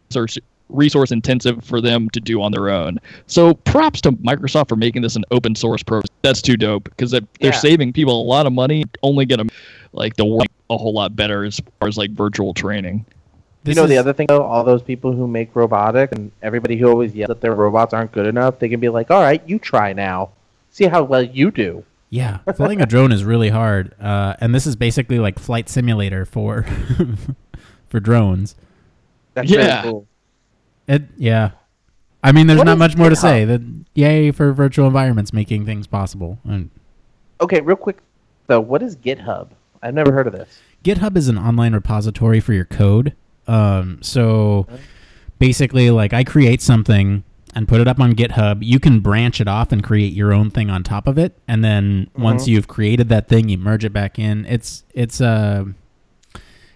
research 0.08 0.38
resource 0.70 1.10
intensive 1.12 1.64
for 1.64 1.80
them 1.80 2.10
to 2.10 2.20
do 2.20 2.42
on 2.42 2.52
their 2.52 2.68
own. 2.68 2.98
So 3.26 3.54
props 3.54 4.02
to 4.02 4.12
Microsoft 4.12 4.68
for 4.68 4.76
making 4.76 5.00
this 5.00 5.16
an 5.16 5.24
open 5.30 5.54
source 5.54 5.82
program. 5.82 6.04
That's 6.20 6.42
too 6.42 6.58
dope 6.58 6.84
because 6.84 7.10
they're 7.10 7.22
Yeah. 7.40 7.52
saving 7.52 7.94
people 7.94 8.20
a 8.20 8.24
lot 8.24 8.44
of 8.44 8.52
money, 8.52 8.84
only 9.02 9.24
get 9.24 9.38
them 9.38 9.48
like 9.94 10.16
the 10.16 10.26
work 10.26 10.48
a 10.68 10.76
whole 10.76 10.92
lot 10.92 11.16
better 11.16 11.42
as 11.44 11.58
far 11.80 11.88
as 11.88 11.96
like 11.96 12.10
virtual 12.10 12.52
training. 12.52 13.06
You 13.64 13.70
This 13.70 13.76
know 13.76 13.86
the 13.86 13.96
other 13.96 14.12
thing 14.12 14.26
though, 14.28 14.42
all 14.42 14.62
those 14.62 14.82
people 14.82 15.12
who 15.12 15.26
make 15.26 15.56
robotics 15.56 16.12
and 16.12 16.30
everybody 16.42 16.76
who 16.76 16.86
always 16.88 17.14
yells 17.14 17.28
that 17.28 17.40
their 17.40 17.54
robots 17.54 17.94
aren't 17.94 18.12
good 18.12 18.26
enough, 18.26 18.58
they 18.58 18.68
can 18.68 18.78
be 18.78 18.90
like, 18.90 19.10
"All 19.10 19.22
right, 19.22 19.42
you 19.46 19.58
try 19.58 19.94
now, 19.94 20.28
see 20.70 20.84
how 20.84 21.02
well 21.02 21.22
you 21.22 21.50
do." 21.50 21.82
Yeah, 22.10 22.38
flying 22.56 22.82
a 22.82 22.86
drone 22.86 23.10
is 23.10 23.24
really 23.24 23.48
hard, 23.48 23.94
uh, 24.00 24.34
and 24.40 24.54
this 24.54 24.66
is 24.66 24.76
basically 24.76 25.18
like 25.18 25.38
flight 25.38 25.70
simulator 25.70 26.26
for 26.26 26.66
for 27.88 28.00
drones. 28.00 28.54
That's 29.38 29.50
Yeah. 29.50 29.80
really 29.82 29.90
cool. 29.90 30.06
It, 30.86 31.02
yeah, 31.16 31.50
I 32.22 32.32
mean, 32.32 32.46
there's 32.46 32.58
What 32.58 32.64
not 32.66 32.72
is 32.74 32.78
much 32.78 32.96
more 32.96 33.10
to 33.10 33.16
say. 33.16 33.44
That 33.44 33.60
yay 33.94 34.30
for 34.30 34.52
virtual 34.52 34.86
environments 34.86 35.32
making 35.32 35.66
things 35.66 35.86
possible. 35.86 36.38
And 36.44 36.70
Okay, 37.40 37.60
real 37.60 37.76
quick 37.76 37.98
though, 38.46 38.60
what 38.60 38.82
is 38.82 38.96
GitHub? 38.96 39.48
I've 39.82 39.94
never 39.94 40.12
heard 40.12 40.26
of 40.26 40.32
this. 40.32 40.60
GitHub 40.84 41.16
is 41.16 41.28
an 41.28 41.38
online 41.38 41.72
repository 41.74 42.40
for 42.40 42.52
your 42.52 42.64
code. 42.64 43.14
Um, 43.46 43.98
so 44.02 44.66
basically, 45.38 45.90
like 45.90 46.12
I 46.12 46.24
create 46.24 46.60
something 46.62 47.22
and 47.54 47.68
put 47.68 47.80
it 47.80 47.88
up 47.88 48.00
on 48.00 48.12
GitHub. 48.14 48.58
You 48.62 48.80
can 48.80 49.00
branch 49.00 49.40
it 49.40 49.48
off 49.48 49.72
and 49.72 49.82
create 49.82 50.12
your 50.12 50.32
own 50.32 50.50
thing 50.50 50.70
on 50.70 50.82
top 50.82 51.06
of 51.06 51.18
it. 51.18 51.38
And 51.46 51.64
then 51.64 52.08
once 52.16 52.48
you've 52.48 52.66
created 52.68 53.08
that 53.10 53.28
thing, 53.28 53.48
you 53.48 53.58
merge 53.58 53.84
it 53.84 53.92
back 53.92 54.18
in. 54.18 54.44
It's 54.46 54.84
it's 54.94 55.20
a 55.20 55.66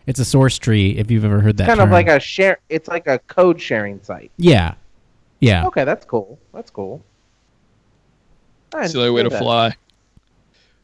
it's 0.06 0.20
a 0.20 0.24
source 0.24 0.58
tree. 0.58 0.96
If 0.96 1.10
you've 1.10 1.24
ever 1.24 1.40
heard 1.40 1.56
that, 1.58 1.66
kind 1.66 1.80
of 1.80 1.90
like 1.90 2.08
a 2.08 2.20
share. 2.20 2.58
It's 2.68 2.88
like 2.88 3.06
a 3.06 3.18
code 3.20 3.60
sharing 3.60 4.02
site. 4.02 4.30
yeah, 4.36 4.74
yeah. 5.40 5.66
Okay, 5.66 5.84
that's 5.84 6.04
cool. 6.04 6.38
That's 6.52 6.70
cool. 6.70 7.02
I 8.74 8.84
It's 8.84 8.92
the 8.92 9.00
only 9.00 9.10
way 9.10 9.22
to 9.22 9.28
didn't 9.28 9.42
fly. 9.42 9.76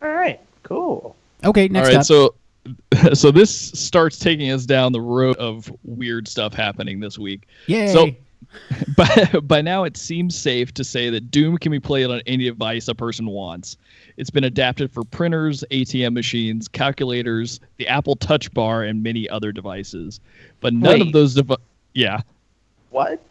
All 0.03 0.11
right, 0.11 0.41
cool. 0.63 1.17
Okay, 1.45 1.69
next 1.69 1.89
All 1.89 1.95
right, 1.95 2.01
up. 2.01 2.07
so 2.07 2.35
so 3.15 3.31
this 3.31 3.55
starts 3.55 4.19
taking 4.19 4.51
us 4.51 4.67
down 4.67 4.93
the 4.93 5.01
road 5.01 5.37
of 5.37 5.73
weird 5.85 6.29
stuff 6.29 6.53
happening 6.53 7.01
this 7.01 7.19
week. 7.19 7.47
Yay. 7.67 7.93
So 7.93 8.11
by, 8.97 9.41
by 9.43 9.61
now 9.61 9.85
it 9.85 9.97
seems 9.97 10.37
safe 10.37 10.73
to 10.75 10.85
say 10.85 11.11
that 11.11 11.31
Doom 11.31 11.59
can 11.59 11.73
be 11.73 11.81
played 11.81 12.11
on 12.11 12.21
any 12.27 12.45
device 12.45 12.89
a 12.89 12.95
person 12.95 13.27
wants. 13.27 13.77
It's 14.19 14.31
been 14.31 14.43
adapted 14.45 14.91
for 14.91 15.05
printers, 15.05 15.63
ATM 15.71 16.13
machines, 16.13 16.67
calculators, 16.67 17.61
the 17.77 17.87
Apple 17.87 18.17
Touch 18.17 18.53
Bar, 18.53 18.83
and 18.83 19.01
many 19.01 19.29
other 19.29 19.53
devices. 19.53 20.19
But 20.61 20.75
none 20.75 21.01
of 21.01 21.13
those 21.13 21.35
devices. 21.35 21.65
yeah. 21.95 22.21
What? 22.91 23.23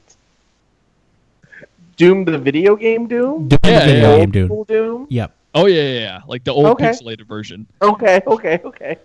Doom 1.98 2.24
the 2.24 2.38
video 2.38 2.76
game 2.78 3.06
Doom? 3.08 3.50
Doom 3.50 3.60
the 3.64 3.70
Yeah, 3.70 3.86
video 3.86 4.12
yeah. 4.12 4.18
game, 4.20 4.32
dude. 4.32 4.48
School 4.48 4.64
Doom? 4.64 5.08
Yep. 5.10 5.36
Oh 5.56 5.66
yeah, 5.66 5.82
yeah, 5.82 6.00
yeah. 6.00 6.22
Like 6.26 6.44
the 6.46 6.54
old 6.54 6.68
Okay. 6.68 6.86
pixelated 6.86 7.28
version. 7.28 7.68
Okay, 7.82 8.22
okay, 8.26 8.62
okay. 8.64 8.98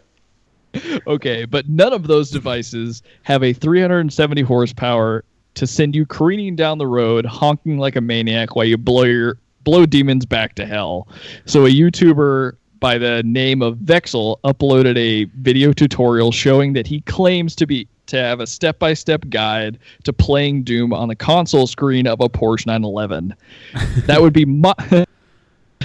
Okay, 1.07 1.45
but 1.45 1.69
none 1.69 1.93
of 1.93 2.07
those 2.07 2.31
devices 2.31 3.03
have 3.25 3.43
a 3.43 3.53
370 3.53 4.41
horsepower 4.43 5.25
to 5.55 5.67
send 5.67 5.95
you 5.95 6.07
careening 6.07 6.55
down 6.57 6.79
the 6.79 6.87
road, 6.87 7.27
honking 7.27 7.77
like 7.79 7.97
a 7.97 8.01
maniac 8.01 8.55
while 8.57 8.65
you 8.65 8.79
blow 8.79 9.03
your 9.05 9.37
blow 9.65 9.87
demons 9.87 10.27
back 10.27 10.55
to 10.57 10.67
hell. 10.67 11.09
So 11.47 11.67
a 11.67 11.71
YouTuber 11.71 12.57
by 12.81 12.99
the 12.99 13.23
name 13.25 13.63
of 13.63 13.79
Vexel 13.79 14.41
uploaded 14.45 14.99
a 14.99 15.25
video 15.41 15.73
tutorial 15.73 16.33
showing 16.33 16.73
that 16.73 16.87
he 16.87 17.01
claims 17.03 17.55
to 17.57 17.67
be 17.67 17.87
to 18.07 18.17
have 18.17 18.41
a 18.41 18.47
step-by-step 18.47 19.25
guide 19.31 19.79
to 20.03 20.13
playing 20.13 20.65
Doom 20.65 20.93
on 20.93 21.09
the 21.09 21.15
console 21.15 21.67
screen 21.67 22.07
of 22.07 22.21
a 22.21 22.29
Porsche 22.29 22.67
911. 22.67 23.35
That 24.07 24.21
would 24.21 24.33
be 24.33 24.45
mo- 24.45 24.75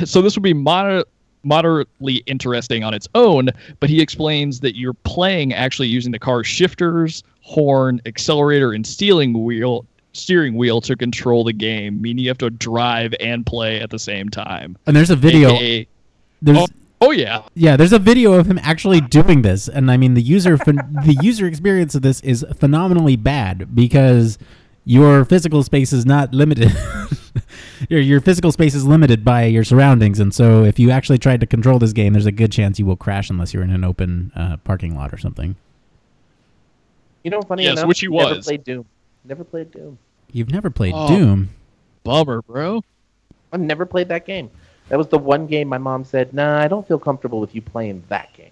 so 0.06 0.22
this 0.22 0.36
would 0.36 0.44
be 0.44 0.54
moder- 0.54 1.06
moderately 1.44 2.16
interesting 2.26 2.84
on 2.84 2.94
its 2.94 3.08
own, 3.16 3.50
but 3.80 3.90
he 3.90 4.02
explains 4.02 4.60
that 4.62 4.76
you're 4.76 4.94
playing 4.94 5.54
actually 5.54 5.88
using 5.88 6.12
the 6.12 6.20
car's 6.20 6.48
shifters, 6.48 7.24
horn, 7.42 8.02
accelerator, 8.06 8.74
and 8.74 8.86
steering 8.86 9.44
wheel 9.44 9.86
steering 10.18 10.56
wheel 10.56 10.82
to 10.82 10.96
control 10.96 11.44
the 11.44 11.54
game, 11.54 12.02
meaning 12.02 12.24
you 12.26 12.30
have 12.30 12.38
to 12.40 12.50
drive 12.50 13.14
and 13.20 13.46
play 13.46 13.80
at 13.80 13.90
the 13.90 14.00
same 14.00 14.30
time. 14.30 14.78
And 14.86 14.96
there's 14.96 15.10
a 15.10 15.16
video. 15.16 15.50
AKA 15.52 15.88
There's 16.42 16.58
oh, 16.58 16.68
oh 17.02 17.12
yeah. 17.12 17.44
yeah, 17.54 17.78
there's 17.78 17.94
a 17.94 18.00
video 18.00 18.34
of 18.34 18.48
him 18.48 18.60
actually 18.62 19.02
doing 19.02 19.42
this, 19.42 19.68
and 19.68 19.90
I 19.92 19.98
mean 19.98 20.14
the 20.14 20.22
user 20.22 20.58
phen- 20.58 21.04
the 21.06 21.18
user 21.24 21.46
experience 21.48 21.96
of 21.96 22.02
this 22.02 22.20
is 22.22 22.46
phenomenally 22.56 23.16
bad 23.16 23.74
because 23.76 24.38
your 24.86 25.26
physical 25.26 25.64
space 25.64 25.92
is 25.94 26.06
not 26.06 26.34
limited. 26.34 26.72
your 27.90 28.00
your 28.00 28.22
physical 28.22 28.52
space 28.52 28.74
is 28.74 28.86
limited 28.86 29.24
by 29.26 29.44
your 29.46 29.64
surroundings, 29.64 30.20
and 30.20 30.34
so 30.34 30.64
if 30.64 30.80
you 30.80 30.92
actually 30.92 31.18
tried 31.18 31.40
to 31.42 31.46
control 31.46 31.78
this 31.80 31.94
game, 31.94 32.14
there's 32.14 32.26
a 32.26 32.32
good 32.32 32.52
chance 32.52 32.80
you 32.80 32.86
will 32.86 32.96
crash 32.96 33.30
unless 33.30 33.54
you're 33.54 33.64
in 33.64 33.70
an 33.72 33.84
open 33.84 34.32
uh, 34.36 34.58
parking 34.64 34.96
lot 34.96 35.14
or 35.14 35.18
something. 35.18 35.56
You 37.24 37.32
know, 37.32 37.42
funny 37.42 37.64
Yes, 37.64 37.74
enough, 37.74 37.88
which 37.88 38.00
he 38.00 38.08
was. 38.08 38.30
never 38.30 38.42
played 38.42 38.64
Doom. 38.64 38.86
Never 39.26 39.44
played 39.44 39.72
Doom. 39.72 39.98
You've 40.32 40.52
never 40.52 40.70
played 40.70 40.94
Oh. 40.96 41.08
Doom. 41.08 41.50
Bummer, 42.04 42.42
bro. 42.42 42.84
I've 43.52 43.60
never 43.62 43.86
played 43.86 44.10
that 44.10 44.26
game. 44.26 44.50
That 44.90 44.98
was 44.98 45.08
the 45.08 45.18
one 45.18 45.48
game 45.48 45.68
my 45.68 45.78
mom 45.78 46.06
said, 46.06 46.34
"Nah, 46.34 46.60
I 46.60 46.68
don't 46.68 46.88
feel 46.88 47.00
comfortable 47.00 47.40
with 47.42 47.54
you 47.56 47.62
playing 47.62 48.04
that 48.10 48.34
game." 48.34 48.50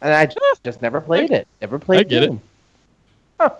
And 0.00 0.12
I 0.14 0.26
just, 0.26 0.64
just 0.64 0.82
never 0.82 1.00
played 1.00 1.30
it. 1.30 1.46
Never 1.60 1.78
played 1.78 2.08
get 2.08 2.22
it. 2.24 2.26
Doom. 2.26 2.40
Huh. 3.40 3.50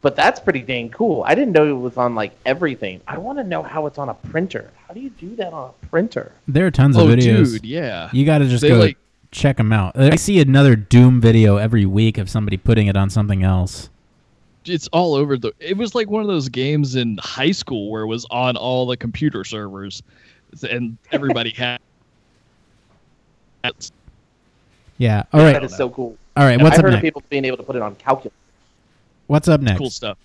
But 0.00 0.16
that's 0.16 0.40
pretty 0.40 0.60
dang 0.62 0.88
cool. 0.90 1.22
I 1.26 1.34
didn't 1.34 1.52
know 1.52 1.68
it 1.68 1.78
was 1.80 1.96
on 1.96 2.14
like 2.14 2.32
everything. 2.46 3.00
I 3.06 3.18
want 3.18 3.38
to 3.38 3.44
know 3.44 3.62
how 3.62 3.86
it's 3.86 3.98
on 3.98 4.08
a 4.08 4.14
printer. 4.14 4.70
How 4.88 4.94
do 4.94 5.00
you 5.00 5.10
do 5.10 5.36
that 5.36 5.52
on 5.52 5.70
a 5.70 5.86
printer? 5.86 6.32
There 6.48 6.66
are 6.66 6.70
tons 6.70 6.96
of 6.96 7.02
Oh, 7.02 7.06
videos. 7.06 7.52
dude, 7.52 7.64
yeah. 7.66 8.08
You 8.12 8.24
got 8.26 8.38
to 8.38 8.48
just 8.48 8.62
They, 8.62 8.68
go 8.70 8.78
like- 8.78 8.98
check 9.30 9.56
them 9.58 9.72
out. 9.72 9.96
I 9.98 10.16
see 10.16 10.40
another 10.40 10.74
Doom 10.74 11.20
video 11.20 11.56
every 11.56 11.86
week 11.86 12.18
of 12.18 12.28
somebody 12.28 12.56
putting 12.56 12.86
it 12.88 12.96
on 12.96 13.08
something 13.10 13.42
else. 13.42 13.88
It's 14.64 14.88
all 14.88 15.14
over 15.14 15.36
the. 15.36 15.52
It 15.58 15.76
was 15.76 15.94
like 15.94 16.08
one 16.10 16.22
of 16.22 16.28
those 16.28 16.48
games 16.48 16.94
in 16.96 17.18
high 17.18 17.50
school 17.52 17.90
where 17.90 18.02
it 18.02 18.06
was 18.06 18.24
on 18.30 18.56
all 18.56 18.86
the 18.86 18.96
computer 18.96 19.44
servers, 19.44 20.02
and 20.70 20.96
everybody 21.10 21.50
had. 21.56 21.80
Yeah. 24.98 25.22
All 25.32 25.40
right. 25.40 25.52
That 25.52 25.64
is 25.64 25.76
so 25.76 25.90
cool. 25.90 26.16
All 26.36 26.44
right. 26.44 26.60
I 26.60 26.62
What's 26.62 26.78
up 26.78 26.82
heard 26.84 26.88
of 26.94 26.98
next? 26.98 27.02
people 27.04 27.22
being 27.28 27.44
able 27.44 27.56
to 27.58 27.62
put 27.62 27.76
it 27.76 27.82
on 27.82 27.94
calculus. 27.96 28.34
What's 29.26 29.48
up 29.48 29.60
next? 29.60 29.78
Cool 29.78 29.90
stuff. 29.90 30.18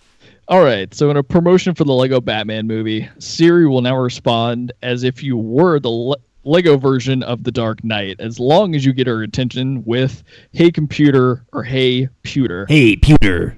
All 0.50 0.64
right, 0.64 0.94
so 0.94 1.12
in 1.12 1.18
a 1.18 1.24
promotion 1.24 1.76
for 1.76 1.84
the 1.84 1.92
Lego 1.92 2.22
Batman 2.22 2.68
movie, 2.68 3.10
Siri 3.20 3.68
will 3.68 3.82
now 3.82 3.98
respond 3.98 4.72
as 4.82 5.04
if 5.04 5.22
you 5.22 5.36
were 5.36 5.78
the 5.78 5.90
Le- 5.90 6.16
Lego 6.46 6.78
version 6.78 7.22
of 7.24 7.44
the 7.44 7.52
Dark 7.52 7.84
Knight, 7.84 8.16
as 8.22 8.40
long 8.40 8.74
as 8.74 8.86
you 8.86 8.94
get 8.94 9.08
her 9.08 9.24
attention 9.24 9.84
with 9.84 10.24
"Hey 10.54 10.72
computer" 10.72 11.44
or 11.52 11.64
"Hey 11.64 12.08
pewter." 12.24 12.66
Hey, 12.70 12.96
computer. 12.96 13.58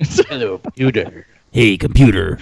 Hello, 0.00 0.58
computer. 0.58 1.26
Hey, 1.52 1.76
computer. 1.76 2.38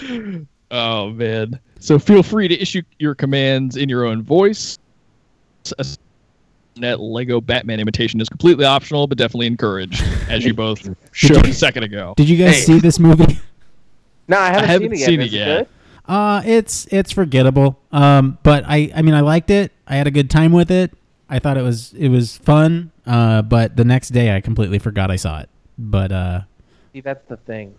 Oh 0.71 1.11
man! 1.11 1.61
So 1.81 1.99
feel 1.99 2.23
free 2.23 2.49
to 2.49 2.59
issue 2.61 2.83
your 2.99 3.15
commands 3.15 3.77
in 3.77 3.89
your 3.89 4.05
own 4.07 4.23
voice. 4.23 4.79
That 6.77 7.01
Lego 7.01 7.41
Batman 7.41 7.79
imitation 7.81 8.21
is 8.21 8.29
completely 8.31 8.65
optional, 8.65 9.07
but 9.07 9.19
definitely 9.19 9.47
encouraged, 9.49 10.03
as 10.31 10.45
you 10.45 10.55
both 10.55 10.89
showed 11.13 11.47
a 11.47 11.53
second 11.53 11.83
ago. 11.85 12.15
Did 12.17 12.29
you 12.31 12.39
guys 12.39 12.55
Hey. 12.57 12.61
see 12.63 12.79
this 12.81 12.99
movie? 12.99 13.39
No, 14.29 14.39
I 14.39 14.47
haven't, 14.51 14.69
haven't 14.71 14.83
seen 14.83 14.93
it 14.93 14.99
yet. 14.99 15.07
seen 15.07 15.21
it 15.21 15.27
Is 15.27 15.33
yet. 15.35 15.69
Uh, 16.07 16.43
it's 16.47 16.87
it's 16.91 17.13
forgettable. 17.13 17.79
Um, 17.93 18.39
but 18.43 18.65
I 18.67 18.91
I 18.97 19.03
mean 19.03 19.15
I 19.15 19.21
liked 19.21 19.51
it. 19.51 19.71
I 19.87 19.97
had 19.97 20.07
a 20.07 20.11
good 20.11 20.31
time 20.31 20.53
with 20.53 20.71
it. 20.71 20.93
I 21.29 21.39
thought 21.39 21.59
it 21.59 21.63
was 21.63 21.93
it 21.93 22.09
was 22.09 22.39
fun. 22.39 22.91
Uh, 23.07 23.43
but 23.43 23.77
the 23.77 23.85
next 23.85 24.09
day 24.11 24.35
I 24.35 24.41
completely 24.41 24.79
forgot 24.79 25.11
I 25.11 25.17
saw 25.17 25.41
it. 25.41 25.51
But 25.79 26.11
uh, 26.13 26.41
See, 26.93 27.01
that's 27.01 27.25
the 27.29 27.37
thing. 27.39 27.75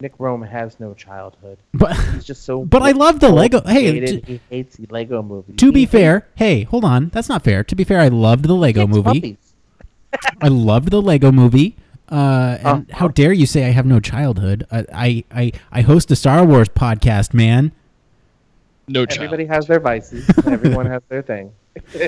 Nick 0.00 0.18
Roome 0.18 0.46
has 0.46 0.78
no 0.78 0.92
childhood. 0.94 1.56
but 1.72 1.96
He's 1.96 2.24
just 2.24 2.44
so. 2.44 2.64
But 2.64 2.82
I 2.82 2.90
love 2.92 3.18
the 3.20 3.30
Lego- 3.30 3.62
hey, 3.66 3.92
Hated, 4.00 4.26
t- 4.26 4.32
he 4.34 4.40
hates 4.50 4.76
the 4.76 4.86
Lego 4.90 5.22
movies. 5.22 5.56
to 5.56 5.66
He 5.66 5.72
be 5.72 5.80
hates- 5.80 5.92
fair, 5.92 6.28
hey, 6.34 6.64
hold 6.64 6.84
on, 6.84 7.08
that's 7.08 7.28
not 7.30 7.42
fair. 7.42 7.64
To 7.64 7.74
be 7.74 7.82
fair, 7.82 8.00
I 8.00 8.08
loved 8.08 8.44
the 8.44 8.54
Lego 8.54 8.86
hates 8.86 8.96
movie. 8.96 9.38
I 10.42 10.48
loved 10.48 10.90
the 10.90 11.00
Lego 11.00 11.32
movie. 11.32 11.76
Uh, 12.10 12.58
and 12.62 12.90
Uh, 12.92 12.96
how 12.96 13.08
dare 13.08 13.32
you 13.32 13.46
say 13.46 13.64
I 13.64 13.70
have 13.70 13.86
no 13.86 13.98
childhood? 13.98 14.66
I, 14.70 14.84
I, 14.92 15.24
I, 15.32 15.52
I 15.72 15.80
host 15.80 16.10
a 16.10 16.16
Star 16.16 16.44
Wars 16.44 16.68
podcast, 16.68 17.32
man. 17.34 17.72
No 18.86 19.06
child. 19.06 19.24
Everybody 19.24 19.46
has 19.46 19.66
their 19.66 19.80
vices. 19.80 20.28
Everyone 20.46 20.86
has 20.86 21.02
their 21.08 21.22
thing. 21.22 21.52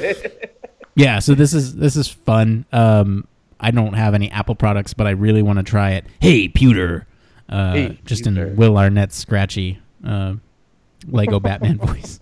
Yeah, 0.95 1.21
so 1.21 1.37
this 1.37 1.55
is 1.55 1.77
this 1.77 1.95
is 1.95 2.09
fun. 2.09 2.65
Um, 2.73 3.29
I 3.61 3.71
don't 3.71 3.95
have 3.95 4.15
any 4.15 4.31
Apple 4.31 4.55
products, 4.55 4.95
but 4.95 5.07
I 5.07 5.11
really 5.11 5.43
want 5.43 5.59
to 5.59 5.63
try 5.63 5.93
it. 5.93 6.05
Hey, 6.21 6.49
pewter. 6.49 7.07
Uh, 7.49 7.73
Hey, 7.73 7.99
just 8.05 8.25
pewter. 8.25 8.49
in 8.49 8.57
Will 8.57 8.77
Arnett's 8.77 9.17
scratchy 9.17 9.79
uh, 10.05 10.35
Lego 11.07 11.41
Batman 11.49 11.79
voice. 11.79 12.21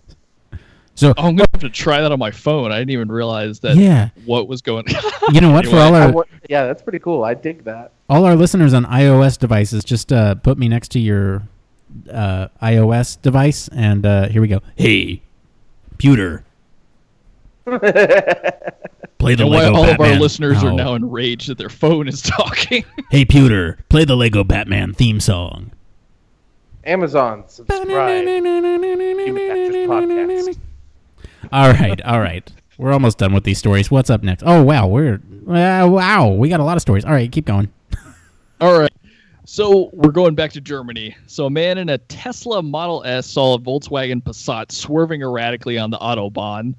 So 0.95 1.11
Oh, 1.19 1.25
I'm 1.29 1.37
gonna 1.37 1.47
have 1.53 1.61
to 1.61 1.69
try 1.69 2.01
that 2.01 2.11
on 2.11 2.19
my 2.19 2.31
phone. 2.31 2.73
I 2.73 2.79
didn't 2.79 2.91
even 2.93 3.13
realize 3.13 3.61
that 3.61 3.77
yeah, 3.77 4.09
what 4.25 4.49
was 4.49 4.63
going. 4.63 4.85
you 5.33 5.43
know 5.43 5.51
what? 5.51 5.67
For 5.71 5.77
all 5.77 5.95
our 5.95 6.11
wa- 6.11 6.25
yeah, 6.49 6.65
that's 6.65 6.81
pretty 6.83 7.01
cool. 7.01 7.23
I 7.23 7.35
dig 7.35 7.65
that. 7.65 7.93
all 8.09 8.25
our 8.25 8.35
listeners 8.35 8.73
on 8.73 8.87
iOS 8.87 9.39
devices, 9.39 9.85
just 9.85 10.11
uh, 10.11 10.37
put 10.37 10.57
me 10.57 10.69
next 10.69 10.93
to 10.93 10.99
your 10.99 11.43
uh, 12.11 12.49
iOS 12.63 13.21
device, 13.21 13.69
and 13.69 14.07
uh, 14.07 14.29
here 14.29 14.41
we 14.41 14.49
go. 14.49 14.63
Hey, 14.75 15.21
computer, 15.91 16.45
play 19.19 19.35
the 19.35 19.43
And 19.43 19.51
why 19.51 19.65
Lego 19.65 19.75
all 19.75 19.85
of 19.89 20.01
our 20.01 20.15
listeners 20.15 20.63
are 20.63 20.73
now 20.73 20.95
enraged 20.95 21.49
that 21.49 21.59
their 21.59 21.69
phone 21.69 22.07
is 22.07 22.23
talking. 22.23 22.85
Hey, 23.11 23.25
pewter, 23.25 23.79
play 23.89 24.05
the 24.05 24.15
Lego 24.15 24.45
Batman 24.45 24.95
theme 24.95 25.19
song. 25.19 25.73
Amazon, 26.85 27.43
subscribe. 27.49 27.89
Human 27.89 29.49
Factors 29.49 29.77
Podcast. 29.89 30.59
All 31.51 31.73
right, 31.73 32.01
all 32.03 32.21
right. 32.21 32.49
We're 32.79 32.93
almost 32.93 33.19
done 33.19 33.35
with 33.35 33.43
these 33.43 33.59
stories. 33.59 33.91
What's 33.91 34.11
up 34.11 34.23
next? 34.23 34.45
Oh 34.47 34.63
wow, 34.63 34.87
we're 34.87 35.15
uh, 35.49 35.89
wow, 35.89 36.29
we 36.29 36.49
got 36.49 36.61
a 36.61 36.65
lot 36.65 36.77
of 36.77 36.83
stories. 36.83 37.05
All 37.05 37.13
right, 37.13 37.31
keep 37.33 37.47
going. 37.47 37.73
All 38.61 38.79
right. 38.79 38.93
So 39.45 39.91
we're 39.93 40.11
going 40.13 40.35
back 40.37 40.53
to 40.53 40.61
Germany. 40.61 41.17
So 41.27 41.47
a 41.47 41.51
man 41.51 41.79
in 41.79 41.89
a 41.89 41.99
Tesla 41.99 42.63
Model 42.63 43.03
S 43.05 43.27
saw 43.27 43.55
a 43.55 43.59
Volkswagen 43.59 44.23
Passat 44.23 44.71
swerving 44.71 45.23
erratically 45.23 45.79
on 45.79 45.91
the 45.91 45.99
autobahn. 45.99 46.75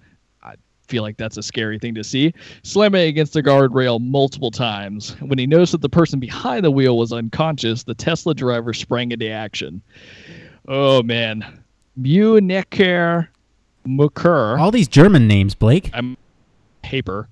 I 0.88 0.92
feel 0.92 1.04
like 1.04 1.18
that's 1.18 1.36
a 1.36 1.44
scary 1.44 1.78
thing 1.80 1.96
to 1.96 2.04
see. 2.04 2.34
Slamming 2.64 3.10
against 3.10 3.34
the 3.34 3.44
guardrail 3.44 4.00
multiple 4.00 4.52
times. 4.52 5.20
When 5.20 5.38
he 5.38 5.46
noticed 5.46 5.74
that 5.74 5.82
the 5.82 5.90
person 5.90 6.18
behind 6.20 6.64
the 6.64 6.72
wheel 6.72 6.98
was 6.98 7.12
unconscious, 7.12 7.84
the 7.84 7.94
Tesla 7.94 8.34
driver 8.34 8.74
sprang 8.74 9.12
into 9.12 9.30
action. 9.30 9.82
Oh 10.68 11.04
man, 11.04 11.64
Munecker 12.00 13.28
Mucker. 13.86 14.58
All 14.58 14.72
these 14.72 14.88
German 14.88 15.28
names, 15.28 15.56
Blake. 15.56 15.90
I'm 15.94 16.16
paper. 16.84 17.28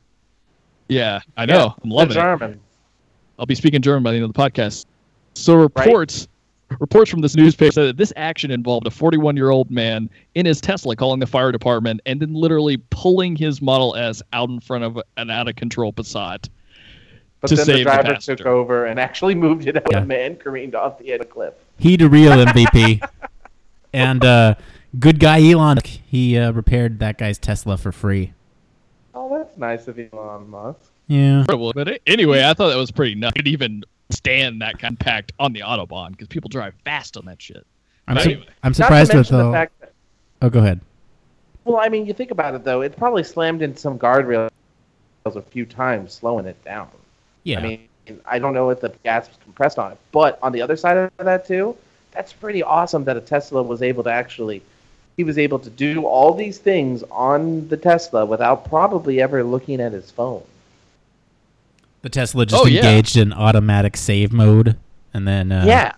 Yeah, 0.90 1.22
I 1.38 1.46
know. 1.46 1.76
I'm 1.82 1.90
loving 1.90 2.14
the 2.14 2.20
it. 2.20 2.24
German. 2.24 2.60
I'll 3.40 3.46
be 3.46 3.56
speaking 3.56 3.82
German 3.82 4.04
by 4.04 4.12
the 4.12 4.18
end 4.18 4.26
of 4.26 4.34
the 4.34 4.40
podcast. 4.40 4.86
So 5.34 5.56
reports 5.56 6.28
reports 6.80 7.10
from 7.12 7.22
this 7.22 7.36
newspaper 7.36 7.72
said 7.72 7.88
that 7.88 7.98
this 7.98 8.12
action 8.16 8.52
involved 8.52 8.88
a 8.88 8.92
41 8.92 9.36
year 9.36 9.50
old 9.50 9.70
man 9.72 10.10
in 10.36 10.46
his 10.46 10.60
Tesla 10.62 10.96
calling 10.96 11.20
the 11.20 11.28
fire 11.28 11.52
department 11.52 12.02
and 12.06 12.20
then 12.20 12.34
literally 12.34 12.78
pulling 12.90 13.36
his 13.36 13.62
Model 13.62 13.96
S 13.96 14.22
out 14.34 14.50
in 14.50 14.60
front 14.60 14.84
of 14.84 15.00
an 15.18 15.30
out 15.30 15.48
of 15.48 15.56
control 15.56 15.94
Passat. 15.94 16.50
But 17.42 17.48
To 17.50 17.56
then 17.56 17.66
save 17.66 17.86
the 17.86 17.92
the 17.92 18.02
driver 18.04 18.16
took 18.16 18.46
over 18.46 18.86
and 18.86 19.00
actually 19.00 19.36
moved 19.36 19.68
it 19.68 19.78
out. 19.78 19.84
Yeah. 19.92 20.00
The 20.02 20.06
man 20.06 20.36
careened 20.36 20.76
off 20.76 20.98
the 20.98 21.12
edge 21.12 21.22
of 21.22 21.28
the 21.28 21.34
cliff. 21.34 21.54
He 21.78 21.96
the 21.96 22.10
real 22.10 22.32
MVP. 22.46 23.08
and 23.94 24.24
uh, 24.26 24.56
good 25.00 25.20
guy 25.20 25.48
Elon, 25.50 25.78
he 25.84 26.38
uh, 26.38 26.52
repaired 26.52 27.00
that 27.00 27.18
guy's 27.18 27.38
Tesla 27.38 27.78
for 27.78 27.92
free. 27.92 28.34
Oh, 29.14 29.38
that's 29.38 29.58
nice 29.58 29.88
of 29.88 30.00
Elon 30.00 30.50
Musk. 30.50 30.80
Yeah. 31.08 31.46
But 31.48 32.02
anyway, 32.08 32.44
I 32.44 32.54
thought 32.54 32.70
that 32.70 32.78
was 32.78 32.92
pretty 32.92 33.16
nuts. 33.16 33.36
Could 33.36 33.48
even 33.48 33.84
stand 34.10 34.62
that 34.62 34.80
kind 34.80 34.94
of 34.94 35.02
impact 35.02 35.34
on 35.40 35.54
the 35.54 35.62
autobahn 35.62 36.12
because 36.12 36.28
people 36.28 36.50
drive 36.50 36.74
fast 36.84 37.18
on 37.18 37.26
that 37.26 37.42
shit. 37.42 37.66
I'm, 38.08 38.20
su- 38.20 38.32
anyway. 38.32 38.48
I'm 38.64 38.74
surprised 38.74 39.12
to 39.12 39.18
with 39.18 39.32
mention 39.32 39.38
the. 39.38 39.46
the 39.46 39.52
fact 39.52 39.80
that, 39.80 39.94
oh, 40.42 40.50
go 40.50 40.60
ahead. 40.60 40.80
well, 41.64 41.78
I 41.78 41.90
mean, 41.90 42.06
you 42.06 42.14
think 42.14 42.32
about 42.32 42.54
it 42.56 42.64
though, 42.64 42.82
it 42.82 42.96
probably 42.98 43.24
slammed 43.24 43.62
into 43.62 43.80
some 43.80 43.98
guardrails 43.98 44.50
a 45.26 45.42
few 45.42 45.66
times, 45.66 46.14
slowing 46.14 46.46
it 46.46 46.64
down. 46.64 46.88
Yeah. 47.44 47.60
I 47.60 47.64
mean, 47.64 47.88
I 48.26 48.38
don't 48.38 48.54
know 48.54 48.70
if 48.70 48.82
the 48.82 48.90
gas 49.04 49.28
was 49.28 49.38
compressed 49.44 49.80
on 49.80 49.92
it, 49.92 49.98
but 50.12 50.38
on 50.44 50.52
the 50.52 50.62
other 50.62 50.78
side 50.78 50.98
of 50.98 51.12
that 51.18 51.48
too, 51.48 51.76
that's 52.12 52.32
pretty 52.32 52.62
awesome 52.62 53.04
that 53.06 53.18
a 53.18 53.22
Tesla 53.22 53.64
was 53.64 53.82
able 53.82 54.04
to 54.04 54.12
actually, 54.12 54.62
he 55.18 55.24
was 55.24 55.38
able 55.40 55.58
to 55.60 55.70
do 55.70 56.06
all 56.06 56.34
these 56.34 56.60
things 56.60 57.04
on 57.10 57.68
the 57.68 57.78
Tesla 57.78 58.26
without 58.26 58.70
probably 58.70 59.20
ever 59.22 59.44
looking 59.44 59.82
at 59.82 59.92
his 59.92 60.12
phone. 60.12 60.44
The 62.06 62.10
Tesla 62.12 62.46
just 62.46 62.64
Oh, 62.64 62.68
yeah. 62.68 62.82
engaged 62.82 63.18
in 63.18 63.34
automatic 63.34 63.98
save 63.98 64.32
mode 64.32 64.78
and 65.12 65.28
then 65.28 65.52
uh, 65.52 65.64
yeah, 65.66 65.94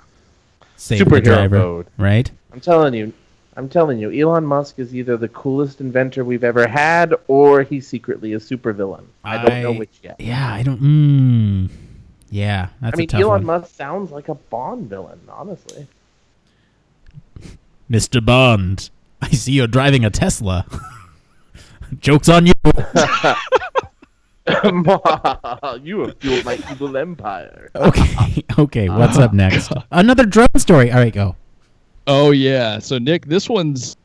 saved 0.78 1.02
the 1.06 1.16
Superhero 1.18 1.24
driver. 1.26 1.58
mode. 1.58 1.88
Right? 1.98 2.32
I'm 2.54 2.62
telling 2.62 2.94
you, 2.94 3.12
I'm 3.58 3.68
telling 3.68 4.00
you, 4.00 4.10
Elon 4.12 4.46
Musk 4.46 4.80
is 4.80 4.96
either 4.96 5.18
the 5.18 5.28
coolest 5.28 5.82
inventor 5.82 6.24
we've 6.24 6.46
ever 6.46 6.66
had, 6.66 7.14
or 7.28 7.64
he's 7.64 7.86
secretly 7.90 8.32
a 8.34 8.38
supervillain. 8.40 9.04
I 9.26 9.44
don't 9.46 9.62
know 9.64 9.74
which 9.74 10.00
yet. 10.02 10.16
Yeah, 10.22 10.54
I 10.54 10.64
don't. 10.64 10.80
Mm, 10.82 11.70
yeah, 12.30 12.70
that's 12.80 12.96
I 12.96 12.98
mean, 12.98 13.10
Elon 13.14 13.28
one. 13.28 13.46
Musk 13.46 13.76
sounds 13.76 14.10
like 14.10 14.30
a 14.30 14.36
Bond 14.36 14.90
villain, 14.90 15.20
honestly. 15.28 15.88
Mr. 17.92 18.24
Bond, 18.24 18.90
I 19.22 19.28
see 19.32 19.52
you're 19.52 19.68
driving 19.68 20.06
a 20.06 20.10
Tesla. 20.10 20.66
Joke's 22.00 22.30
on 22.30 22.46
you. 22.46 22.54
you 25.84 26.00
have 26.00 26.18
fueled 26.20 26.46
my 26.46 26.58
evil 26.72 26.96
empire. 26.96 27.70
Okay, 27.76 28.44
okay. 28.60 28.90
What's 28.90 29.18
up 29.18 29.34
next? 29.34 29.72
Another 29.92 30.26
drone 30.26 30.48
story. 30.58 30.92
All 30.92 31.00
right, 31.00 31.14
go. 31.14 31.36
Oh 32.08 32.32
yeah. 32.32 32.80
So 32.80 32.98
Nick, 32.98 33.26
this 33.26 33.50
one's 33.50 33.98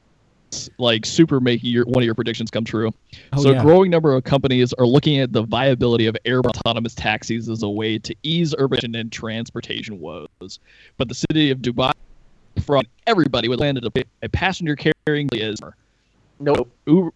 like 0.78 1.06
super 1.06 1.40
making 1.40 1.70
your 1.70 1.84
one 1.84 2.02
of 2.02 2.04
your 2.04 2.14
predictions 2.14 2.50
come 2.50 2.64
true. 2.64 2.90
Oh, 3.32 3.42
so 3.42 3.52
yeah. 3.52 3.60
a 3.60 3.62
growing 3.62 3.90
number 3.90 4.14
of 4.14 4.24
companies 4.24 4.72
are 4.74 4.86
looking 4.86 5.18
at 5.20 5.32
the 5.32 5.42
viability 5.42 6.06
of 6.06 6.16
air 6.24 6.40
autonomous 6.40 6.94
taxis 6.94 7.48
as 7.48 7.62
a 7.62 7.68
way 7.68 7.98
to 7.98 8.14
ease 8.22 8.54
urban 8.58 8.94
and 8.96 9.12
transportation 9.12 10.00
woes. 10.00 10.58
But 10.96 11.08
the 11.08 11.14
city 11.14 11.50
of 11.50 11.58
Dubai 11.58 11.92
from 12.64 12.82
everybody 13.06 13.48
would 13.48 13.60
land 13.60 13.78
at 13.78 13.84
a, 13.84 14.04
a 14.22 14.28
passenger 14.28 14.76
carrying 14.76 15.28
is 15.32 15.58
Nope. 16.40 16.68
Uber, 16.86 17.12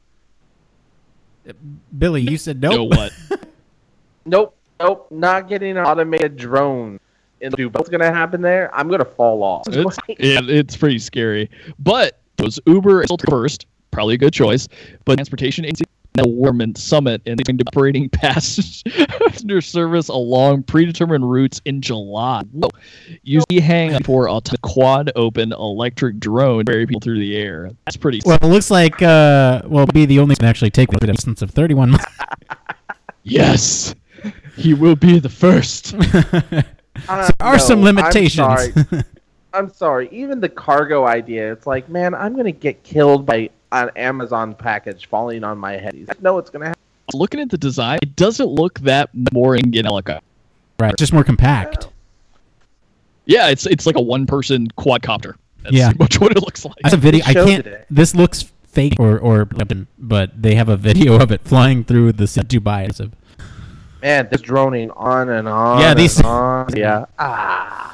Billy, 1.99 2.23
you 2.23 2.39
said 2.39 2.57
you 2.57 2.69
nope. 2.69 2.73
know 2.73 2.85
what? 2.85 3.13
Nope. 4.29 4.57
Nope. 4.81 5.07
Not 5.13 5.49
getting 5.49 5.79
an 5.79 5.85
automated 5.85 6.37
drone 6.37 6.99
in 7.41 7.53
Dubai. 7.53 7.73
What's 7.75 7.89
gonna 7.89 8.13
happen 8.13 8.43
there? 8.43 8.75
I'm 8.75 8.89
gonna 8.89 9.05
fall 9.05 9.43
off. 9.45 9.69
It's, 9.69 9.97
yeah, 10.19 10.41
it's 10.43 10.77
pretty 10.77 10.99
scary. 10.99 11.49
But 11.79 12.21
it 12.39 12.43
was 12.45 12.59
Uber 12.67 13.05
is 13.05 13.11
first, 13.29 13.67
probably 13.93 14.15
a 14.15 14.19
good 14.19 14.33
choice. 14.33 14.69
But 15.05 15.15
transportation 15.17 15.65
agency 15.65 15.85
and 16.17 16.25
the 16.25 16.29
Warman 16.29 16.75
Summit 16.75 17.23
and 17.27 17.39
they're 17.39 17.57
operating 17.67 18.09
passenger 18.11 19.61
service 19.61 20.09
along 20.09 20.65
predetermined 20.65 21.29
routes 21.31 21.61
in 21.65 21.81
July. 21.81 22.43
Whoa. 22.53 22.71
Usually 23.23 23.61
hang 23.61 24.03
for 24.03 24.29
a 24.29 24.41
t- 24.41 24.57
quad 24.63 25.13
open 25.17 25.53
electric 25.53 26.19
drone 26.19 26.65
to 26.65 26.73
carry 26.73 26.87
people 26.87 27.01
through 27.01 27.19
the 27.19 27.37
air. 27.37 27.71
That's 27.85 27.97
pretty 27.97 28.21
Well, 28.25 28.39
it 28.41 28.47
looks 28.47 28.71
like 28.71 29.03
uh, 29.03 29.63
well, 29.67 29.87
be 29.87 30.07
the 30.07 30.19
only 30.19 30.33
one 30.33 30.37
to 30.37 30.47
actually 30.47 30.71
take 30.71 30.91
the 30.91 31.07
distance 31.07 31.43
of 31.43 31.51
31 31.51 31.91
miles. 31.93 32.05
Yes. 33.29 33.93
He 34.57 34.73
will 34.73 34.95
be 34.97 35.19
the 35.19 35.29
first. 35.29 35.95
Uh, 37.11 37.31
there 37.39 37.49
are 37.49 37.59
some 37.59 37.83
no, 37.83 37.89
I'm 37.89 37.97
limitations. 37.97 38.37
sorry. 38.37 38.73
I'm 39.53 39.71
sorry. 39.71 40.09
Even 40.11 40.41
the 40.41 40.49
cargo 40.49 41.07
idea, 41.07 41.53
it's 41.53 41.67
like, 41.67 41.91
man, 41.91 42.15
I'm 42.15 42.35
gonna 42.35 42.53
get 42.53 42.83
killed 42.85 43.27
by 43.27 43.51
an 43.73 43.91
Amazon 43.97 44.55
package 44.55 45.07
falling 45.07 45.45
on 45.45 45.59
my 45.59 45.73
head. 45.77 45.95
You 45.95 46.07
know 46.21 46.35
what's 46.35 46.51
gonna 46.51 46.67
happen. 46.67 46.81
Looking 47.15 47.41
at 47.41 47.51
the 47.51 47.59
design, 47.59 47.99
it 48.03 48.17
doesn't 48.17 48.49
look 48.49 48.79
that 48.81 49.11
more 49.33 49.55
in 49.57 49.73
helicopter. 49.73 50.25
right, 50.81 50.95
just 50.99 51.13
more 51.13 51.25
compact. 51.25 51.89
Yeah, 53.27 53.49
it's 53.49 53.67
it's 53.67 53.87
like 53.87 53.97
a 53.97 54.01
one 54.03 54.27
person 54.27 54.69
quadcopter. 54.79 55.35
That's 55.63 55.75
Yeah. 55.77 55.87
pretty 55.89 55.99
much 56.05 56.21
what 56.21 56.33
it 56.33 56.41
looks 56.43 56.65
like. 56.65 56.75
That's 56.83 56.95
a 56.95 56.99
video. 56.99 57.25
I 57.27 57.35
can't. 57.35 57.65
today. 57.65 57.85
This 57.91 58.15
looks 58.15 58.51
fake 58.69 58.95
or 58.99 59.19
or, 59.19 59.47
but 59.99 60.41
they 60.43 60.55
have 60.55 60.69
a 60.69 60.77
video 60.77 61.21
of 61.21 61.33
it 61.33 61.41
flying 61.43 61.83
through 61.85 62.13
the 62.13 62.27
city 62.27 62.57
of 62.59 62.63
Dubai. 62.63 62.89
It's 62.89 63.01
a- 63.01 63.11
Man, 64.03 64.29
this 64.31 64.43
droning 64.43 64.91
on 64.93 65.29
and 65.31 65.49
on. 65.49 65.81
Yeah, 65.81 65.95
these- 65.95 66.19
and 66.19 66.27
on. 66.27 66.77
Yeah. 66.77 67.07
Ah. 67.19 67.86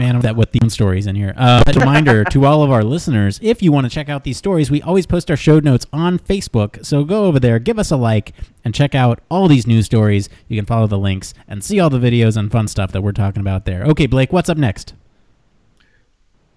Man, 0.00 0.18
that 0.20 0.34
what 0.34 0.50
theme 0.50 0.70
stories 0.70 1.06
in 1.06 1.14
here. 1.14 1.34
Uh, 1.36 1.62
a 1.66 1.78
reminder 1.78 2.24
to 2.30 2.46
all 2.46 2.62
of 2.62 2.70
our 2.70 2.82
listeners: 2.82 3.38
if 3.42 3.62
you 3.62 3.70
want 3.70 3.84
to 3.84 3.90
check 3.90 4.08
out 4.08 4.24
these 4.24 4.38
stories, 4.38 4.70
we 4.70 4.80
always 4.80 5.04
post 5.04 5.30
our 5.30 5.36
show 5.36 5.60
notes 5.60 5.84
on 5.92 6.18
Facebook. 6.18 6.86
So 6.86 7.04
go 7.04 7.26
over 7.26 7.38
there, 7.38 7.58
give 7.58 7.78
us 7.78 7.90
a 7.90 7.98
like, 7.98 8.32
and 8.64 8.74
check 8.74 8.94
out 8.94 9.20
all 9.30 9.46
these 9.46 9.66
news 9.66 9.84
stories. 9.84 10.30
You 10.48 10.56
can 10.56 10.64
follow 10.64 10.86
the 10.86 10.96
links 10.96 11.34
and 11.46 11.62
see 11.62 11.80
all 11.80 11.90
the 11.90 11.98
videos 11.98 12.38
and 12.38 12.50
fun 12.50 12.66
stuff 12.66 12.92
that 12.92 13.02
we're 13.02 13.12
talking 13.12 13.42
about 13.42 13.66
there. 13.66 13.84
Okay, 13.84 14.06
Blake, 14.06 14.32
what's 14.32 14.48
up 14.48 14.56
next? 14.56 14.94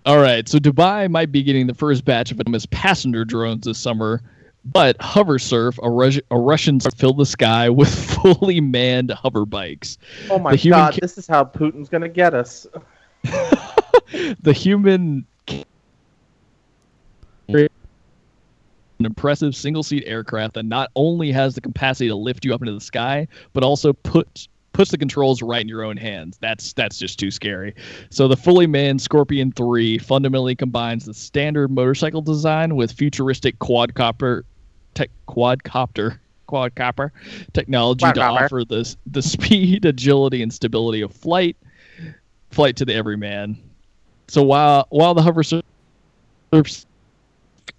All 0.06 0.20
right, 0.20 0.48
so 0.48 0.58
Dubai 0.58 1.12
might 1.12 1.34
be 1.34 1.44
getting 1.44 1.68
the 1.68 1.74
first 1.74 2.06
batch 2.06 2.32
of 2.32 2.40
autonomous 2.40 2.66
passenger 2.68 3.26
drones 3.26 3.66
this 3.66 3.78
summer, 3.78 4.22
but 4.64 4.98
HoverSurf, 5.00 5.78
a, 5.84 5.90
Rus- 5.90 6.22
a 6.32 6.40
Russian, 6.40 6.80
filled 6.80 7.18
the 7.18 7.26
sky 7.26 7.70
with 7.70 7.94
fully 8.22 8.62
manned 8.62 9.12
hover 9.12 9.46
bikes. 9.46 9.98
Oh 10.30 10.40
my 10.40 10.56
god, 10.56 10.94
ca- 10.94 11.00
this 11.02 11.18
is 11.18 11.28
how 11.28 11.44
Putin's 11.44 11.90
gonna 11.90 12.08
get 12.08 12.34
us. 12.34 12.66
The 14.42 14.54
human 14.54 15.26
an 19.04 19.06
impressive 19.06 19.56
single-seat 19.56 20.04
aircraft 20.06 20.54
that 20.54 20.64
not 20.64 20.90
only 20.96 21.32
has 21.32 21.56
the 21.56 21.62
capacity 21.62 22.08
to 22.08 22.16
lift 22.16 22.46
you 22.46 22.54
up 22.54 22.62
into 22.62 22.74
the 22.74 22.82
sky, 22.82 23.28
but 23.54 23.64
also 23.64 23.94
puts 23.94 24.48
puts 24.72 24.90
the 24.90 24.98
controls 24.98 25.42
right 25.42 25.62
in 25.62 25.68
your 25.68 25.84
own 25.84 25.98
hands. 25.98 26.38
That's 26.42 26.74
that's 26.74 26.98
just 26.98 27.20
too 27.20 27.32
scary. 27.32 27.76
So 28.10 28.28
the 28.28 28.38
fully 28.38 28.68
manned 28.68 29.02
Scorpion 29.02 29.52
3 29.52 30.00
fundamentally 30.00 30.56
combines 30.56 31.06
the 31.06 31.14
standard 31.14 31.70
motorcycle 31.70 32.22
design 32.22 32.76
with 32.76 32.92
futuristic 32.92 33.60
quadcopter 33.60 34.44
tech 34.94 35.10
quadcopter 35.28 36.20
quadcopter 36.48 37.12
technology 37.54 38.12
to 38.12 38.22
offer 38.22 38.64
the 38.64 38.96
the 39.08 39.22
speed, 39.34 39.86
agility, 39.86 40.42
and 40.42 40.54
stability 40.54 41.02
of 41.02 41.14
flight. 41.14 41.58
Flight 42.54 42.76
to 42.78 42.86
the 42.86 42.94
everyman. 42.94 43.58
So 44.28 44.44
while 44.44 44.86
while 44.90 45.14
the 45.14 45.22
HoverSurf's 45.22 46.86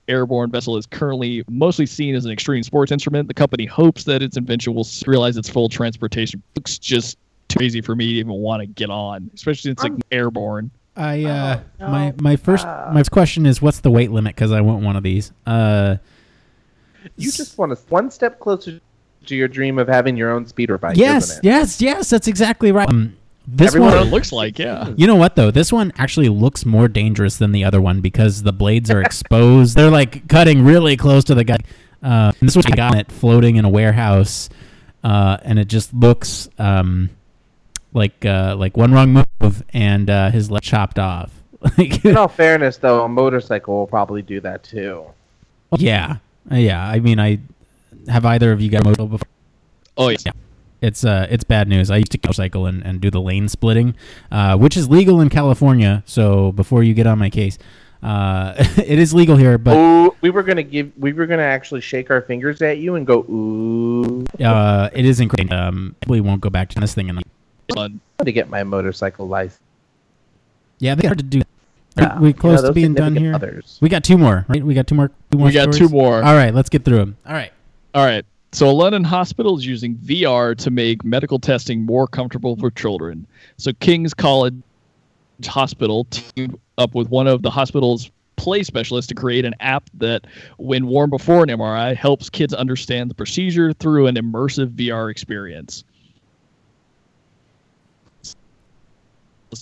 airborne 0.09 0.51
vessel 0.51 0.77
is 0.77 0.87
currently 0.87 1.43
mostly 1.49 1.87
seen 1.87 2.15
as 2.15 2.25
an 2.25 2.31
extreme 2.31 2.63
sports 2.63 2.93
instrument, 2.93 3.29
the 3.29 3.35
company 3.35 3.65
hopes 3.67 4.05
that 4.05 4.23
its 4.23 4.37
invention 4.37 4.75
will 4.75 4.87
realize 5.07 5.37
its 5.37 5.49
full 5.49 5.69
transportation. 5.69 6.43
Looks 6.57 6.79
just 6.79 7.17
too 7.49 7.59
crazy 7.59 7.81
for 7.81 7.95
me 7.97 8.07
to 8.07 8.13
even 8.15 8.33
want 8.33 8.61
to 8.61 8.67
get 8.67 8.91
on, 8.91 9.31
especially 9.35 9.71
since 9.71 9.83
it's 9.83 9.85
like 9.85 9.93
airborne. 10.11 10.71
I 10.97 11.25
uh, 11.25 11.61
Oh, 11.81 11.89
my 11.89 12.11
no. 12.11 12.17
my 12.21 12.37
first 12.37 12.67
Ah. 12.67 12.91
my 12.93 13.01
first 13.01 13.11
question 13.11 13.47
is 13.47 13.61
what's 13.63 13.81
the 13.81 13.91
weight 13.91 14.11
limit? 14.11 14.35
Because 14.35 14.53
I 14.53 14.61
want 14.61 14.85
one 14.85 14.97
of 14.97 15.03
these. 15.03 15.33
Uh, 15.47 15.97
You 17.17 17.31
just 17.33 17.59
want 17.59 17.73
to 17.73 17.79
one 17.89 18.11
step 18.11 18.39
closer 18.41 18.81
to 19.27 19.37
your 19.37 19.49
dream 19.49 19.79
of 19.79 19.89
having 19.89 20.17
your 20.17 20.31
own 20.31 20.47
speeder 20.47 20.79
bike. 20.79 20.97
yes, 20.97 21.25
isn't 21.31 21.39
it? 21.39 21.49
yes, 21.49 21.81
yes. 21.81 22.11
That's 22.11 22.29
exactly 22.29 22.73
right. 22.73 22.89
Um, 22.89 23.17
this 23.47 23.69
Everyone 23.69 23.95
one, 23.95 24.11
looks 24.11 24.33
like, 24.33 24.59
yeah. 24.59 24.93
you 24.97 25.07
know 25.07 25.17
what 25.17 25.37
though? 25.37 25.51
This 25.51 25.73
one 25.73 25.93
actually 25.99 26.29
looks 26.31 26.65
more 26.65 26.89
dangerous 26.89 27.37
than 27.37 27.53
the 27.53 27.65
other 27.65 27.81
one 27.81 28.01
because 28.01 28.43
the 28.43 28.53
blades 28.53 28.91
are 28.91 29.03
exposed. 29.03 29.77
They're 29.77 29.91
like 29.91 30.29
cutting 30.29 30.65
really 30.65 30.97
close 30.97 31.25
to 31.25 31.35
the 31.35 31.45
guy. 31.45 31.59
Uh, 32.03 32.33
and 32.39 32.49
this 32.49 32.57
was 32.57 32.67
I 32.67 32.71
got 32.71 32.97
it 32.97 33.13
floating 33.13 33.57
in 33.57 33.65
a 33.65 33.69
warehouse, 33.69 34.49
uh, 35.03 35.39
and 35.43 35.59
it 35.59 35.69
just 35.69 35.93
looks 35.93 36.49
um, 36.59 37.11
like 37.93 38.25
uh, 38.25 38.57
like 38.59 38.77
one 38.77 38.93
wrong 38.93 39.25
move 39.41 39.63
and 39.73 40.09
uh, 40.09 40.31
his 40.31 40.51
leg 40.51 40.63
chopped 40.63 40.99
off. 40.99 41.31
like, 41.79 42.05
In 42.05 42.17
all 42.17 42.29
fairness, 42.29 42.77
though, 42.77 43.05
a 43.05 43.09
motorcycle 43.09 43.75
will 43.75 43.87
probably 43.87 44.23
do 44.23 44.41
that 44.41 44.63
too. 44.63 45.05
yeah, 45.77 46.17
yeah. 46.51 46.87
I 46.87 47.01
mean, 47.01 47.19
I 47.19 47.41
have 48.09 48.25
either 48.25 48.53
of 48.53 48.61
you 48.61 48.71
got 48.71 48.83
a 48.83 48.85
motorcycle 48.85 49.09
before? 49.09 49.29
Oh 49.97 50.09
yeah. 50.09 50.17
Yeah. 50.27 50.33
It's 50.85 51.03
uh, 51.03 51.27
it's 51.31 51.45
bad 51.45 51.67
news. 51.67 51.91
I 51.91 51.97
used 51.97 52.13
to 52.13 52.19
motorcycle 52.23 52.67
and, 52.67 52.85
and 52.85 53.01
do 53.01 53.11
the 53.11 53.21
lane 53.21 53.49
splitting, 53.49 53.95
uh, 54.31 54.59
which 54.59 54.77
is 54.77 54.89
legal 54.91 55.21
in 55.23 55.31
California. 55.31 56.03
So 56.05 56.53
before 56.53 56.83
you 56.83 56.93
get 56.93 57.07
on 57.07 57.19
my 57.19 57.31
case, 57.31 57.57
uh, 58.03 58.53
it 58.77 58.99
is 58.99 59.15
legal 59.15 59.37
here, 59.37 59.57
but 59.57 59.75
oh, 59.77 60.15
we 60.21 60.29
were 60.29 60.43
gonna 60.43 60.63
give, 60.63 60.93
we 60.99 61.15
were 61.15 61.25
gonna 61.25 61.43
actually 61.43 61.81
shake 61.81 62.11
our 62.11 62.21
fingers 62.21 62.61
at 62.61 62.79
you 62.79 62.97
and 62.97 63.07
go 63.07 63.21
ooh 63.31 64.27
uh, 64.45 64.91
it 64.93 65.07
isn't 65.07 65.29
great. 65.29 65.51
Um, 65.51 65.97
we 66.07 66.21
won't 66.21 66.43
go 66.43 66.51
back 66.51 66.69
to 66.71 66.81
this 66.81 66.93
thing. 66.95 67.09
And 67.09 67.23
Fun. 67.75 68.01
to 68.23 68.33
get 68.33 68.51
my 68.51 68.63
motorcycle 68.63 69.27
license. 69.27 69.61
yeah, 70.81 70.95
they 70.95 71.07
hard 71.07 71.19
to 71.19 71.25
do. 71.25 71.41
Yeah, 71.97 72.19
we 72.19 72.29
you 72.29 72.35
know, 72.35 72.41
close 72.41 72.61
to 72.61 72.73
being 72.73 72.93
done 72.93 73.17
here. 73.17 73.35
Others. 73.35 73.79
We 73.81 73.89
got 73.89 74.05
two 74.05 74.19
more, 74.19 74.45
right? 74.49 74.63
We 74.63 74.75
got 74.75 74.87
two 74.87 74.97
more. 74.97 75.11
Two 75.31 75.39
more 75.39 75.47
We 75.47 75.53
got 75.53 75.73
stories? 75.73 75.79
two 75.79 75.89
more. 75.89 76.23
All 76.23 76.35
right, 76.35 76.53
let's 76.53 76.69
get 76.69 76.85
through 76.85 76.99
them. 76.99 77.17
All 77.25 77.33
right. 77.33 77.53
All 77.95 78.05
right. 78.05 78.27
So, 78.55 78.71
a 78.71 78.71
London 78.71 79.03
hospital 79.03 79.59
is 79.59 79.67
using 79.67 79.97
VR 79.97 80.57
to 80.59 80.71
make 80.71 81.05
medical 81.05 81.41
testing 81.41 81.83
more 81.83 82.07
comfortable 82.07 82.55
for 82.55 82.71
children. 82.71 83.27
So, 83.57 83.73
King's 83.81 84.15
College 84.15 84.55
Hospital 85.45 86.05
teamed 86.11 86.57
up 86.79 86.95
with 86.95 87.09
one 87.09 87.27
of 87.27 87.43
the 87.43 87.51
hospital's 87.51 88.13
play 88.37 88.63
specialists 88.63 89.09
to 89.09 89.15
create 89.17 89.45
an 89.45 89.57
app 89.59 89.91
that, 89.95 90.29
when 90.59 90.87
worn 90.87 91.11
before 91.11 91.43
an 91.43 91.49
MRI, 91.49 91.97
helps 91.97 92.31
kids 92.31 92.55
understand 92.55 93.11
the 93.11 93.15
procedure 93.17 93.73
through 93.73 94.07
an 94.07 94.15
immersive 94.15 94.69
VR 94.77 95.11
experience. 95.11 95.83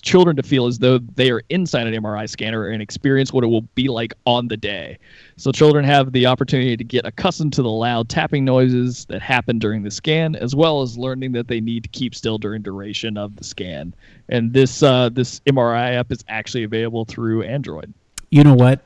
Children 0.01 0.36
to 0.36 0.43
feel 0.43 0.66
as 0.66 0.78
though 0.78 0.99
they 0.99 1.30
are 1.30 1.43
inside 1.51 1.86
an 1.86 1.95
MRI 1.95 2.28
scanner 2.28 2.68
and 2.68 2.82
experience 2.82 3.32
what 3.32 3.45
it 3.45 3.49
will 3.49 3.62
be 3.74 3.88
like 3.88 4.14
on 4.26 4.49
the 4.49 4.57
day. 4.57 4.99
So 5.36 5.53
children 5.53 5.84
have 5.84 6.12
the 6.12 6.26
opportunity 6.26 6.76
to 6.76 6.84
get 6.84 7.07
accustomed 7.07 7.53
to 7.55 7.62
the 7.62 7.70
loud 7.70 8.09
tapping 8.09 8.45
noises 8.45 9.05
that 9.07 9.22
happen 9.22 9.59
during 9.59 9.82
the 9.82 9.90
scan, 9.90 10.36
as 10.36 10.55
well 10.55 10.82
as 10.82 10.97
learning 10.97 11.32
that 11.32 11.49
they 11.49 11.61
need 11.61 11.82
to 11.82 11.88
keep 11.88 12.14
still 12.14 12.38
during 12.38 12.62
duration 12.62 13.16
of 13.16 13.36
the 13.36 13.45
scan. 13.45 13.95
And 14.28 14.53
this 14.53 14.82
uh, 14.82 15.09
this 15.11 15.40
MRI 15.40 15.95
app 15.97 16.12
is 16.12 16.24
actually 16.28 16.64
available 16.64 17.05
through 17.05 17.43
Android. 17.43 17.93
You 18.30 18.45
know 18.45 18.55
what? 18.55 18.80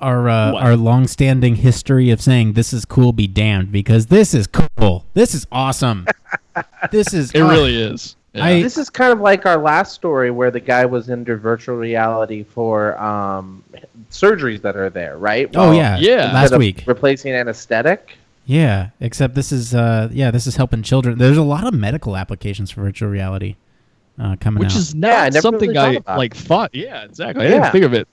Our 0.00 0.28
uh, 0.28 0.52
What? 0.52 0.62
our 0.62 0.76
long-standing 0.76 1.56
history 1.56 2.10
of 2.10 2.20
saying 2.20 2.54
this 2.54 2.72
is 2.72 2.84
cool 2.84 3.12
be 3.12 3.28
damned 3.28 3.70
because 3.70 4.06
this 4.06 4.34
is 4.34 4.48
cool. 4.48 5.06
This 5.14 5.34
is 5.34 5.46
awesome. 5.52 6.06
this 6.90 7.14
is 7.14 7.30
It 7.32 7.40
really 7.40 7.80
is. 7.80 8.16
Yeah. 8.34 8.44
I- 8.44 8.62
This 8.62 8.78
is 8.78 8.88
kind 8.88 9.12
of 9.12 9.20
like 9.20 9.44
our 9.46 9.58
last 9.58 9.92
story 9.94 10.30
where 10.30 10.50
the 10.50 10.60
guy 10.60 10.86
was 10.86 11.10
under 11.10 11.36
virtual 11.36 11.76
reality 11.76 12.44
for 12.44 12.98
um, 13.00 13.62
surgeries 14.10 14.62
that 14.62 14.76
are 14.76 14.88
there, 14.90 15.18
right? 15.18 15.50
Oh 15.54 15.72
yeah, 15.72 15.98
Yeah. 15.98 16.32
Last 16.32 16.56
week, 16.56 16.84
replacing 16.86 17.32
anesthetic. 17.34 18.16
yeah. 18.46 18.88
Except 19.00 19.34
this 19.34 19.52
is 19.52 19.74
uh, 19.74 20.08
yeah, 20.12 20.30
this 20.30 20.46
is 20.46 20.56
helping 20.56 20.82
children. 20.82 21.18
There's 21.18 21.36
a 21.36 21.42
lot 21.42 21.66
of 21.66 21.74
medical 21.74 22.16
applications 22.16 22.70
for 22.70 22.80
virtual 22.82 23.10
reality 23.10 23.56
uh, 24.18 24.36
coming 24.40 24.62
out. 24.62 24.66
Which 24.66 24.72
out. 24.72 24.78
is 24.78 24.94
Yeah, 24.94 25.08
I 25.08 25.10
not 25.24 25.32
never 25.34 25.40
something 25.42 25.68
really 25.70 25.74
thought 25.74 25.88
I 25.90 25.94
about 25.94 26.18
like 26.18 26.34
thought. 26.34 26.74
Yeah, 26.74 27.04
exactly. 27.04 27.44
I 27.44 27.48
Yeah. 27.50 27.54
didn't 27.60 27.72
think 27.72 27.84
of 27.84 27.92
it. 27.94 28.08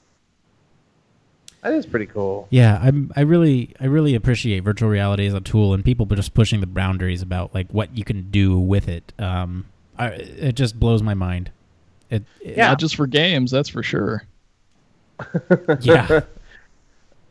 That 1.61 1.73
is 1.73 1.85
pretty 1.85 2.05
cool. 2.05 2.47
yeah, 2.51 2.79
I'm. 2.81 3.11
I 3.17 3.21
really, 3.21 3.73
I 3.81 3.85
really 3.87 4.15
appreciate 4.15 4.61
virtual 4.63 4.87
reality 4.89 5.25
as 5.27 5.33
a 5.33 5.41
tool, 5.41 5.73
and 5.73 5.83
people 5.83 6.05
just 6.05 6.33
pushing 6.33 6.61
the 6.61 6.67
boundaries 6.67 7.21
about 7.21 7.53
like 7.53 7.67
what 7.71 7.97
you 7.97 8.05
can 8.05 8.29
do 8.31 8.57
with 8.57 8.87
it. 8.87 9.11
Um, 9.19 9.65
I, 9.99 10.07
it 10.09 10.55
just 10.55 10.79
blows 10.79 11.03
my 11.03 11.13
mind. 11.13 11.51
It, 12.09 12.23
it- 12.41 12.57
Yeah. 12.57 12.69
Not 12.69 12.79
just 12.79 12.95
for 12.95 13.05
games, 13.05 13.51
that's 13.51 13.69
for 13.69 13.83
sure. 13.83 14.23
yeah. 15.81 16.21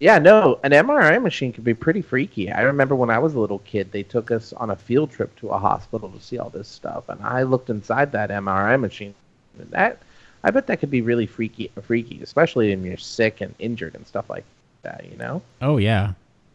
Yeah, 0.01 0.19
no, 0.21 0.61
an 0.62 0.71
MRI 0.71 1.21
machine 1.21 1.53
could 1.53 1.64
be 1.64 1.75
pretty 1.75 2.03
freaky. 2.03 2.53
I 2.53 2.61
remember 2.61 2.95
when 2.95 3.11
I 3.11 3.19
was 3.19 3.35
a 3.35 3.41
little 3.41 3.59
kid, 3.59 3.91
they 3.91 4.05
took 4.05 4.31
us 4.31 4.53
on 4.53 4.71
a 4.71 4.77
field 4.77 5.11
trip 5.11 5.35
to 5.41 5.49
a 5.49 5.59
hospital 5.59 6.09
to 6.09 6.21
see 6.21 6.39
all 6.39 6.51
this 6.51 6.69
stuff, 6.69 7.09
and 7.09 7.21
I 7.21 7.43
looked 7.43 7.69
inside 7.69 8.12
that 8.12 8.31
MRI 8.31 8.79
machine. 8.79 9.12
And 9.59 9.69
that, 9.73 10.01
I 10.45 10.53
bet 10.53 10.69
that 10.69 10.79
could 10.79 10.93
be 10.93 11.01
really 11.01 11.27
freaky, 11.27 11.73
freaky, 11.83 12.21
especially 12.23 12.71
when 12.71 12.85
you're 12.85 12.97
sick 12.97 13.41
and 13.41 13.53
injured 13.59 13.97
and 13.97 14.07
stuff 14.07 14.31
like 14.31 14.45
that. 14.83 15.05
You 15.11 15.16
know? 15.16 15.43
Oh 15.61 15.79
yeah, 15.79 16.12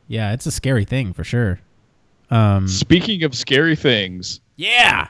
yeah. 0.07 0.31
It's 0.31 0.45
a 0.45 0.51
scary 0.51 0.85
thing 0.85 1.11
for 1.11 1.25
sure. 1.25 1.59
Um, 2.29 2.65
Speaking 2.69 3.23
of 3.23 3.35
scary 3.35 3.75
things, 3.75 4.39
yeah. 4.55 5.09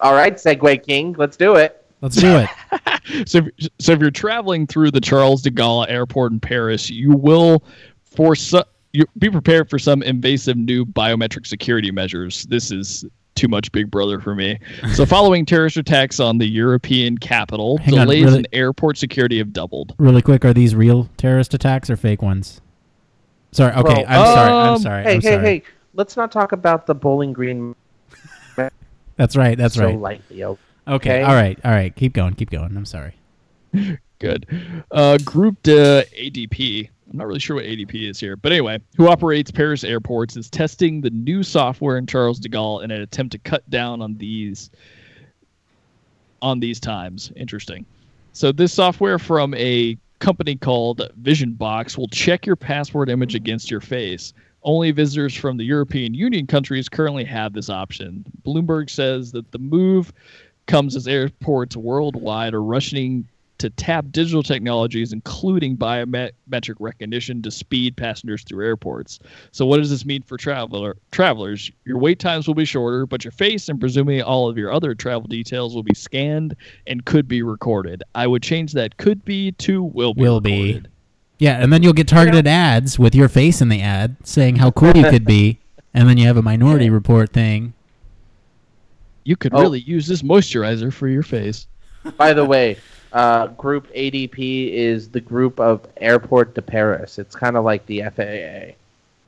All 0.00 0.14
right, 0.14 0.34
Segway 0.34 0.84
King, 0.84 1.14
let's 1.18 1.36
do 1.36 1.56
it. 1.56 1.84
Let's 2.00 2.16
do 2.16 2.36
it. 2.38 2.48
so 3.28 3.38
if, 3.38 3.68
so 3.78 3.92
if 3.92 4.00
you're 4.00 4.10
traveling 4.10 4.66
through 4.66 4.90
the 4.90 5.00
Charles 5.00 5.42
de 5.42 5.50
Gaulle 5.50 5.86
Airport 5.90 6.32
in 6.32 6.40
Paris, 6.40 6.88
you 6.88 7.10
will 7.10 7.62
for 8.04 8.34
su- 8.34 8.62
you 8.92 9.04
be 9.18 9.28
prepared 9.28 9.68
for 9.68 9.78
some 9.78 10.02
invasive 10.02 10.56
new 10.56 10.86
biometric 10.86 11.46
security 11.46 11.90
measures. 11.90 12.44
This 12.46 12.72
is 12.72 13.04
too 13.34 13.48
much 13.48 13.70
Big 13.72 13.90
Brother 13.90 14.20
for 14.20 14.34
me. 14.34 14.58
So 14.94 15.06
following 15.06 15.46
terrorist 15.46 15.76
attacks 15.76 16.20
on 16.20 16.38
the 16.38 16.46
European 16.46 17.16
capital, 17.18 17.78
Hang 17.78 17.98
on, 17.98 18.06
delays 18.06 18.24
really- 18.24 18.38
in 18.40 18.46
airport 18.52 18.96
security 18.98 19.38
have 19.38 19.52
doubled. 19.52 19.94
really 19.98 20.22
quick, 20.22 20.44
are 20.44 20.52
these 20.54 20.74
real 20.74 21.08
terrorist 21.16 21.52
attacks 21.54 21.90
or 21.90 21.96
fake 21.96 22.22
ones? 22.22 22.60
Sorry. 23.52 23.72
Okay, 23.72 23.82
Bro, 23.82 24.04
I'm 24.08 24.26
sorry. 24.26 24.50
I'm 24.50 24.74
um, 24.74 24.78
sorry. 24.80 25.02
Hey, 25.02 25.14
I'm 25.14 25.20
hey, 25.20 25.28
sorry. 25.32 25.44
hey! 25.44 25.62
Let's 25.94 26.16
not 26.16 26.30
talk 26.30 26.52
about 26.52 26.86
the 26.86 26.94
Bowling 26.94 27.32
Green 27.32 27.74
That's 29.20 29.36
right. 29.36 29.58
That's 29.58 29.74
so 29.74 29.84
right. 29.84 29.98
lightly. 29.98 30.42
Okay. 30.44 30.58
okay. 30.88 31.22
All 31.22 31.34
right. 31.34 31.58
All 31.62 31.70
right. 31.70 31.94
Keep 31.94 32.14
going. 32.14 32.32
Keep 32.32 32.48
going. 32.48 32.74
I'm 32.74 32.86
sorry. 32.86 33.12
Good. 34.18 34.46
Uh, 34.90 35.18
grouped 35.22 35.68
uh, 35.68 36.04
ADP. 36.04 36.88
I'm 37.10 37.18
not 37.18 37.26
really 37.26 37.38
sure 37.38 37.56
what 37.56 37.66
ADP 37.66 38.08
is 38.08 38.18
here, 38.18 38.36
but 38.36 38.50
anyway, 38.50 38.80
who 38.96 39.08
operates 39.08 39.50
Paris 39.50 39.84
airports 39.84 40.38
is 40.38 40.48
testing 40.48 41.02
the 41.02 41.10
new 41.10 41.42
software 41.42 41.98
in 41.98 42.06
Charles 42.06 42.38
de 42.38 42.48
Gaulle 42.48 42.82
in 42.82 42.90
an 42.90 43.02
attempt 43.02 43.32
to 43.32 43.38
cut 43.38 43.68
down 43.68 44.00
on 44.00 44.16
these 44.16 44.70
on 46.40 46.58
these 46.58 46.80
times. 46.80 47.30
Interesting. 47.36 47.84
So 48.32 48.52
this 48.52 48.72
software 48.72 49.18
from 49.18 49.52
a 49.52 49.98
company 50.20 50.56
called 50.56 51.02
Vision 51.18 51.52
Box 51.52 51.98
will 51.98 52.08
check 52.08 52.46
your 52.46 52.56
passport 52.56 53.10
image 53.10 53.34
against 53.34 53.70
your 53.70 53.82
face. 53.82 54.32
Only 54.62 54.90
visitors 54.90 55.34
from 55.34 55.56
the 55.56 55.64
European 55.64 56.14
Union 56.14 56.46
countries 56.46 56.88
currently 56.88 57.24
have 57.24 57.52
this 57.52 57.70
option. 57.70 58.24
Bloomberg 58.44 58.90
says 58.90 59.32
that 59.32 59.50
the 59.52 59.58
move 59.58 60.12
comes 60.66 60.96
as 60.96 61.08
airports 61.08 61.76
worldwide 61.76 62.54
are 62.54 62.62
rushing 62.62 63.26
to 63.60 63.70
tap 63.70 64.06
digital 64.10 64.42
technologies, 64.42 65.12
including 65.12 65.76
biometric 65.76 66.76
recognition, 66.78 67.42
to 67.42 67.50
speed 67.50 67.94
passengers 67.96 68.42
through 68.42 68.64
airports. 68.64 69.18
So, 69.52 69.66
what 69.66 69.76
does 69.76 69.90
this 69.90 70.06
mean 70.06 70.22
for 70.22 70.36
traveler 70.38 70.96
travelers? 71.12 71.70
Your 71.84 71.98
wait 71.98 72.18
times 72.18 72.46
will 72.46 72.54
be 72.54 72.64
shorter, 72.64 73.06
but 73.06 73.22
your 73.22 73.32
face 73.32 73.68
and 73.68 73.78
presumably 73.78 74.22
all 74.22 74.48
of 74.48 74.56
your 74.56 74.72
other 74.72 74.94
travel 74.94 75.28
details 75.28 75.74
will 75.74 75.82
be 75.82 75.94
scanned 75.94 76.56
and 76.86 77.04
could 77.04 77.28
be 77.28 77.42
recorded. 77.42 78.02
I 78.14 78.26
would 78.26 78.42
change 78.42 78.72
that 78.72 78.96
"could 78.96 79.24
be" 79.24 79.52
to 79.52 79.82
"will 79.82 80.14
be." 80.14 80.22
Will 80.22 80.40
be. 80.40 80.82
Recorded. 81.40 81.44
Yeah, 81.58 81.62
and 81.62 81.72
then 81.72 81.82
you'll 81.82 81.92
get 81.92 82.08
targeted 82.08 82.46
ads 82.46 82.98
with 82.98 83.14
your 83.14 83.28
face 83.28 83.60
in 83.60 83.68
the 83.68 83.80
ad 83.80 84.16
saying 84.24 84.56
how 84.56 84.70
cool 84.70 84.96
you 84.96 85.08
could 85.10 85.24
be, 85.24 85.58
and 85.94 86.08
then 86.08 86.18
you 86.18 86.26
have 86.26 86.36
a 86.36 86.42
minority 86.42 86.90
report 86.90 87.32
thing. 87.32 87.72
You 89.24 89.36
could 89.36 89.54
Oh. 89.54 89.60
really 89.60 89.80
use 89.80 90.06
this 90.06 90.22
moisturizer 90.22 90.92
for 90.92 91.08
your 91.08 91.22
face. 91.22 91.66
By 92.16 92.32
the 92.32 92.44
way, 92.44 92.78
uh, 93.12 93.48
Group 93.48 93.88
ADP 93.94 94.72
is 94.72 95.08
the 95.10 95.20
group 95.20 95.60
of 95.60 95.86
Airport 95.98 96.54
de 96.54 96.62
Paris. 96.62 97.18
It's 97.18 97.36
kind 97.36 97.56
of 97.56 97.64
like 97.64 97.84
the 97.86 98.02
FAA. 98.02 98.74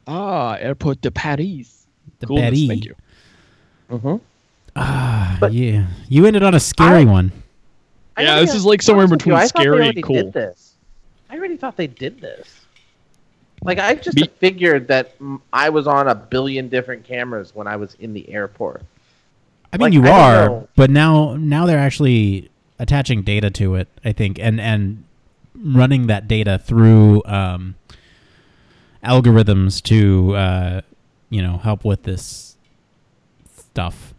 Ah, 0.07 0.55
Airport 0.55 1.01
de 1.03 1.11
Paris. 1.11 1.87
The 2.21 2.27
Coolness, 2.27 2.45
Betty. 2.51 2.69
Thank 2.69 2.85
you. 2.87 2.95
Mm-hmm. 3.91 4.17
Ah, 4.77 5.37
But- 5.41 5.53
yeah. 5.53 5.87
You 6.09 6.25
ended 6.27 6.43
on 6.43 6.55
a 6.55 6.61
scary 6.61 7.03
I- 7.03 7.05
one. 7.05 7.33
I 8.17 8.23
Yeah, 8.23 8.41
this 8.41 8.53
be 8.53 8.57
is 8.59 8.65
like 8.65 8.83
somewhere 8.83 9.05
honest 9.05 9.13
with 9.13 9.21
you, 9.27 9.33
between 9.33 9.37
I 9.39 9.47
thought 9.47 9.55
they 9.59 9.63
scary 9.63 9.89
and 9.89 10.03
cool. 10.03 10.17
Did 10.17 10.33
this. 10.33 10.72
I 11.33 11.37
already 11.39 11.57
thought 11.57 11.79
they 11.79 11.87
did 11.87 12.21
this. 12.21 12.67
Like 13.65 13.79
I 13.79 13.95
just 13.95 14.17
Me- 14.17 14.29
figured 14.39 14.89
that 14.89 15.15
I 15.53 15.71
was 15.71 15.87
on 15.87 16.09
a 16.09 16.15
billion 16.15 16.69
different 16.69 17.05
cameras 17.05 17.55
when 17.55 17.67
I 17.67 17.77
was 17.77 17.95
in 17.95 18.13
the 18.13 18.29
airport. 18.29 18.83
I 19.73 19.79
mean, 19.79 19.85
Like, 19.85 19.93
you 19.95 20.05
I 20.05 20.37
are, 20.47 20.69
but 20.77 20.91
now 20.91 21.37
now 21.37 21.65
they're 21.65 21.79
actually 21.79 22.51
attaching 22.79 23.23
data 23.23 23.51
to 23.53 23.77
it. 23.77 23.89
I 24.05 24.13
think, 24.13 24.39
and 24.39 24.61
and 24.61 25.05
running 25.55 26.09
that 26.09 26.29
data 26.29 26.59
through 26.59 27.23
um, 27.25 27.77
algorithms 29.03 29.81
to 29.85 30.35
uh, 30.37 30.81
you 31.31 31.41
know 31.41 31.57
help 31.57 31.85
with 31.85 32.03
this 32.03 32.57
stuff. 33.57 34.12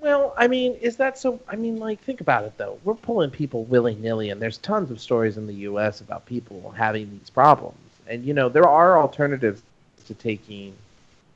Well, 0.00 0.34
I 0.36 0.48
mean, 0.48 0.74
is 0.74 0.96
that 0.96 1.18
so? 1.18 1.40
I 1.46 1.56
mean, 1.56 1.78
like, 1.78 2.00
think 2.00 2.20
about 2.20 2.44
it 2.44 2.56
though. 2.56 2.78
We're 2.84 2.94
pulling 2.94 3.30
people 3.30 3.64
willy 3.64 3.94
nilly, 3.94 4.30
and 4.30 4.40
there's 4.40 4.58
tons 4.58 4.90
of 4.90 5.00
stories 5.00 5.36
in 5.36 5.46
the 5.46 5.54
U.S. 5.54 6.00
about 6.00 6.26
people 6.26 6.74
having 6.76 7.10
these 7.10 7.30
problems. 7.30 7.76
And 8.06 8.24
you 8.24 8.32
know, 8.32 8.48
there 8.48 8.68
are 8.68 8.98
alternatives 8.98 9.62
to 10.06 10.14
taking 10.14 10.74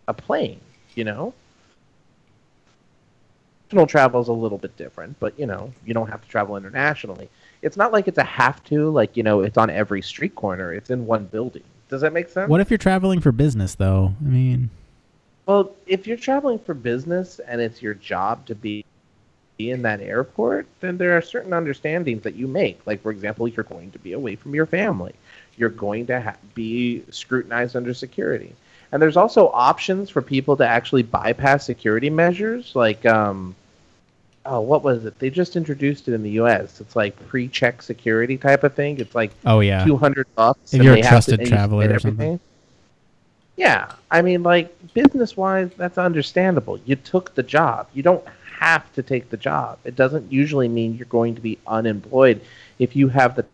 a 0.09 0.15
plane. 0.15 0.61
You 0.95 1.05
know, 1.05 1.35
international 3.75 3.87
travel 3.87 4.21
is 4.21 4.29
a 4.29 4.33
little 4.33 4.59
bit 4.59 4.77
different, 4.77 5.19
but 5.21 5.39
you 5.39 5.47
know, 5.47 5.73
you 5.85 5.95
don't 5.95 6.09
have 6.09 6.23
to 6.23 6.29
travel 6.29 6.57
internationally. 6.57 7.29
It's 7.63 7.77
not 7.77 7.93
like 7.93 8.09
it's 8.09 8.19
a 8.19 8.25
have 8.25 8.63
to. 8.65 8.91
Like, 8.91 9.17
you 9.17 9.23
know, 9.23 9.41
it's 9.41 9.57
on 9.57 9.71
every 9.71 10.03
street 10.03 10.35
corner. 10.35 10.73
It's 10.73 10.91
in 10.91 11.07
one 11.07 11.25
building. 11.25 11.65
Does 11.89 12.01
that 12.03 12.13
make 12.13 12.29
sense? 12.29 12.49
What 12.49 12.61
if 12.61 12.71
you're 12.71 12.79
traveling 12.79 13.21
for 13.21 13.33
business, 13.33 13.75
though? 13.75 14.15
I 14.21 14.29
mean, 14.29 14.71
Well, 15.47 15.75
if 15.87 16.07
you're 16.07 16.17
traveling 16.17 16.59
for 16.59 16.75
business 16.75 17.39
and 17.39 17.61
it's 17.61 17.83
your 17.83 17.95
job 17.95 18.47
to 18.47 18.55
be 18.55 18.85
in 19.59 19.83
that 19.83 20.01
airport, 20.01 20.67
then 20.81 20.97
there 20.97 21.17
are 21.17 21.23
certain 21.23 21.53
understandings 21.53 22.23
that 22.23 22.35
you 22.35 22.47
make. 22.49 22.81
Like, 22.87 23.03
for 23.03 23.11
example, 23.11 23.47
you're 23.47 23.65
going 23.65 23.91
to 23.93 23.99
be 23.99 24.13
away 24.13 24.37
from 24.37 24.55
your 24.55 24.67
family. 24.67 25.15
You're 25.57 25.69
going 25.69 26.07
to 26.07 26.21
ha- 26.21 26.37
be 26.55 27.05
scrutinized 27.11 27.77
under 27.77 27.95
security. 27.95 28.55
And 28.91 29.03
there's 29.03 29.17
also 29.17 29.51
options 29.51 30.11
for 30.11 30.23
people 30.23 30.57
to 30.57 30.67
actually 30.67 31.03
bypass 31.03 31.65
security 31.65 32.11
measures. 32.11 32.75
Like, 32.75 33.05
um, 33.07 33.55
oh, 34.47 34.61
what 34.61 34.83
was 34.83 35.05
it? 35.05 35.19
They 35.19 35.31
just 35.31 35.57
introduced 35.57 36.09
it 36.09 36.15
in 36.15 36.23
the 36.23 36.31
U.S. 36.33 36.81
It's 36.81 36.97
like 36.97 37.19
pre-check 37.29 37.83
security 37.83 38.37
type 38.37 38.65
of 38.65 38.75
thing. 38.75 38.99
It's 38.99 39.15
like 39.15 39.33
oh 39.45 39.61
yeah, 39.61 39.85
two 39.85 39.97
hundred 39.97 40.27
bucks. 40.35 40.73
If 40.73 40.81
and 40.81 40.85
you're 40.85 40.95
a 40.95 41.03
trusted 41.03 41.47
traveler 41.47 41.93
or 41.93 41.99
something. 41.99 42.21
everything. 42.21 42.41
Yeah, 43.57 43.93
I 44.11 44.23
mean, 44.23 44.43
like 44.43 44.77
business 44.95 45.37
wise, 45.37 45.71
that's 45.77 45.99
understandable. 45.99 46.79
You 46.85 46.97
took 46.97 47.35
the 47.35 47.43
job. 47.43 47.89
You 47.95 48.03
don't 48.03 48.25
have 48.59 48.93
to 48.95 49.03
take 49.03 49.31
the 49.31 49.37
job. 49.37 49.79
It 49.85 49.95
doesn't 49.95 50.33
usually 50.33 50.69
mean 50.69 50.97
you're 50.97 51.07
going 51.07 51.35
to 51.35 51.41
be 51.41 51.59
unemployed 51.67 52.41
if 52.79 52.97
you 52.97 53.09
have 53.09 53.37
the 53.37 53.47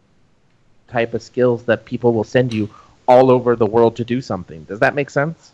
type 0.88 1.14
of 1.14 1.22
skills 1.22 1.64
that 1.64 1.84
people 1.84 2.12
will 2.12 2.24
send 2.24 2.52
you 2.52 2.70
all 3.06 3.30
over 3.30 3.56
the 3.56 3.66
world 3.66 3.96
to 3.96 4.04
do 4.04 4.20
something. 4.20 4.64
Does 4.64 4.80
that 4.80 4.94
make 4.94 5.10
sense? 5.10 5.52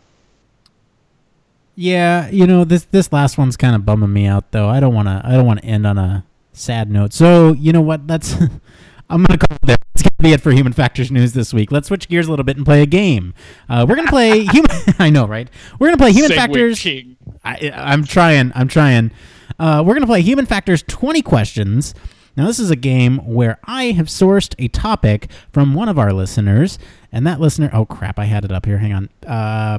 Yeah, 1.74 2.30
you 2.30 2.46
know 2.46 2.64
this 2.64 2.84
this 2.84 3.12
last 3.12 3.36
one's 3.36 3.56
kind 3.56 3.74
of 3.76 3.84
bumming 3.84 4.12
me 4.12 4.26
out 4.26 4.50
though. 4.50 4.68
I 4.68 4.80
don't 4.80 4.94
want 4.94 5.08
to 5.08 5.20
I 5.22 5.32
don't 5.32 5.46
want 5.46 5.60
to 5.60 5.66
end 5.66 5.86
on 5.86 5.98
a 5.98 6.24
sad 6.52 6.90
note. 6.90 7.12
So 7.12 7.52
you 7.52 7.72
know 7.72 7.82
what? 7.82 8.06
That's 8.06 8.32
I'm 9.10 9.22
gonna 9.22 9.38
call 9.38 9.56
it 9.56 9.66
there. 9.66 9.76
It's 9.96 10.02
gonna 10.02 10.28
be 10.28 10.34
it 10.34 10.42
for 10.42 10.52
Human 10.52 10.74
Factors 10.74 11.10
News 11.10 11.32
this 11.32 11.54
week. 11.54 11.72
Let's 11.72 11.88
switch 11.88 12.06
gears 12.06 12.26
a 12.26 12.30
little 12.30 12.44
bit 12.44 12.58
and 12.58 12.66
play 12.66 12.82
a 12.82 12.86
game. 12.86 13.32
Uh, 13.66 13.86
we're 13.88 13.96
gonna 13.96 14.10
play 14.10 14.44
human. 14.52 14.70
I 14.98 15.08
know, 15.08 15.26
right? 15.26 15.48
We're 15.78 15.86
gonna 15.86 15.96
play 15.96 16.12
Human 16.12 16.32
Segway 16.32 16.36
Factors. 16.36 16.80
King. 16.80 17.16
I, 17.42 17.72
I'm 17.74 18.04
trying. 18.04 18.52
I'm 18.54 18.68
trying. 18.68 19.10
Uh, 19.58 19.82
we're 19.86 19.94
gonna 19.94 20.06
play 20.06 20.20
Human 20.20 20.44
Factors 20.44 20.82
20 20.82 21.22
questions. 21.22 21.94
Now, 22.36 22.46
this 22.46 22.58
is 22.58 22.70
a 22.70 22.76
game 22.76 23.16
where 23.24 23.58
I 23.64 23.92
have 23.92 24.08
sourced 24.08 24.54
a 24.58 24.68
topic 24.68 25.30
from 25.50 25.72
one 25.72 25.88
of 25.88 25.98
our 25.98 26.12
listeners, 26.12 26.78
and 27.10 27.26
that 27.26 27.40
listener. 27.40 27.70
Oh 27.72 27.86
crap! 27.86 28.18
I 28.18 28.26
had 28.26 28.44
it 28.44 28.52
up 28.52 28.66
here. 28.66 28.76
Hang 28.76 28.92
on. 28.92 29.08
Uh, 29.26 29.78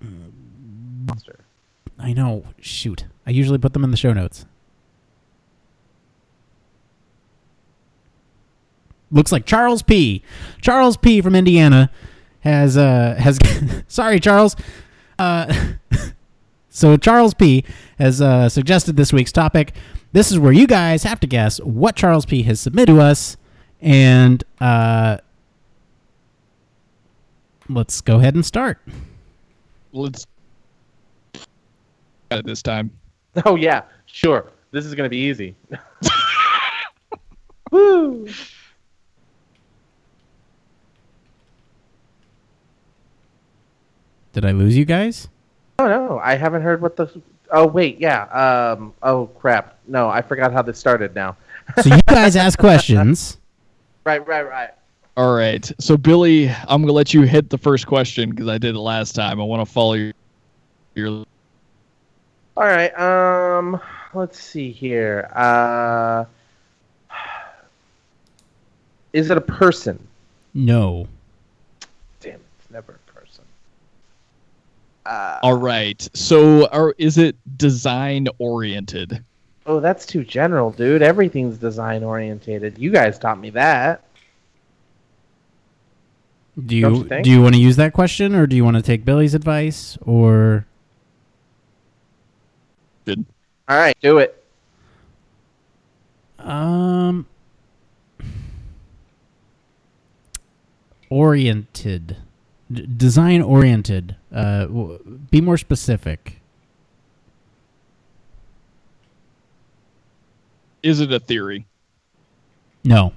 Monster. 0.00 1.44
I 1.96 2.12
know. 2.12 2.44
Shoot. 2.58 3.04
I 3.24 3.30
usually 3.30 3.58
put 3.58 3.72
them 3.72 3.84
in 3.84 3.92
the 3.92 3.96
show 3.96 4.12
notes. 4.12 4.46
Looks 9.14 9.30
like 9.30 9.46
Charles 9.46 9.82
P. 9.82 10.22
Charles 10.60 10.96
P. 10.96 11.22
from 11.22 11.36
Indiana 11.36 11.88
has 12.40 12.76
uh 12.76 13.14
has 13.16 13.38
sorry 13.88 14.18
Charles. 14.18 14.56
Uh 15.18 15.72
so 16.68 16.96
Charles 16.96 17.32
P. 17.32 17.64
has 17.98 18.20
uh, 18.20 18.48
suggested 18.48 18.96
this 18.96 19.12
week's 19.12 19.30
topic. 19.30 19.72
This 20.12 20.32
is 20.32 20.38
where 20.38 20.52
you 20.52 20.66
guys 20.66 21.04
have 21.04 21.20
to 21.20 21.28
guess 21.28 21.58
what 21.60 21.94
Charles 21.94 22.26
P. 22.26 22.42
has 22.42 22.60
submitted 22.60 22.92
to 22.92 23.00
us, 23.00 23.36
and 23.80 24.42
uh, 24.60 25.18
let's 27.68 28.00
go 28.00 28.18
ahead 28.18 28.34
and 28.34 28.44
start. 28.44 28.78
Let's 29.92 30.26
at 32.32 32.40
it 32.40 32.46
this 32.46 32.62
time. 32.62 32.90
Oh 33.44 33.56
yeah, 33.56 33.82
sure. 34.06 34.52
This 34.70 34.86
is 34.86 34.94
gonna 34.94 35.08
be 35.08 35.16
easy. 35.18 35.56
Woo! 37.72 38.28
Did 44.34 44.44
I 44.44 44.50
lose 44.50 44.76
you 44.76 44.84
guys? 44.84 45.28
Oh 45.78 45.86
no, 45.86 46.20
I 46.22 46.34
haven't 46.34 46.62
heard 46.62 46.82
what 46.82 46.96
the. 46.96 47.08
Oh 47.50 47.66
wait, 47.66 48.00
yeah. 48.00 48.24
Um. 48.24 48.92
Oh 49.02 49.28
crap. 49.28 49.78
No, 49.86 50.10
I 50.10 50.22
forgot 50.22 50.52
how 50.52 50.60
this 50.60 50.78
started 50.78 51.14
now. 51.14 51.36
So 51.82 51.94
you 51.94 52.02
guys 52.06 52.36
ask 52.36 52.58
questions. 52.58 53.38
Right, 54.06 54.26
right, 54.28 54.46
right. 54.46 54.68
All 55.16 55.34
right. 55.34 55.72
So 55.80 55.96
Billy, 55.96 56.50
I'm 56.50 56.82
gonna 56.82 56.92
let 56.92 57.14
you 57.14 57.22
hit 57.22 57.48
the 57.48 57.56
first 57.56 57.86
question 57.86 58.28
because 58.28 58.48
I 58.48 58.58
did 58.58 58.74
it 58.74 58.78
last 58.78 59.14
time. 59.14 59.40
I 59.40 59.44
want 59.44 59.66
to 59.66 59.72
follow 59.72 59.94
your 59.94 60.12
your 60.94 61.24
All 62.54 62.66
right. 62.66 62.92
Um. 62.98 63.80
Let's 64.12 64.38
see 64.38 64.70
here. 64.72 65.30
Uh. 65.34 66.26
Is 69.14 69.30
it 69.30 69.38
a 69.38 69.40
person? 69.40 70.06
No. 70.52 71.08
Damn, 72.20 72.40
it's 72.58 72.70
never 72.70 72.92
a 72.92 72.98
person. 72.98 73.03
Uh, 75.06 75.38
All 75.42 75.54
right. 75.54 76.08
So, 76.14 76.66
are, 76.68 76.94
is 76.98 77.18
it 77.18 77.36
design 77.56 78.28
oriented? 78.38 79.22
oh, 79.66 79.80
that's 79.80 80.06
too 80.06 80.24
general, 80.24 80.70
dude. 80.70 81.02
Everything's 81.02 81.58
design 81.58 82.04
orientated. 82.04 82.78
You 82.78 82.90
guys 82.90 83.18
taught 83.18 83.38
me 83.38 83.50
that. 83.50 84.04
Do 86.66 86.76
you, 86.76 86.96
you 86.96 87.22
do 87.22 87.30
you 87.30 87.42
want 87.42 87.54
to 87.54 87.60
use 87.60 87.76
that 87.76 87.92
question, 87.92 88.34
or 88.34 88.46
do 88.46 88.54
you 88.54 88.64
want 88.64 88.76
to 88.76 88.82
take 88.82 89.04
Billy's 89.04 89.34
advice, 89.34 89.98
or 90.02 90.66
Good. 93.04 93.24
All 93.68 93.76
right, 93.76 93.96
do 94.00 94.18
it. 94.18 94.40
um 96.38 97.26
oriented, 101.10 102.16
D- 102.74 102.86
design 102.96 103.40
oriented? 103.42 104.16
Uh, 104.32 104.66
w- 104.66 104.98
be 105.30 105.40
more 105.40 105.56
specific. 105.56 106.40
Is 110.82 111.00
it 111.00 111.12
a 111.12 111.20
theory? 111.20 111.66
No. 112.84 113.12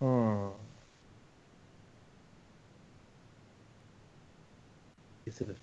Hmm. 0.00 0.48
Is 5.26 5.40
it 5.40 5.48
a, 5.48 5.54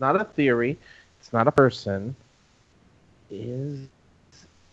not 0.00 0.20
a 0.20 0.24
theory? 0.24 0.76
It's 1.20 1.32
not 1.32 1.46
a 1.46 1.52
person. 1.52 2.16
Is 3.30 3.86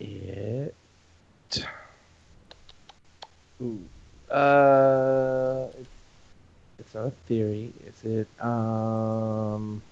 it? 0.00 0.74
Ooh. 3.62 3.80
Uh, 4.30 5.66
it's, 5.78 5.88
it's 6.78 6.94
not 6.94 7.06
a 7.06 7.12
theory. 7.26 7.72
Is 7.86 8.04
it? 8.04 8.28
Um. 8.44 9.82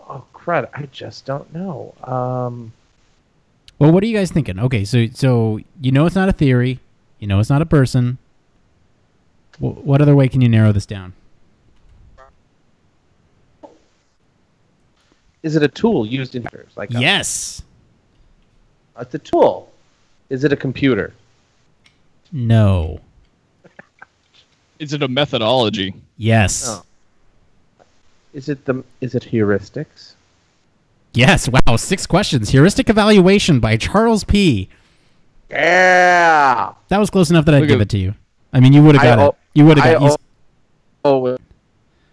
Oh 0.00 0.24
crud! 0.34 0.68
I 0.74 0.86
just 0.92 1.24
don't 1.24 1.52
know. 1.54 1.94
Um. 2.04 2.72
Well, 3.78 3.92
what 3.92 4.02
are 4.02 4.06
you 4.06 4.16
guys 4.16 4.30
thinking? 4.30 4.58
Okay, 4.58 4.84
so 4.84 5.06
so 5.14 5.60
you 5.80 5.92
know 5.92 6.06
it's 6.06 6.16
not 6.16 6.28
a 6.28 6.32
theory. 6.32 6.80
You 7.18 7.26
know 7.28 7.38
it's 7.40 7.50
not 7.50 7.62
a 7.62 7.66
person. 7.66 8.18
W- 9.60 9.80
what 9.82 10.00
other 10.02 10.14
way 10.16 10.28
can 10.28 10.40
you 10.40 10.48
narrow 10.48 10.72
this 10.72 10.86
down? 10.86 11.12
Is 15.42 15.56
it 15.56 15.62
a 15.62 15.68
tool 15.68 16.06
used 16.06 16.34
in? 16.34 16.46
Like 16.76 16.90
a- 16.94 17.00
Yes. 17.00 17.62
it's 18.98 19.14
a 19.14 19.18
tool. 19.18 19.70
Is 20.30 20.44
it 20.44 20.52
a 20.52 20.56
computer? 20.56 21.12
No. 22.32 23.00
Is 24.78 24.92
it 24.92 25.02
a 25.02 25.08
methodology? 25.08 25.94
Yes. 26.16 26.64
Oh. 26.68 26.82
Is 28.32 28.48
it 28.48 28.64
the 28.64 28.82
is 29.00 29.14
it 29.14 29.22
heuristics? 29.24 30.14
Yes. 31.12 31.48
Wow. 31.48 31.76
Six 31.76 32.06
questions. 32.06 32.48
Heuristic 32.50 32.88
evaluation 32.88 33.60
by 33.60 33.76
Charles 33.76 34.24
P. 34.24 34.68
Yeah. 35.50 36.72
That 36.88 36.98
was 36.98 37.10
close 37.10 37.30
enough 37.30 37.44
that 37.44 37.54
I'd 37.54 37.60
Look 37.60 37.68
give 37.68 37.80
at- 37.80 37.88
it 37.88 37.88
to 37.90 37.98
you. 37.98 38.14
I 38.54 38.60
mean, 38.60 38.72
you 38.72 38.82
would 38.82 38.94
have 38.96 39.04
I 39.04 39.16
got 39.16 39.28
it. 39.30 39.34
You 39.54 39.64
would 39.66 39.78
have 39.78 39.84
got. 39.94 40.00
You, 40.02 40.08
al- 40.08 40.20
Oh, 41.04 41.18
with 41.18 41.40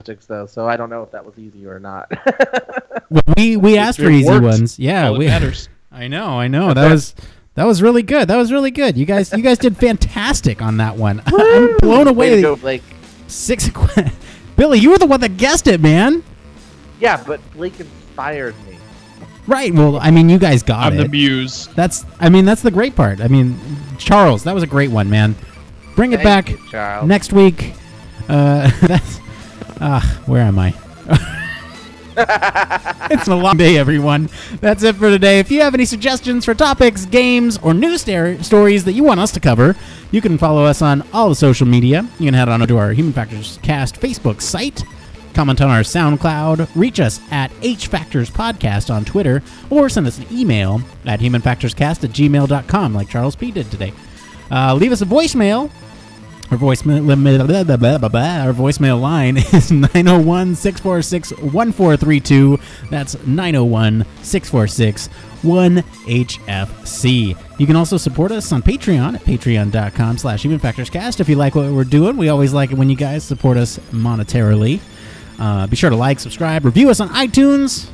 heuristics 0.04 0.26
though, 0.26 0.46
so 0.48 0.68
I 0.68 0.76
don't 0.76 0.90
know 0.90 1.04
if 1.04 1.12
that 1.12 1.24
was 1.26 1.38
easy 1.38 1.66
or 1.68 1.80
not. 1.80 2.10
well, 3.10 3.22
we 3.38 3.56
we 3.56 3.78
asked 3.78 4.00
for 4.00 4.10
easy 4.10 4.28
worked. 4.30 4.44
ones. 4.44 4.80
Yeah. 4.80 5.08
All 5.08 5.14
that 5.14 5.20
We, 5.20 5.28
matters. 5.28 5.70
I 5.92 6.08
know. 6.08 6.40
I 6.40 6.48
know. 6.48 6.74
That 6.74 6.92
was. 6.92 7.14
That 7.60 7.66
was 7.66 7.82
really 7.82 8.04
good. 8.04 8.30
That 8.30 8.38
was 8.38 8.54
really 8.54 8.72
good. 8.72 8.98
You 8.98 9.06
guys, 9.06 9.34
you 9.34 9.44
guys 9.44 9.58
did 9.58 9.76
fantastic 9.76 10.62
on 10.62 10.78
that 10.78 10.96
one. 10.96 11.22
I'm 11.26 11.76
blown 11.80 12.06
Way 12.06 12.10
away. 12.12 12.36
to 12.38 12.42
go, 12.42 12.56
Blake. 12.56 12.82
Six. 13.28 13.70
Billy, 14.56 14.80
you 14.80 14.92
were 14.92 14.98
the 14.98 15.06
one 15.06 15.20
that 15.20 15.36
guessed 15.36 15.68
it, 15.68 15.82
man. 15.82 16.24
Yeah, 17.02 17.22
but 17.28 17.42
Blake 17.52 17.78
inspired 17.78 18.56
me. 18.66 18.78
Right. 19.46 19.74
Well, 19.74 19.98
I 20.00 20.10
mean, 20.10 20.30
you 20.30 20.40
guys 20.40 20.64
got 20.64 20.94
I'm 20.94 21.00
it. 21.00 21.04
the 21.04 21.10
muse. 21.10 21.68
That's. 21.76 22.06
I 22.22 22.30
mean, 22.30 22.46
that's 22.46 22.62
the 22.62 22.72
great 22.72 22.96
part. 22.96 23.20
I 23.20 23.28
mean, 23.28 23.60
Charles, 23.98 24.46
that 24.46 24.54
was 24.56 24.64
a 24.64 24.68
great 24.68 24.90
one, 24.90 25.10
man. 25.10 25.36
Bring 25.98 26.14
it 26.14 26.22
Thank 26.22 26.72
back 26.72 27.02
you, 27.02 27.08
next 27.10 27.34
week. 27.34 27.74
Uh, 28.30 28.72
that's. 28.88 29.20
Ah, 29.82 30.22
where 30.28 30.44
am 30.44 30.58
I? 30.60 30.74
It's 33.12 33.28
a 33.28 33.36
long 33.36 33.58
day, 33.58 33.78
everyone. 33.78 34.30
That's 34.60 34.84
it 34.84 34.96
for 34.96 35.10
today. 35.10 35.40
If 35.40 35.50
you 35.52 35.62
have 35.62 35.74
any 35.74 35.86
suggestions 35.86 36.44
for 36.46 36.54
topics, 36.54 37.06
games, 37.06 37.58
or 37.60 37.74
news 37.74 38.02
stories 38.02 38.84
that 38.84 38.94
you 38.94 39.04
want 39.04 39.20
us 39.20 39.32
to 39.32 39.40
cover, 39.40 39.76
you 40.12 40.22
can 40.22 40.38
follow 40.38 40.66
us 40.66 40.82
on 40.82 41.04
all 41.14 41.30
the 41.30 41.36
social 41.36 41.68
media. 41.68 42.08
You 42.20 42.26
can 42.26 42.34
head 42.34 42.50
on 42.50 42.68
to 42.68 42.78
our 42.78 42.92
Human 42.92 43.14
Factors 43.14 43.60
Cast 43.64 44.02
Facebook 44.02 44.42
site, 44.42 44.84
comment 45.34 45.62
on 45.62 45.70
our 45.70 45.82
SoundCloud, 45.82 46.68
reach 46.76 47.00
us 47.00 47.22
at 47.32 47.52
H 47.62 47.88
Factors 47.88 48.30
Podcast 48.30 48.94
on 48.94 49.06
Twitter, 49.06 49.42
or 49.70 49.88
send 49.88 50.08
us 50.08 50.18
an 50.18 50.26
email 50.32 50.82
at 51.06 51.20
humanfactorscast 51.20 52.04
at 52.04 52.10
gmail.com, 52.10 52.94
like 52.94 53.10
Charles 53.10 53.36
P. 53.36 53.52
did 53.52 53.72
today. 53.72 53.94
Uh, 54.52 54.74
leave 54.76 54.92
us 54.92 55.02
a 55.02 55.06
voicemail 55.06 55.72
our 56.52 56.58
voicemail, 56.58 57.08
our 57.08 58.54
voicemail 58.54 59.00
line 59.00 59.38
is 59.54 59.72
901 59.72 60.56
646 60.56 61.32
1432. 61.32 62.60
That's 62.90 63.16
901 63.26 64.06
646 64.24 65.10
1HFC. 65.42 67.38
You 67.60 67.66
can 67.66 67.76
also 67.76 67.98
support 67.98 68.32
us 68.32 68.52
on 68.52 68.62
Patreon 68.62 69.16
at 69.16 69.22
patreon.com 69.22 70.18
slash 70.18 70.44
humanfactorscast. 70.44 71.20
If 71.20 71.30
you 71.30 71.36
like 71.36 71.56
what 71.56 71.72
we're 71.72 71.84
doing, 71.84 72.18
we 72.18 72.30
always 72.30 72.54
like 72.54 72.72
it 72.72 72.78
when 72.78 72.90
you 72.90 72.96
guys 72.96 73.24
support 73.24 73.58
us 73.58 73.78
monetarily. 73.92 74.80
Uh, 75.38 75.68
be 75.68 75.76
sure 75.76 75.90
to 75.90 75.96
like, 75.96 76.20
subscribe, 76.20 76.66
review 76.66 76.90
us 76.90 77.00
on 77.00 77.10
iTunes, 77.10 77.90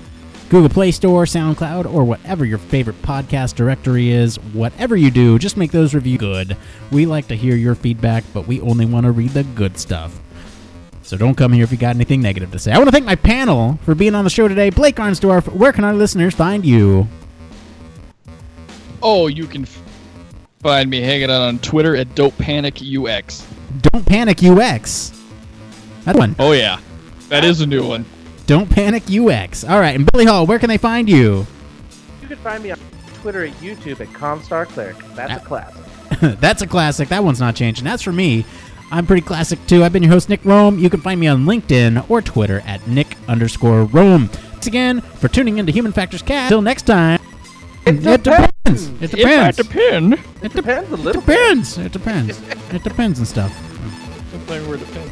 Google 0.49 0.69
Play 0.69 0.91
Store, 0.91 1.25
SoundCloud, 1.25 1.91
or 1.91 2.03
whatever 2.03 2.45
your 2.45 2.59
favorite 2.59 3.01
podcast 3.01 3.55
directory 3.55 4.11
is. 4.11 4.35
Whatever 4.53 4.95
you 4.95 5.09
do, 5.09 5.39
just 5.39 5.57
make 5.57 5.71
those 5.71 5.95
reviews 5.95 6.19
good. 6.19 6.55
We 6.91 7.07
like 7.07 7.27
to 7.29 7.35
hear 7.35 7.55
your 7.55 7.73
feedback, 7.73 8.23
but 8.33 8.45
we 8.45 8.61
only 8.61 8.85
want 8.85 9.05
to 9.05 9.11
read 9.11 9.31
the 9.31 9.43
good 9.43 9.77
stuff. 9.79 10.19
So 11.01 11.17
don't 11.17 11.35
come 11.35 11.51
here 11.51 11.63
if 11.63 11.71
you 11.71 11.77
got 11.77 11.95
anything 11.95 12.21
negative 12.21 12.51
to 12.51 12.59
say. 12.59 12.71
I 12.71 12.77
want 12.77 12.87
to 12.87 12.91
thank 12.91 13.05
my 13.05 13.15
panel 13.15 13.79
for 13.83 13.95
being 13.95 14.13
on 14.13 14.23
the 14.23 14.29
show 14.29 14.47
today. 14.47 14.69
Blake 14.69 14.97
Arnsdorf, 14.97 15.51
where 15.53 15.71
can 15.71 15.83
our 15.83 15.93
listeners 15.93 16.35
find 16.35 16.65
you? 16.65 17.07
Oh, 19.01 19.27
you 19.27 19.45
can 19.45 19.67
find 20.61 20.89
me 20.89 21.01
hanging 21.01 21.29
out 21.29 21.41
on 21.41 21.59
Twitter 21.59 21.95
at 21.95 22.13
Dope 22.15 22.37
Panic 22.37 22.79
UX. 22.81 23.45
Don't 23.81 24.05
Panic 24.05 24.43
UX. 24.43 25.11
That 26.05 26.15
one. 26.15 26.35
Oh 26.39 26.53
yeah, 26.53 26.79
that 27.29 27.43
is 27.43 27.61
a 27.61 27.67
new 27.67 27.87
one. 27.87 28.05
Don't 28.47 28.69
Panic 28.69 29.03
UX. 29.09 29.63
All 29.63 29.79
right, 29.79 29.95
and 29.95 30.09
Billy 30.11 30.25
Hall, 30.25 30.45
where 30.45 30.59
can 30.59 30.69
they 30.69 30.77
find 30.77 31.09
you? 31.09 31.45
You 32.21 32.27
can 32.27 32.37
find 32.37 32.63
me 32.63 32.71
on 32.71 32.79
Twitter 33.21 33.43
and 33.43 33.53
YouTube 33.55 33.99
at 34.01 34.07
Comstar 34.09 34.67
Cleric. 34.67 34.97
That's 35.15 35.33
a 35.33 35.35
uh, 35.37 35.39
classic. 35.39 35.81
That's 36.39 36.61
a 36.61 36.67
classic. 36.67 37.09
That 37.09 37.23
one's 37.23 37.39
not 37.39 37.55
changing. 37.55 37.83
That's 37.85 38.03
for 38.03 38.11
me. 38.11 38.45
I'm 38.91 39.07
pretty 39.07 39.23
classic 39.23 39.59
too. 39.65 39.83
I've 39.83 39.91
been 39.93 40.03
your 40.03 40.11
host, 40.11 40.29
Nick 40.29 40.41
Roome. 40.43 40.79
You 40.79 40.89
can 40.91 41.01
find 41.01 41.19
me 41.19 41.27
on 41.27 41.45
LinkedIn 41.45 42.07
or 42.09 42.21
Twitter 42.21 42.61
at 42.65 42.85
Nick 42.87 43.17
underscore 43.27 43.85
Roome. 43.85 44.29
Thanks 44.29 44.67
again 44.67 45.01
for 45.01 45.27
tuning 45.27 45.57
in 45.57 45.65
to 45.65 45.71
Human 45.71 45.91
Factors 45.91 46.21
Cast. 46.21 46.49
Till 46.49 46.61
next 46.61 46.83
time. 46.83 47.19
It 47.87 48.01
depends. 48.01 48.87
It 49.01 49.13
If 49.13 49.13
I 49.13 49.51
depends. 49.51 49.57
depend, 49.57 50.13
It 50.13 50.19
de- 50.41 50.49
Depends 50.49 50.91
a 50.91 50.95
little. 50.95 51.21
depends. 51.21 51.77
It 51.77 51.91
depends. 51.91 52.39
It 52.71 52.83
depends 52.83 53.19
and 53.19 53.27
stuff. 53.27 53.51
something 54.31 54.67
where 54.67 54.77
depends. 54.77 55.11